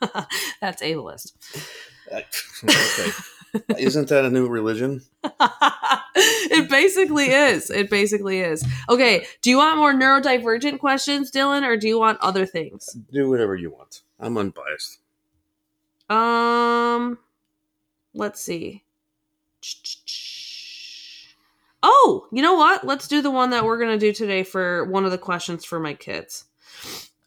that's 0.60 0.80
ableist 0.82 1.32
okay. 2.12 3.10
Isn't 3.78 4.08
that 4.08 4.24
a 4.24 4.30
new 4.30 4.48
religion? 4.48 5.02
it 6.14 6.68
basically 6.70 7.26
is 7.26 7.70
it 7.70 7.90
basically 7.90 8.40
is 8.40 8.64
okay 8.88 9.26
do 9.42 9.50
you 9.50 9.56
want 9.58 9.76
more 9.78 9.92
neurodivergent 9.92 10.78
questions 10.78 11.30
dylan 11.30 11.62
or 11.66 11.76
do 11.76 11.86
you 11.88 11.98
want 11.98 12.18
other 12.20 12.46
things 12.46 12.96
Do 13.12 13.28
whatever 13.30 13.54
you 13.56 13.70
want. 13.70 14.02
I'm 14.20 14.36
unbiased. 14.38 14.98
um 16.10 17.18
let's 18.14 18.40
see 18.40 18.84
oh 21.82 22.26
you 22.32 22.42
know 22.42 22.54
what? 22.54 22.84
Let's 22.84 23.08
do 23.08 23.22
the 23.22 23.30
one 23.30 23.50
that 23.50 23.64
we're 23.64 23.78
going 23.78 23.98
to 23.98 24.06
do 24.06 24.12
today 24.12 24.42
for 24.42 24.84
one 24.84 25.04
of 25.04 25.10
the 25.10 25.18
questions 25.18 25.64
for 25.64 25.78
my 25.80 25.94
kids. 25.94 26.44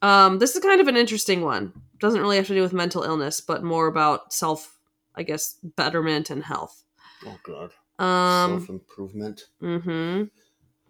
Um 0.02 0.40
this 0.40 0.56
is 0.56 0.64
kind 0.64 0.82
of 0.82 0.88
an 0.88 0.98
interesting 0.98 1.42
one. 1.42 1.74
Doesn't 2.00 2.22
really 2.22 2.38
have 2.38 2.48
to 2.48 2.54
do 2.54 2.62
with 2.62 2.74
mental 2.74 3.04
illness 3.04 3.42
but 3.42 3.64
more 3.64 3.88
about 3.88 4.34
self 4.34 4.78
i 5.16 5.24
guess 5.24 5.56
betterment 5.76 6.30
and 6.30 6.44
health. 6.44 6.84
Oh 7.26 7.38
God. 7.44 7.72
um 8.04 8.60
Self 8.60 8.70
improvement. 8.70 9.44
hmm 9.60 10.24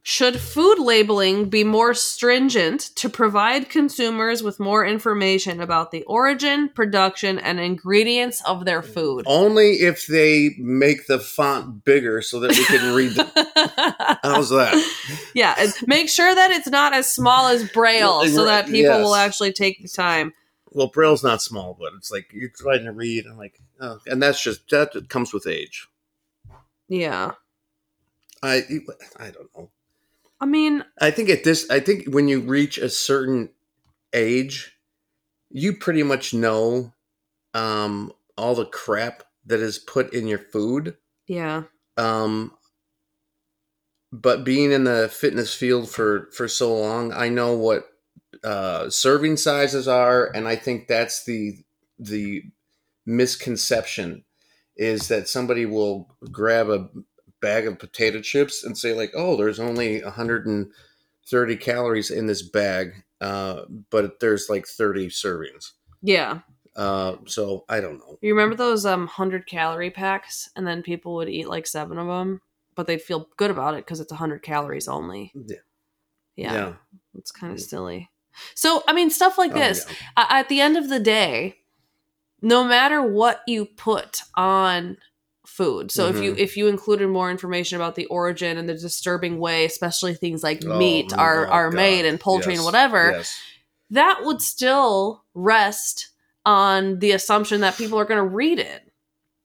Should 0.07 0.39
food 0.39 0.77
labeling 0.77 1.49
be 1.49 1.63
more 1.63 1.95
stringent 1.95 2.91
to 2.93 3.09
provide 3.09 3.71
consumers 3.71 4.43
with 4.43 4.59
more 4.59 4.85
information 4.85 5.59
about 5.59 5.89
the 5.89 6.03
origin, 6.03 6.69
production, 6.69 7.39
and 7.39 7.59
ingredients 7.59 8.39
of 8.45 8.65
their 8.65 8.83
food? 8.83 9.23
Only 9.25 9.77
if 9.81 10.05
they 10.05 10.51
make 10.59 11.07
the 11.07 11.17
font 11.17 11.83
bigger 11.85 12.21
so 12.21 12.39
that 12.41 12.51
we 12.51 12.65
can 12.65 12.93
read. 12.93 13.13
them. 13.13 13.31
How's 14.21 14.51
that? 14.51 14.75
yeah, 15.33 15.55
and 15.57 15.73
make 15.87 16.07
sure 16.07 16.35
that 16.35 16.51
it's 16.51 16.67
not 16.67 16.93
as 16.93 17.09
small 17.09 17.47
as 17.47 17.67
Braille 17.71 18.27
so 18.27 18.45
that 18.45 18.67
people 18.67 18.99
will 18.99 19.15
actually 19.15 19.53
take 19.53 19.81
the 19.81 19.89
time. 19.89 20.33
Well, 20.69 20.85
Braille's 20.85 21.23
not 21.23 21.41
small, 21.41 21.75
but 21.79 21.93
it's 21.97 22.11
like 22.11 22.29
you're 22.31 22.49
trying 22.49 22.83
to 22.83 22.91
read. 22.91 23.25
and 23.25 23.39
like, 23.39 23.59
oh, 23.81 23.97
and 24.05 24.21
that's 24.21 24.39
just 24.39 24.69
that 24.69 25.09
comes 25.09 25.33
with 25.33 25.47
age. 25.47 25.87
Yeah. 26.87 27.31
I 28.43 28.61
I 29.17 29.31
don't 29.31 29.49
know. 29.57 29.71
I 30.39 30.45
mean, 30.45 30.83
I 30.99 31.11
think 31.11 31.29
at 31.29 31.43
this, 31.43 31.69
I 31.69 31.79
think 31.79 32.07
when 32.07 32.27
you 32.27 32.41
reach 32.41 32.77
a 32.77 32.89
certain 32.89 33.49
age, 34.13 34.77
you 35.49 35.73
pretty 35.73 36.03
much 36.03 36.33
know 36.33 36.93
um, 37.53 38.11
all 38.37 38.55
the 38.55 38.65
crap 38.65 39.23
that 39.45 39.59
is 39.59 39.79
put 39.79 40.13
in 40.13 40.27
your 40.27 40.39
food. 40.39 40.97
yeah. 41.27 41.63
Um, 41.97 42.51
but 44.11 44.43
being 44.43 44.71
in 44.71 44.83
the 44.83 45.09
fitness 45.11 45.53
field 45.53 45.89
for 45.89 46.29
for 46.31 46.47
so 46.47 46.75
long, 46.75 47.13
I 47.13 47.29
know 47.29 47.53
what 47.53 47.85
uh, 48.43 48.89
serving 48.89 49.37
sizes 49.37 49.87
are, 49.87 50.31
and 50.33 50.47
I 50.47 50.55
think 50.55 50.87
that's 50.87 51.23
the 51.25 51.63
the 51.97 52.43
misconception 53.05 54.23
is 54.75 55.07
that 55.07 55.29
somebody 55.29 55.65
will 55.65 56.15
grab 56.31 56.69
a 56.69 56.89
bag 57.45 57.67
of 57.67 57.77
potato 57.79 58.19
chips 58.21 58.63
and 58.63 58.77
say 58.77 58.93
like, 58.93 59.11
"Oh, 59.15 59.35
there's 59.37 59.59
only 59.59 60.01
130 60.03 61.55
calories 61.57 62.11
in 62.11 62.25
this 62.25 62.41
bag, 62.41 63.03
uh, 63.21 63.61
but 63.89 64.19
there's 64.19 64.49
like 64.49 64.65
30 64.67 65.07
servings." 65.07 65.71
Yeah. 66.01 66.39
Uh, 66.75 67.15
so 67.25 67.63
I 67.69 67.79
don't 67.79 67.99
know. 67.99 68.17
You 68.21 68.33
remember 68.33 68.55
those 68.55 68.85
um 68.85 69.01
100 69.07 69.45
calorie 69.47 69.91
packs 69.91 70.49
and 70.55 70.67
then 70.67 70.83
people 70.83 71.15
would 71.15 71.29
eat 71.29 71.47
like 71.47 71.67
7 71.67 71.97
of 71.97 72.07
them, 72.07 72.41
but 72.75 72.85
they'd 72.87 73.01
feel 73.01 73.29
good 73.37 73.49
about 73.51 73.75
it 73.75 73.85
cuz 73.87 73.99
it's 74.01 74.11
100 74.11 74.41
calories 74.43 74.87
only. 74.89 75.31
Yeah. 75.33 76.53
Yeah. 76.53 76.73
It's 77.17 77.31
kind 77.31 77.53
of 77.53 77.61
silly. 77.61 78.09
So, 78.53 78.83
I 78.89 78.91
mean, 78.93 79.09
stuff 79.09 79.37
like 79.37 79.51
Oh, 79.53 79.59
this. 79.59 79.85
yeah. 79.89 80.25
at 80.29 80.49
the 80.49 80.59
end 80.59 80.75
of 80.75 80.89
the 80.89 80.99
day, 80.99 81.59
no 82.41 82.65
matter 82.65 83.01
what 83.01 83.41
you 83.47 83.65
put 83.65 84.21
on 84.35 84.97
food. 85.55 85.91
So 85.91 86.07
if 86.07 86.21
you 86.21 86.33
Mhm. 86.33 86.37
if 86.39 86.57
you 86.57 86.67
included 86.67 87.07
more 87.07 87.31
information 87.31 87.75
about 87.77 87.95
the 87.95 88.05
origin 88.07 88.57
and 88.57 88.67
the 88.67 88.73
disturbing 88.73 89.39
way, 89.39 89.65
especially 89.65 90.13
things 90.13 90.43
like 90.43 90.63
Oh, 90.65 90.77
meat 90.77 91.13
are 91.17 91.47
are 91.47 91.69
God. 91.69 91.75
made 91.75 92.05
and 92.05 92.19
poultry 92.19 92.55
and 92.55 92.63
whatever, 92.65 93.13
Yes. 93.17 93.39
that 93.91 94.19
would 94.23 94.41
still 94.41 95.23
rest 95.33 96.09
on 96.45 96.99
the 96.99 97.11
assumption 97.11 97.61
that 97.61 97.77
people 97.77 97.97
are 97.99 98.05
going 98.05 98.21
to 98.21 98.35
read 98.35 98.59
it. 98.59 98.91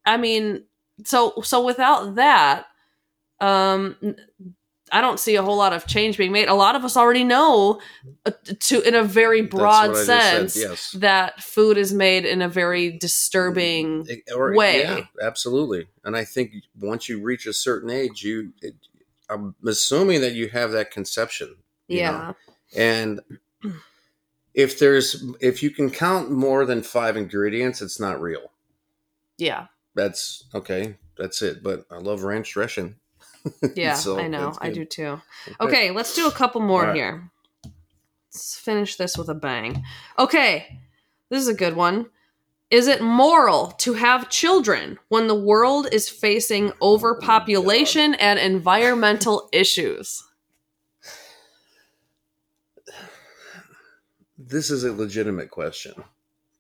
I 0.05 0.17
mean, 0.17 0.65
so 1.05 1.35
so 1.43 1.65
without 1.65 2.17
that, 2.17 2.67
um, 3.41 3.97
I 4.93 5.01
don't 5.01 5.21
see 5.21 5.37
a 5.37 5.43
whole 5.43 5.57
lot 5.57 5.73
of 5.73 5.87
change 5.87 6.17
being 6.17 6.33
made. 6.33 6.49
A 6.49 6.55
lot 6.55 6.75
of 6.75 6.85
us 6.85 6.97
already 6.97 7.25
know, 7.25 7.81
uh, 8.27 8.33
to 8.61 8.81
in 8.83 8.95
a 8.95 9.03
very 9.05 9.43
broad 9.43 9.97
sense, 9.97 10.55
said, 10.55 10.71
yes. 10.71 10.91
that 10.93 11.43
food 11.43 11.79
is 11.79 11.93
made 11.93 12.25
in 12.25 12.43
a 12.43 12.49
very 12.49 12.91
disturbing 12.99 14.07
It- 14.09 14.33
or- 14.35 14.55
way. 14.55 14.83
Yeah, 14.83 15.01
absolutely. 15.23 15.89
And 16.05 16.17
I 16.17 16.25
think 16.25 16.53
once 16.79 17.09
you 17.09 17.21
reach 17.23 17.47
a 17.47 17.53
certain 17.53 17.91
age, 17.91 18.23
you, 18.23 18.53
it, 18.63 18.75
I'm 19.29 19.55
assuming 19.67 20.21
that 20.23 20.33
you 20.33 20.49
have 20.49 20.73
that 20.73 20.91
conception. 20.91 21.57
you 21.87 22.03
know? 22.03 22.03
yeah. 22.03 22.33
And 22.77 23.21
if 24.55 24.79
there's, 24.79 25.25
if 25.41 25.63
you 25.63 25.71
can 25.71 25.91
count 25.91 26.31
more 26.31 26.65
than 26.65 26.83
five 26.83 27.17
ingredients, 27.17 27.81
it's 27.81 28.01
not 28.01 28.21
real. 28.21 28.51
Yeah. 29.39 29.67
That's 29.95 30.45
okay. 30.55 30.97
That's 31.17 31.43
it. 31.43 31.63
But 31.63 31.85
I 31.91 31.99
love 31.99 32.23
ranch 32.23 32.53
dressing. 32.53 32.97
Yeah, 33.75 33.95
So, 33.95 34.19
I 34.19 34.29
know. 34.29 34.53
I 34.61 34.71
do 34.71 34.85
too. 34.85 35.21
Okay, 35.61 35.91
let's 35.91 36.15
do 36.15 36.27
a 36.27 36.33
couple 36.33 36.61
more 36.61 36.85
right. 36.85 36.95
here. 36.95 37.31
Let's 38.29 38.57
finish 38.57 38.97
this 38.97 39.17
with 39.17 39.29
a 39.29 39.35
bang. 39.35 39.83
Okay, 40.19 40.81
this 41.31 41.41
is 41.41 41.49
a 41.49 41.55
good 41.55 41.77
one. 41.77 42.07
Is 42.71 42.87
it 42.87 43.03
moral 43.03 43.69
to 43.79 43.95
have 43.95 44.31
children 44.31 44.99
when 45.09 45.27
the 45.27 45.35
world 45.35 45.89
is 45.91 46.09
facing 46.09 46.71
oh 46.81 46.95
overpopulation 46.95 48.15
and 48.15 48.39
environmental 48.39 49.49
issues? 49.53 50.23
This 54.39 54.71
is 54.71 54.85
a 54.85 54.93
legitimate 54.93 55.51
question. 55.51 55.95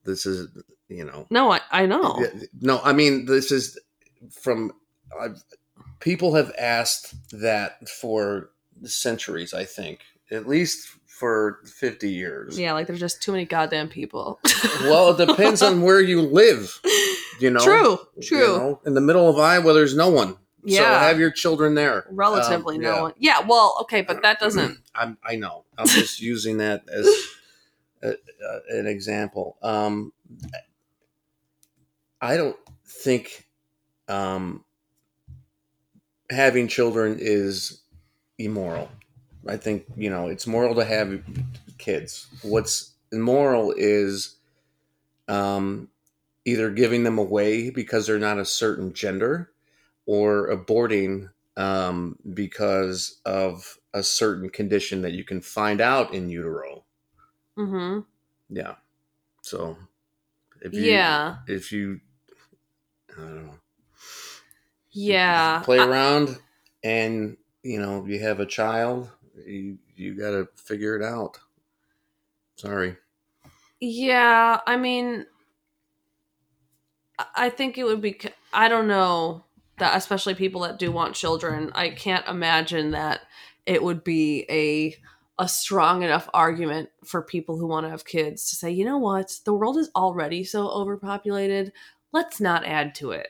This 0.04 0.26
is, 0.26 0.48
you 0.88 1.04
know, 1.04 1.26
No, 1.30 1.52
I, 1.52 1.60
I 1.70 1.86
know. 1.86 2.24
No, 2.60 2.80
I 2.82 2.92
mean 2.92 3.26
this 3.26 3.52
is 3.52 3.78
from 4.30 4.72
I've, 5.18 5.42
people 6.00 6.34
have 6.34 6.52
asked 6.58 7.14
that 7.40 7.88
for 7.88 8.50
centuries. 8.84 9.54
I 9.54 9.64
think 9.64 10.00
at 10.30 10.48
least 10.48 10.88
for 11.06 11.60
fifty 11.66 12.10
years. 12.10 12.58
Yeah, 12.58 12.72
like 12.72 12.86
there's 12.86 13.00
just 13.00 13.22
too 13.22 13.32
many 13.32 13.44
goddamn 13.44 13.88
people. 13.88 14.40
Well, 14.82 15.10
it 15.10 15.26
depends 15.26 15.60
on 15.62 15.82
where 15.82 16.00
you 16.00 16.22
live. 16.22 16.80
You 17.38 17.50
know, 17.50 17.60
True, 17.60 17.98
You 18.16 18.22
true. 18.22 18.46
know, 18.56 18.80
in 18.86 18.94
the 18.94 19.00
middle 19.02 19.28
of 19.28 19.38
Iowa, 19.38 19.74
there's 19.74 19.94
no 19.94 20.08
one. 20.08 20.36
Yeah. 20.64 20.80
So 20.80 20.84
have 21.06 21.18
your 21.18 21.30
children 21.30 21.74
there. 21.74 22.06
Relatively 22.10 22.76
Um, 22.76 22.82
no 22.82 22.94
yeah. 22.94 23.02
one. 23.02 23.12
Yeah, 23.18 23.40
well, 23.46 23.76
okay, 23.82 24.00
but 24.00 24.22
that 24.22 24.40
doesn't. 24.40 24.78
I'm, 24.94 25.18
I 25.22 25.36
know. 25.36 25.64
I'm 25.76 25.86
just 25.86 26.20
using 26.32 26.58
that 26.58 26.84
as 26.90 27.06
a, 28.02 28.08
a, 28.08 28.78
an 28.78 28.86
example. 28.86 29.58
Um, 29.62 30.12
I 32.20 32.36
don't 32.36 32.56
think 32.86 33.46
um, 34.08 34.64
having 36.30 36.68
children 36.68 37.18
is 37.20 37.80
immoral. 38.38 38.90
I 39.46 39.56
think 39.56 39.84
you 39.96 40.10
know 40.10 40.28
it's 40.28 40.46
moral 40.46 40.74
to 40.76 40.84
have 40.84 41.22
kids. 41.78 42.26
What's 42.42 42.92
immoral 43.12 43.74
is 43.76 44.36
um, 45.28 45.88
either 46.44 46.70
giving 46.70 47.04
them 47.04 47.18
away 47.18 47.70
because 47.70 48.06
they're 48.06 48.18
not 48.18 48.38
a 48.38 48.44
certain 48.44 48.92
gender, 48.92 49.50
or 50.06 50.48
aborting 50.48 51.30
um, 51.56 52.16
because 52.34 53.20
of 53.24 53.78
a 53.92 54.02
certain 54.02 54.48
condition 54.50 55.02
that 55.02 55.12
you 55.12 55.24
can 55.24 55.40
find 55.40 55.80
out 55.80 56.14
in 56.14 56.30
utero. 56.30 56.84
Mm-hmm. 57.58 58.00
Yeah. 58.50 58.74
So 59.42 59.76
if 60.60 60.74
you 60.74 60.82
Yeah, 60.82 61.36
if 61.46 61.72
you 61.72 62.00
I 63.16 63.20
don't 63.20 63.46
know 63.46 63.54
yeah. 64.92 65.60
play 65.60 65.78
I- 65.78 65.86
around 65.86 66.38
and 66.82 67.36
you 67.62 67.78
know 67.80 68.04
you 68.06 68.18
have 68.20 68.40
a 68.40 68.46
child 68.46 69.10
you 69.46 69.78
you 69.96 70.14
got 70.14 70.30
to 70.30 70.48
figure 70.56 70.96
it 70.96 71.02
out. 71.02 71.38
Sorry. 72.56 72.96
Yeah, 73.80 74.60
I 74.66 74.76
mean, 74.76 75.26
I- 77.18 77.26
I 77.36 77.50
think 77.50 77.78
it 77.78 77.84
would 77.84 78.00
be. 78.00 78.18
i 78.52 78.68
don't 78.68 78.88
know 78.88 79.44
that, 79.78 79.96
especially 79.96 80.34
people 80.34 80.62
that 80.62 80.78
do 80.78 80.92
want 80.92 81.14
children. 81.14 81.70
I 81.74 81.90
can't 81.90 82.26
imagine 82.28 82.90
that 82.92 83.20
it 83.66 83.82
would 83.82 84.04
be 84.04 84.46
a 84.50 84.96
a 85.42 85.48
strong 85.48 86.02
enough 86.02 86.28
argument 86.34 86.90
for 87.02 87.22
people 87.22 87.56
who 87.56 87.66
want 87.66 87.86
to 87.86 87.90
have 87.90 88.04
kids 88.04 88.50
to 88.50 88.56
say, 88.56 88.70
you 88.70 88.84
know 88.84 88.98
what, 88.98 89.38
the 89.46 89.54
world 89.54 89.78
is 89.78 89.90
already 89.96 90.44
so 90.44 90.68
overpopulated. 90.68 91.72
Let's 92.12 92.40
not 92.42 92.66
add 92.66 92.94
to 92.96 93.12
it. 93.12 93.28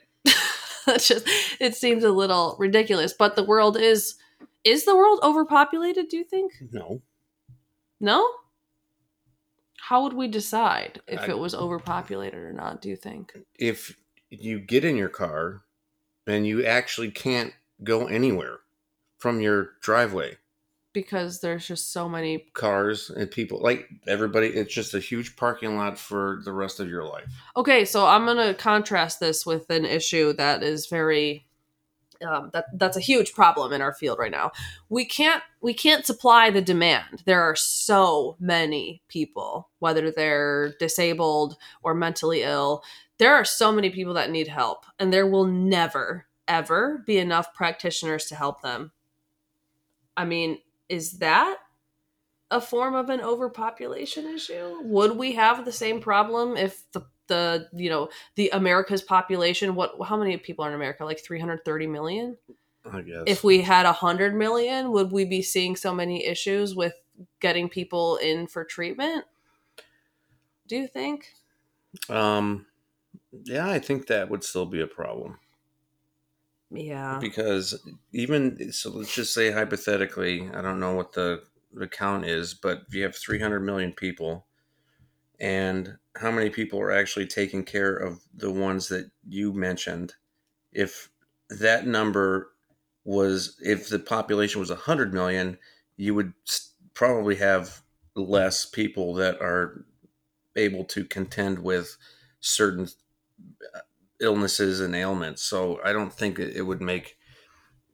That's 0.85 1.07
just. 1.07 1.27
It 1.59 1.75
seems 1.75 2.03
a 2.03 2.11
little 2.11 2.55
ridiculous, 2.59 3.13
but 3.13 3.35
the 3.35 3.43
world 3.43 3.77
is. 3.77 4.15
Is 4.63 4.85
the 4.85 4.95
world 4.95 5.19
overpopulated? 5.23 6.07
Do 6.09 6.17
you 6.17 6.23
think? 6.23 6.53
No. 6.71 7.01
No? 7.99 8.27
How 9.79 10.03
would 10.03 10.13
we 10.13 10.27
decide 10.27 11.01
if 11.07 11.21
I- 11.21 11.27
it 11.29 11.37
was 11.39 11.55
overpopulated 11.55 12.39
or 12.39 12.53
not, 12.53 12.81
do 12.81 12.89
you 12.89 12.95
think? 12.95 13.33
If 13.57 13.97
you 14.29 14.59
get 14.59 14.85
in 14.85 14.95
your 14.95 15.09
car 15.09 15.63
and 16.27 16.45
you 16.45 16.63
actually 16.65 17.11
can't 17.11 17.53
go 17.83 18.05
anywhere 18.07 18.59
from 19.17 19.41
your 19.41 19.71
driveway, 19.81 20.37
Because 20.93 21.39
there's 21.39 21.65
just 21.65 21.93
so 21.93 22.09
many 22.09 22.39
cars 22.53 23.09
and 23.09 23.31
people 23.31 23.61
like 23.61 23.87
everybody 24.07 24.47
it's 24.47 24.73
just 24.73 24.93
a 24.93 24.99
huge 24.99 25.37
parking 25.37 25.77
lot 25.77 25.97
for 25.97 26.41
the 26.43 26.51
rest 26.51 26.79
of 26.81 26.89
your 26.89 27.05
life. 27.05 27.31
Okay, 27.55 27.85
so 27.85 28.05
I'm 28.05 28.25
gonna 28.25 28.53
contrast 28.53 29.19
this 29.19 29.45
with 29.45 29.69
an 29.69 29.85
issue 29.85 30.33
that 30.33 30.63
is 30.63 30.87
very 30.87 31.45
um, 32.23 32.49
that 32.53 32.65
that's 32.73 32.97
a 32.97 33.01
huge 33.01 33.33
problem 33.33 33.73
in 33.73 33.81
our 33.81 33.93
field 33.93 34.19
right 34.19 34.31
now. 34.31 34.51
We 34.89 35.05
can't 35.05 35.43
we 35.61 35.73
can't 35.73 36.05
supply 36.05 36.49
the 36.49 36.61
demand. 36.61 37.23
There 37.25 37.41
are 37.41 37.55
so 37.55 38.35
many 38.39 39.01
people, 39.07 39.69
whether 39.79 40.11
they're 40.11 40.73
disabled 40.79 41.57
or 41.83 41.93
mentally 41.93 42.43
ill. 42.43 42.83
There 43.17 43.33
are 43.33 43.45
so 43.45 43.71
many 43.71 43.89
people 43.89 44.13
that 44.15 44.31
need 44.31 44.47
help, 44.47 44.85
and 44.99 45.11
there 45.11 45.27
will 45.27 45.45
never 45.45 46.27
ever 46.47 47.03
be 47.05 47.17
enough 47.17 47.53
practitioners 47.53 48.25
to 48.25 48.35
help 48.35 48.61
them. 48.61 48.91
I 50.17 50.25
mean, 50.25 50.57
is 50.91 51.13
that 51.19 51.57
a 52.51 52.59
form 52.59 52.95
of 52.95 53.09
an 53.09 53.21
overpopulation 53.21 54.27
issue? 54.27 54.81
Would 54.83 55.15
we 55.17 55.33
have 55.33 55.63
the 55.63 55.71
same 55.71 56.01
problem 56.01 56.57
if 56.57 56.83
the 56.91 57.05
the 57.27 57.69
you 57.73 57.89
know 57.89 58.09
the 58.35 58.49
America's 58.49 59.01
population 59.01 59.73
what 59.73 59.93
how 60.05 60.17
many 60.17 60.35
people 60.35 60.65
are 60.65 60.67
in 60.67 60.75
America 60.75 61.05
like 61.05 61.23
330 61.23 61.87
million 61.87 62.37
I 62.91 63.01
guess. 63.01 63.23
if 63.25 63.43
we 63.43 63.61
had 63.61 63.85
100 63.85 64.35
million 64.35 64.91
would 64.91 65.13
we 65.13 65.23
be 65.23 65.41
seeing 65.41 65.77
so 65.77 65.93
many 65.93 66.25
issues 66.25 66.75
with 66.75 66.93
getting 67.39 67.69
people 67.69 68.17
in 68.17 68.47
for 68.47 68.65
treatment 68.65 69.23
do 70.67 70.75
you 70.75 70.87
think 70.87 71.27
um 72.09 72.65
yeah, 73.45 73.69
I 73.69 73.79
think 73.79 74.07
that 74.07 74.29
would 74.29 74.43
still 74.43 74.65
be 74.65 74.81
a 74.81 74.87
problem. 74.87 75.39
Yeah. 76.71 77.17
Because 77.19 77.79
even 78.13 78.71
so 78.71 78.91
let's 78.91 79.13
just 79.13 79.33
say 79.33 79.51
hypothetically 79.51 80.49
i 80.53 80.61
don't 80.61 80.79
know 80.79 80.93
what 80.93 81.13
the 81.13 81.43
the 81.73 81.87
count 81.87 82.25
is 82.25 82.53
but 82.53 82.83
if 82.87 82.93
you 82.93 83.03
have 83.03 83.15
300 83.15 83.59
million 83.61 83.93
people 83.93 84.45
and 85.39 85.97
how 86.17 86.31
many 86.31 86.49
people 86.49 86.79
are 86.79 86.91
actually 86.91 87.25
taking 87.25 87.63
care 87.63 87.95
of 87.95 88.21
the 88.33 88.51
ones 88.51 88.89
that 88.89 89.09
you 89.27 89.53
mentioned 89.53 90.13
if 90.71 91.09
that 91.49 91.87
number 91.87 92.51
was 93.03 93.57
if 93.61 93.89
the 93.89 93.99
population 93.99 94.59
was 94.59 94.69
100 94.69 95.13
million 95.13 95.57
you 95.95 96.13
would 96.13 96.33
probably 96.93 97.35
have 97.35 97.81
less 98.15 98.65
people 98.65 99.13
that 99.13 99.39
are 99.41 99.85
able 100.55 100.83
to 100.83 101.05
contend 101.05 101.59
with 101.59 101.97
certain 102.41 102.87
illnesses 104.21 104.79
and 104.81 104.95
ailments. 104.95 105.41
So 105.43 105.79
I 105.83 105.93
don't 105.93 106.13
think 106.13 106.39
it, 106.39 106.55
it 106.55 106.63
would 106.63 106.81
make 106.81 107.17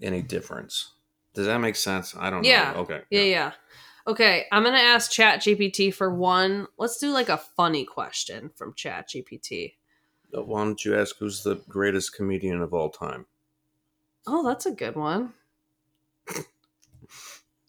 any 0.01 0.21
difference. 0.21 0.93
Does 1.33 1.45
that 1.47 1.59
make 1.59 1.75
sense? 1.75 2.15
I 2.17 2.29
don't 2.29 2.43
Yeah. 2.45 2.73
know. 2.73 2.79
Okay. 2.81 3.01
yeah 3.09 3.23
yeah 3.23 3.51
okay 4.07 4.45
i'm 4.51 4.63
gonna 4.63 4.77
ask 4.77 5.11
chat 5.11 5.39
gpt 5.41 5.93
for 5.93 6.13
one 6.13 6.67
let's 6.77 6.97
do 6.97 7.11
like 7.11 7.29
a 7.29 7.37
funny 7.37 7.85
question 7.85 8.49
from 8.55 8.73
chat 8.73 9.09
gpt 9.09 9.75
Uh, 10.37 10.43
Why 10.43 10.63
don't 10.63 10.83
you 10.85 10.95
ask 10.95 11.15
who's 11.17 11.43
the 11.43 11.55
greatest 11.69 12.13
comedian 12.13 12.61
of 12.61 12.73
all 12.73 12.89
time? 12.89 13.25
oh 14.27 14.43
that's 14.43 14.65
a 14.65 14.71
good 14.71 14.95
one 14.95 15.33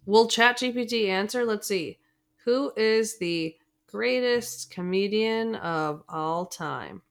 will 0.06 0.28
chat 0.28 0.56
gpt 0.58 1.08
answer 1.08 1.44
let's 1.44 1.68
see 1.68 1.98
who 2.44 2.72
is 2.76 3.18
the 3.18 3.56
greatest 3.86 4.70
comedian 4.70 5.54
of 5.56 6.02
all 6.08 6.46
time 6.46 7.02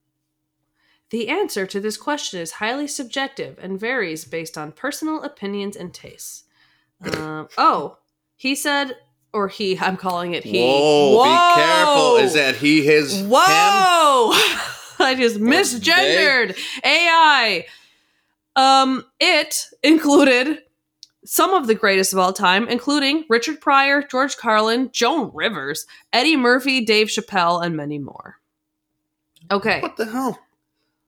the 1.10 1.30
answer 1.30 1.66
to 1.66 1.80
this 1.80 1.98
question 1.98 2.40
is 2.40 2.54
highly 2.54 2.88
subjective 2.88 3.58
and 3.62 3.80
varies 3.80 4.26
based 4.26 4.58
on 4.58 4.72
personal 4.72 5.24
opinions 5.24 5.76
and 5.76 5.94
tastes 5.94 6.44
um, 7.02 7.48
oh 7.58 7.98
he 8.36 8.56
said 8.56 8.96
or 9.34 9.48
he. 9.48 9.78
I'm 9.80 9.98
calling 9.98 10.34
it 10.34 10.44
he. 10.44 10.60
Whoa, 10.60 11.24
be 11.24 11.62
careful. 11.62 12.16
Is 12.18 12.34
that 12.34 12.56
he, 12.56 12.84
his, 12.84 13.22
him? 13.22 13.30
Whoa! 13.30 13.38
I 15.00 15.16
just 15.16 15.40
misgendered 15.40 16.58
AI. 16.84 17.66
Um, 18.56 19.06
it 19.20 19.68
included 19.84 20.64
some 21.24 21.54
of 21.54 21.68
the 21.68 21.76
greatest 21.76 22.14
of 22.14 22.20
all 22.20 22.34
time, 22.34 22.68
including 22.68 23.26
Richard 23.30 23.62
Pryor, 23.62 24.02
George 24.02 24.38
Carlin, 24.38 24.90
Joan 24.92 25.32
Rivers, 25.34 25.86
Eddie 26.12 26.38
Murphy, 26.38 26.84
Dave 26.84 27.08
Chappelle, 27.08 27.64
and 27.64 27.76
many 27.76 28.00
more. 28.00 28.38
Okay, 29.52 29.82
What 29.82 29.98
the 29.98 30.06
hell? 30.06 30.40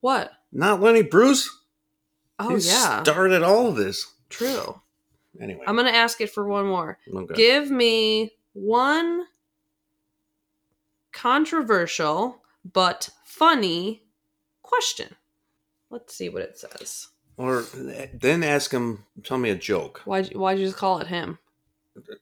What? 0.02 0.32
Not 0.52 0.82
Lenny 0.82 1.02
Bruce? 1.04 1.50
Oh 2.40 2.56
He 2.56 2.68
yeah, 2.68 3.04
started 3.04 3.44
all 3.44 3.68
of 3.68 3.76
this. 3.76 4.14
true. 4.30 4.82
Anyway. 5.40 5.64
I'm 5.68 5.76
gonna 5.76 5.92
ask 5.92 6.20
it 6.22 6.30
for 6.32 6.48
one 6.48 6.66
more. 6.68 6.98
okay. 7.14 7.34
Give 7.36 7.70
me 7.70 8.34
one 8.54 9.26
controversial 11.12 12.42
but 12.74 13.10
funny 13.24 14.04
question. 14.64 15.16
Let's 15.90 16.14
see 16.16 16.30
what 16.30 16.42
it 16.44 16.58
says. 16.58 17.08
or 17.38 17.64
then 18.14 18.44
ask 18.44 18.72
him, 18.72 19.06
tell 19.24 19.38
me 19.38 19.50
a 19.50 19.56
joke. 19.56 20.02
Why'd 20.06 20.32
you, 20.32 20.40
why'd 20.40 20.60
you 20.60 20.66
just 20.66 20.78
call 20.78 21.00
it 21.00 21.08
him? 21.08 21.40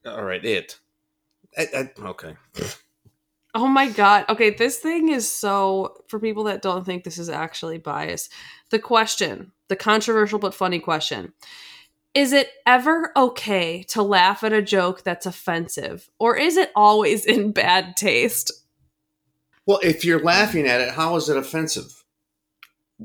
All 0.06 0.24
right, 0.24 0.44
it. 0.44 0.78
I, 1.56 1.68
I, 1.74 1.90
okay. 2.08 2.34
Oh 3.60 3.66
my 3.66 3.88
god. 3.88 4.24
Okay, 4.28 4.50
this 4.50 4.78
thing 4.78 5.08
is 5.08 5.28
so 5.28 6.04
for 6.06 6.20
people 6.20 6.44
that 6.44 6.62
don't 6.62 6.86
think 6.86 7.02
this 7.02 7.18
is 7.18 7.28
actually 7.28 7.78
biased. 7.78 8.32
The 8.70 8.78
question, 8.78 9.50
the 9.66 9.74
controversial 9.74 10.38
but 10.38 10.54
funny 10.54 10.78
question. 10.78 11.32
Is 12.14 12.32
it 12.32 12.50
ever 12.66 13.10
okay 13.16 13.82
to 13.88 14.00
laugh 14.00 14.44
at 14.44 14.52
a 14.52 14.62
joke 14.62 15.02
that's 15.02 15.26
offensive 15.26 16.08
or 16.20 16.36
is 16.36 16.56
it 16.56 16.70
always 16.76 17.24
in 17.24 17.50
bad 17.50 17.96
taste? 17.96 18.52
Well, 19.66 19.80
if 19.82 20.04
you're 20.04 20.22
laughing 20.22 20.68
at 20.68 20.80
it, 20.80 20.94
how 20.94 21.16
is 21.16 21.28
it 21.28 21.36
offensive? 21.36 22.04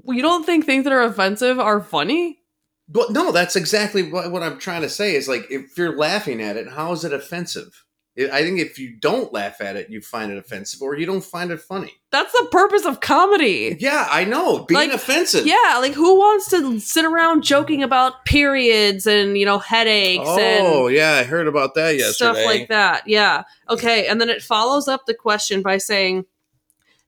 You 0.05 0.21
don't 0.21 0.45
think 0.45 0.65
things 0.65 0.83
that 0.83 0.93
are 0.93 1.01
offensive 1.01 1.59
are 1.59 1.81
funny? 1.81 2.41
But 2.87 3.09
no, 3.09 3.31
that's 3.31 3.55
exactly 3.55 4.03
what, 4.03 4.31
what 4.31 4.43
I'm 4.43 4.59
trying 4.59 4.83
to 4.83 4.89
say. 4.89 5.15
Is 5.15 5.27
like 5.27 5.49
if 5.49 5.75
you're 5.79 5.97
laughing 5.97 6.43
at 6.43 6.57
it, 6.57 6.67
how 6.67 6.91
is 6.91 7.03
it 7.03 7.11
offensive? 7.11 7.83
I 8.17 8.29
I 8.43 8.43
think 8.43 8.59
if 8.59 8.77
you 8.77 8.95
don't 8.95 9.33
laugh 9.33 9.59
at 9.61 9.75
it, 9.75 9.89
you 9.89 10.01
find 10.01 10.31
it 10.31 10.37
offensive, 10.37 10.81
or 10.81 10.95
you 10.97 11.05
don't 11.05 11.23
find 11.23 11.51
it 11.51 11.59
funny. 11.59 11.91
That's 12.11 12.31
the 12.31 12.47
purpose 12.51 12.85
of 12.85 12.99
comedy. 12.99 13.75
Yeah, 13.79 14.07
I 14.09 14.23
know, 14.23 14.65
being 14.65 14.89
Like, 14.89 14.93
offensive. 14.93 15.47
Yeah, 15.47 15.77
like 15.79 15.93
who 15.93 16.15
wants 16.15 16.47
to 16.51 16.79
sit 16.79 17.05
around 17.05 17.43
joking 17.43 17.81
about 17.81 18.25
periods 18.25 19.07
and, 19.07 19.35
you 19.35 19.45
know, 19.45 19.57
headaches 19.57 20.23
oh, 20.27 20.39
and 20.39 20.67
Oh, 20.67 20.87
yeah, 20.87 21.13
I 21.13 21.23
heard 21.23 21.47
about 21.47 21.73
that 21.73 21.97
yesterday. 21.97 22.13
stuff 22.13 22.45
like 22.45 22.67
that. 22.67 23.07
Yeah. 23.07 23.43
Okay. 23.67 24.07
And 24.07 24.21
then 24.21 24.29
it 24.29 24.43
follows 24.43 24.87
up 24.87 25.07
the 25.07 25.15
question 25.15 25.63
by 25.63 25.79
saying, 25.79 26.25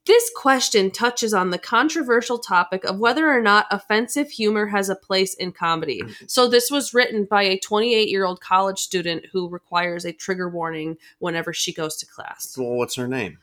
this 0.05 0.29
question 0.35 0.91
touches 0.91 1.33
on 1.33 1.49
the 1.49 1.57
controversial 1.57 2.37
topic 2.37 2.83
of 2.83 2.99
whether 2.99 3.29
or 3.31 3.41
not 3.41 3.65
offensive 3.71 4.29
humor 4.29 4.67
has 4.67 4.87
a 4.89 4.95
place 4.95 5.33
in 5.33 5.51
comedy. 5.51 6.01
So, 6.27 6.47
this 6.47 6.69
was 6.69 6.93
written 6.93 7.25
by 7.25 7.43
a 7.43 7.57
28 7.57 8.07
year 8.09 8.25
old 8.25 8.39
college 8.41 8.79
student 8.79 9.25
who 9.31 9.49
requires 9.49 10.05
a 10.05 10.13
trigger 10.13 10.49
warning 10.49 10.97
whenever 11.19 11.53
she 11.53 11.73
goes 11.73 11.95
to 11.97 12.05
class. 12.05 12.55
Well, 12.57 12.71
what's 12.73 12.95
her 12.95 13.07
name? 13.07 13.39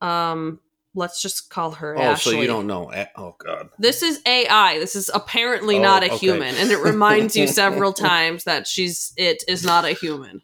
Um, 0.00 0.60
let's 0.94 1.22
just 1.22 1.50
call 1.50 1.72
her 1.72 1.96
Oh, 1.96 2.00
Ashley. 2.02 2.34
so 2.34 2.40
you 2.40 2.46
don't 2.46 2.66
know? 2.66 2.90
Oh 3.16 3.36
God. 3.38 3.68
This 3.78 4.02
is 4.02 4.20
AI. 4.26 4.78
This 4.78 4.96
is 4.96 5.10
apparently 5.14 5.78
Oh, 5.78 5.82
not 5.82 6.02
a 6.02 6.06
okay. 6.06 6.16
human, 6.16 6.54
and 6.56 6.70
it 6.70 6.78
reminds 6.78 7.36
you 7.36 7.46
several 7.62 7.92
times 7.92 8.44
that 8.44 8.66
she's 8.66 9.12
it 9.16 9.44
is 9.46 9.64
not 9.64 9.84
a 9.84 9.92
human. 9.92 10.42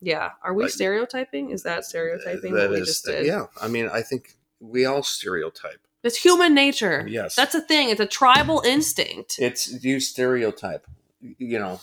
Yeah, 0.00 0.30
are 0.42 0.54
we 0.54 0.64
Like- 0.64 0.72
stereotyping? 0.72 1.50
Is 1.50 1.62
that 1.64 1.84
stereotyping? 1.84 2.54
That 2.54 2.70
what 2.70 2.80
we 2.80 2.84
just 2.86 3.04
did? 3.04 3.26
yeah. 3.26 3.46
I 3.60 3.68
mean, 3.68 3.88
I 3.92 4.02
think 4.02 4.36
we 4.60 4.84
all 4.86 5.02
stereotype. 5.02 5.80
it's 6.02 6.16
human 6.16 6.54
nature. 6.54 7.04
Yes, 7.06 7.36
That's 7.36 7.54
a 7.54 7.60
thing. 7.60 7.90
It's 7.90 8.00
a 8.00 8.06
tribal 8.06 8.62
instinct. 8.64 9.36
it's 9.38 9.82
you 9.84 10.00
stereotype. 10.00 10.86
You 11.20 11.58
know. 11.58 11.80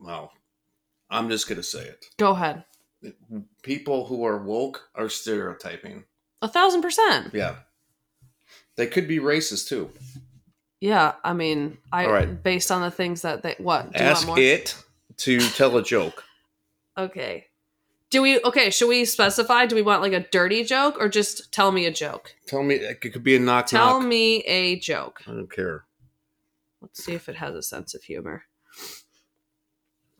Well, 0.00 0.32
I'm 1.10 1.30
just 1.30 1.48
gonna 1.48 1.62
say 1.62 1.84
it. 1.84 2.06
Go 2.18 2.32
ahead. 2.32 2.64
People 3.62 4.06
who 4.06 4.24
are 4.24 4.38
woke 4.38 4.88
are 4.94 5.08
stereotyping. 5.08 6.04
A 6.40 6.48
thousand 6.48 6.82
percent. 6.82 7.32
Yeah. 7.34 7.56
They 8.76 8.86
could 8.86 9.06
be 9.06 9.18
racist 9.18 9.68
too. 9.68 9.90
Yeah, 10.80 11.12
I 11.22 11.32
mean, 11.34 11.78
I 11.92 12.06
right. 12.06 12.42
based 12.42 12.72
on 12.72 12.82
the 12.82 12.90
things 12.90 13.22
that 13.22 13.42
they 13.42 13.54
what 13.58 13.92
do 13.92 14.02
you 14.02 14.10
Ask 14.10 14.26
want 14.26 14.38
more? 14.40 14.44
it 14.44 14.74
to 15.18 15.38
tell 15.38 15.76
a 15.76 15.82
joke. 15.84 16.24
Okay. 16.96 17.46
Do 18.10 18.20
we 18.20 18.40
okay? 18.42 18.68
Should 18.70 18.88
we 18.88 19.04
specify? 19.06 19.64
Do 19.66 19.74
we 19.74 19.80
want 19.82 20.02
like 20.02 20.12
a 20.12 20.20
dirty 20.20 20.64
joke 20.64 20.96
or 21.00 21.08
just 21.08 21.50
tell 21.52 21.72
me 21.72 21.86
a 21.86 21.90
joke? 21.90 22.34
Tell 22.46 22.62
me 22.62 22.74
it 22.74 23.00
could 23.00 23.24
be 23.24 23.36
a 23.36 23.38
knock 23.40 23.66
Tell 23.68 24.00
knock. 24.00 24.08
me 24.08 24.40
a 24.40 24.78
joke. 24.78 25.22
I 25.26 25.30
don't 25.30 25.50
care. 25.50 25.84
Let's 26.82 27.02
see 27.02 27.14
if 27.14 27.28
it 27.28 27.36
has 27.36 27.54
a 27.54 27.62
sense 27.62 27.94
of 27.94 28.02
humor. 28.02 28.42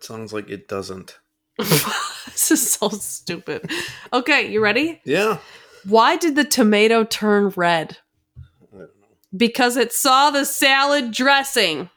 Sounds 0.01 0.33
like 0.33 0.49
it 0.49 0.69
doesn't. 0.69 1.19
this 1.59 2.51
is 2.51 2.73
so 2.73 2.89
stupid. 2.89 3.71
Okay, 4.13 4.51
you 4.51 4.63
ready? 4.63 5.01
Yeah. 5.05 5.39
Why 5.85 6.17
did 6.17 6.35
the 6.35 6.45
tomato 6.45 7.05
turn 7.05 7.53
red? 7.57 7.99
I 8.39 8.41
don't 8.71 8.81
know. 8.81 8.89
Because 9.37 9.77
it 9.77 9.93
saw 9.93 10.31
the 10.31 10.45
salad 10.47 11.11
dressing. 11.13 11.91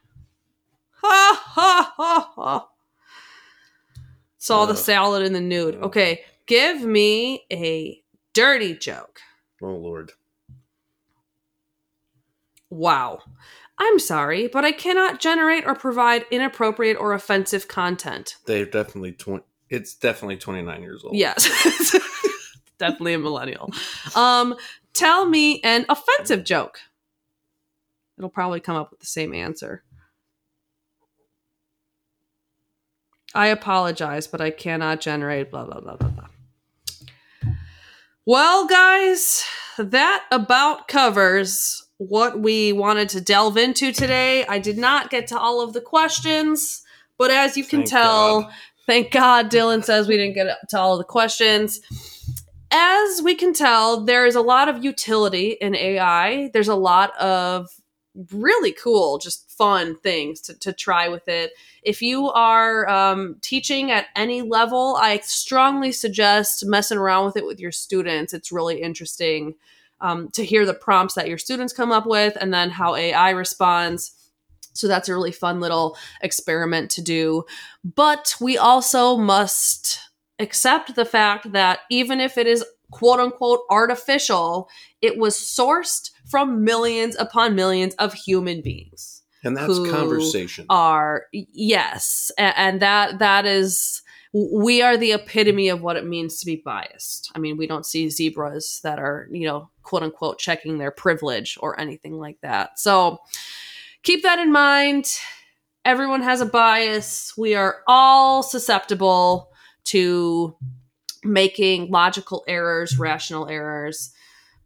Ha 1.02 1.42
ha 1.46 1.94
ha 1.96 2.32
ha. 2.36 2.70
Saw 4.46 4.68
the 4.68 4.74
Uh, 4.74 4.78
salad 4.78 5.26
in 5.26 5.34
the 5.34 5.42
nude. 5.42 5.74
Okay, 5.78 6.22
give 6.46 6.82
me 6.84 7.46
a 7.52 8.00
dirty 8.34 8.76
joke. 8.76 9.20
Oh 9.60 9.72
Lord. 9.76 10.12
Wow. 12.70 13.22
I'm 13.80 13.98
sorry, 13.98 14.48
but 14.48 14.64
I 14.64 14.72
cannot 14.72 15.20
generate 15.20 15.66
or 15.66 15.74
provide 15.74 16.26
inappropriate 16.30 16.96
or 16.98 17.14
offensive 17.14 17.68
content. 17.68 18.36
They're 18.46 18.66
definitely 18.68 19.14
twenty. 19.14 19.44
It's 19.70 19.96
definitely 19.96 20.38
twenty 20.38 20.62
nine 20.62 20.84
years 20.84 21.04
old. 21.04 21.16
Yes. 21.16 21.50
Definitely 22.78 23.14
a 23.14 23.20
millennial. 23.20 23.72
Um, 24.16 24.54
tell 24.92 25.26
me 25.26 25.62
an 25.62 25.86
offensive 25.88 26.44
joke. 26.44 26.82
It'll 28.18 28.30
probably 28.30 28.60
come 28.60 28.76
up 28.76 28.92
with 28.92 29.00
the 29.00 29.06
same 29.06 29.34
answer. 29.34 29.85
I 33.36 33.48
apologize, 33.48 34.28
but 34.28 34.42
I 34.42 34.50
cannot 34.50 35.02
generate 35.02 35.52
blah 35.52 35.66
blah 35.66 35.82
blah 35.82 35.96
blah 35.98 36.10
blah. 36.10 36.28
Well, 38.26 38.66
guys, 38.66 39.46
that 39.78 40.26
about 40.32 40.88
covers 40.88 41.86
what 41.98 42.40
we 42.40 42.74
wanted 42.74 43.10
to 43.10 43.22
delve 43.22 43.58
into 43.58 43.92
today. 43.92 44.46
I 44.48 44.60
did 44.60 44.78
not 44.78 45.10
get 45.10 45.28
to 45.28 45.38
all 45.38 45.62
of 45.62 45.74
the 45.74 45.82
questions, 45.82 46.82
but 47.18 47.32
as 47.32 47.56
you 47.56 47.64
can 47.64 47.80
Thank 47.80 47.90
tell, 47.90 48.42
God. 48.42 48.54
Thank 48.86 49.12
God 49.12 49.50
Dylan 49.50 49.84
says 49.84 50.08
we 50.08 50.18
didn't 50.18 50.36
get 50.36 50.58
to 50.70 50.80
all 50.80 50.94
of 50.94 51.00
the 51.00 51.06
questions. 51.06 51.82
As 52.72 53.22
we 53.22 53.36
can 53.36 53.54
tell, 53.54 54.02
there 54.02 54.26
is 54.26 54.36
a 54.36 54.42
lot 54.42 54.70
of 54.70 54.84
utility 54.84 55.52
in 55.52 55.76
AI. 55.76 56.50
There's 56.54 56.68
a 56.68 56.76
lot 56.76 57.16
of 57.18 57.70
really 58.32 58.72
cool, 58.72 59.18
just 59.18 59.52
fun 59.52 59.98
things 59.98 60.42
to, 60.42 60.58
to 60.60 60.74
try 60.74 61.08
with 61.08 61.28
it. 61.28 61.52
If 61.84 62.02
you 62.02 62.30
are 62.30 62.88
um, 62.90 63.38
teaching 63.42 63.92
at 63.92 64.08
any 64.16 64.42
level, 64.42 64.98
I 65.00 65.20
strongly 65.20 65.92
suggest 65.92 66.66
messing 66.66 66.98
around 66.98 67.26
with 67.26 67.38
it 67.38 67.46
with 67.46 67.60
your 67.60 67.72
students. 67.72 68.34
It's 68.34 68.52
really 68.52 68.82
interesting 68.82 69.56
um, 70.02 70.30
to 70.32 70.44
hear 70.44 70.66
the 70.66 70.74
prompts 70.74 71.16
that 71.16 71.28
your 71.28 71.38
students 71.38 71.74
come 71.74 71.92
up 71.92 72.06
with 72.06 72.38
and 72.40 72.54
then 72.54 72.70
how 72.70 72.96
AI 72.96 73.32
responds. 73.32 74.14
So 74.74 74.88
that's 74.88 75.08
a 75.08 75.14
really 75.14 75.32
fun 75.32 75.60
little 75.60 75.98
experiment 76.22 76.92
to 76.92 77.02
do. 77.02 77.46
But 77.84 78.36
we 78.42 78.58
also 78.58 79.18
must 79.18 80.00
accept 80.40 80.96
the 80.96 81.06
fact 81.06 81.54
that 81.54 81.80
even 81.90 82.20
if 82.20 82.38
it 82.38 82.46
is 82.46 82.66
quote 82.92 83.20
unquote 83.20 83.62
artificial, 83.70 84.70
it 85.02 85.18
was 85.18 85.38
sourced 85.38 86.12
from 86.30 86.64
millions 86.64 87.16
upon 87.18 87.56
millions 87.56 87.94
of 87.96 88.14
human 88.14 88.62
beings 88.62 89.22
and 89.44 89.56
that's 89.56 89.80
conversation. 89.90 90.66
are 90.70 91.26
yes 91.32 92.32
a- 92.38 92.60
and 92.60 92.82
that 92.82 93.20
that 93.20 93.46
is 93.46 94.02
we 94.34 94.82
are 94.82 94.98
the 94.98 95.14
epitome 95.14 95.70
of 95.70 95.82
what 95.82 95.96
it 95.96 96.06
means 96.06 96.40
to 96.40 96.46
be 96.46 96.58
biased. 96.58 97.32
I 97.36 97.40
mean 97.40 97.56
we 97.56 97.68
don't 97.68 97.86
see 97.86 98.10
zebras 98.10 98.82
that 98.84 99.00
are 99.00 99.30
you 99.32 99.48
know 99.48 99.70
quote 99.84 100.04
unquote 100.04 100.40
checking 100.40 100.78
their 100.78 100.92
privilege 100.92 101.58
or 101.62 101.80
anything 101.80 102.14
like 102.20 102.42
that. 102.42 102.80
So 102.80 103.20
keep 104.04 104.24
that 104.24 104.40
in 104.40 104.52
mind. 104.52 105.06
Everyone 105.86 106.22
has 106.22 106.42
a 106.42 106.46
bias. 106.46 107.34
We 107.38 107.54
are 107.56 107.78
all 107.88 108.42
susceptible 108.44 109.52
to 109.86 110.58
making 111.24 111.92
logical 111.92 112.44
errors 112.48 112.98
rational 113.00 113.48
errors 113.48 114.12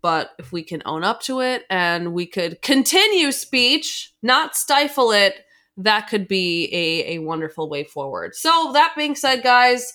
but 0.02 0.32
if 0.40 0.52
we 0.52 0.64
can 0.64 0.82
own 0.86 1.04
up 1.04 1.22
to 1.24 1.42
it 1.42 1.64
and 1.70 2.14
we 2.14 2.26
could 2.26 2.62
continue 2.62 3.32
speech, 3.32 4.14
not 4.22 4.56
stifle 4.56 5.12
it, 5.12 5.46
that 5.78 6.08
could 6.10 6.28
be 6.28 6.70
a, 6.74 7.16
a 7.16 7.20
wonderful 7.20 7.70
way 7.70 7.84
forward. 7.84 8.36
So, 8.36 8.72
that 8.74 8.94
being 8.98 9.16
said, 9.16 9.44
guys, 9.44 9.94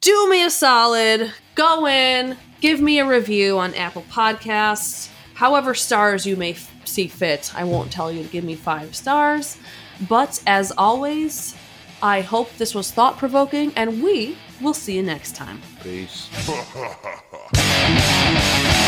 do 0.00 0.30
me 0.30 0.44
a 0.44 0.50
solid. 0.50 1.32
Go 1.54 1.86
in, 1.86 2.36
give 2.60 2.80
me 2.80 2.98
a 3.00 3.06
review 3.06 3.58
on 3.58 3.74
Apple 3.74 4.04
Podcasts, 4.10 5.10
however 5.34 5.74
stars 5.74 6.24
you 6.24 6.36
may 6.36 6.52
f- 6.52 6.70
see 6.84 7.08
fit. 7.08 7.52
I 7.54 7.64
won't 7.64 7.90
tell 7.90 8.12
you 8.12 8.22
to 8.22 8.28
give 8.28 8.44
me 8.44 8.54
five 8.54 8.94
stars. 8.94 9.58
But 10.08 10.42
as 10.46 10.72
always, 10.78 11.54
I 12.02 12.22
hope 12.22 12.54
this 12.56 12.74
was 12.74 12.90
thought 12.90 13.18
provoking, 13.18 13.72
and 13.76 14.02
we 14.02 14.38
will 14.60 14.74
see 14.74 14.96
you 14.96 15.02
next 15.02 15.34
time. 15.34 15.60
Peace. 15.82 16.28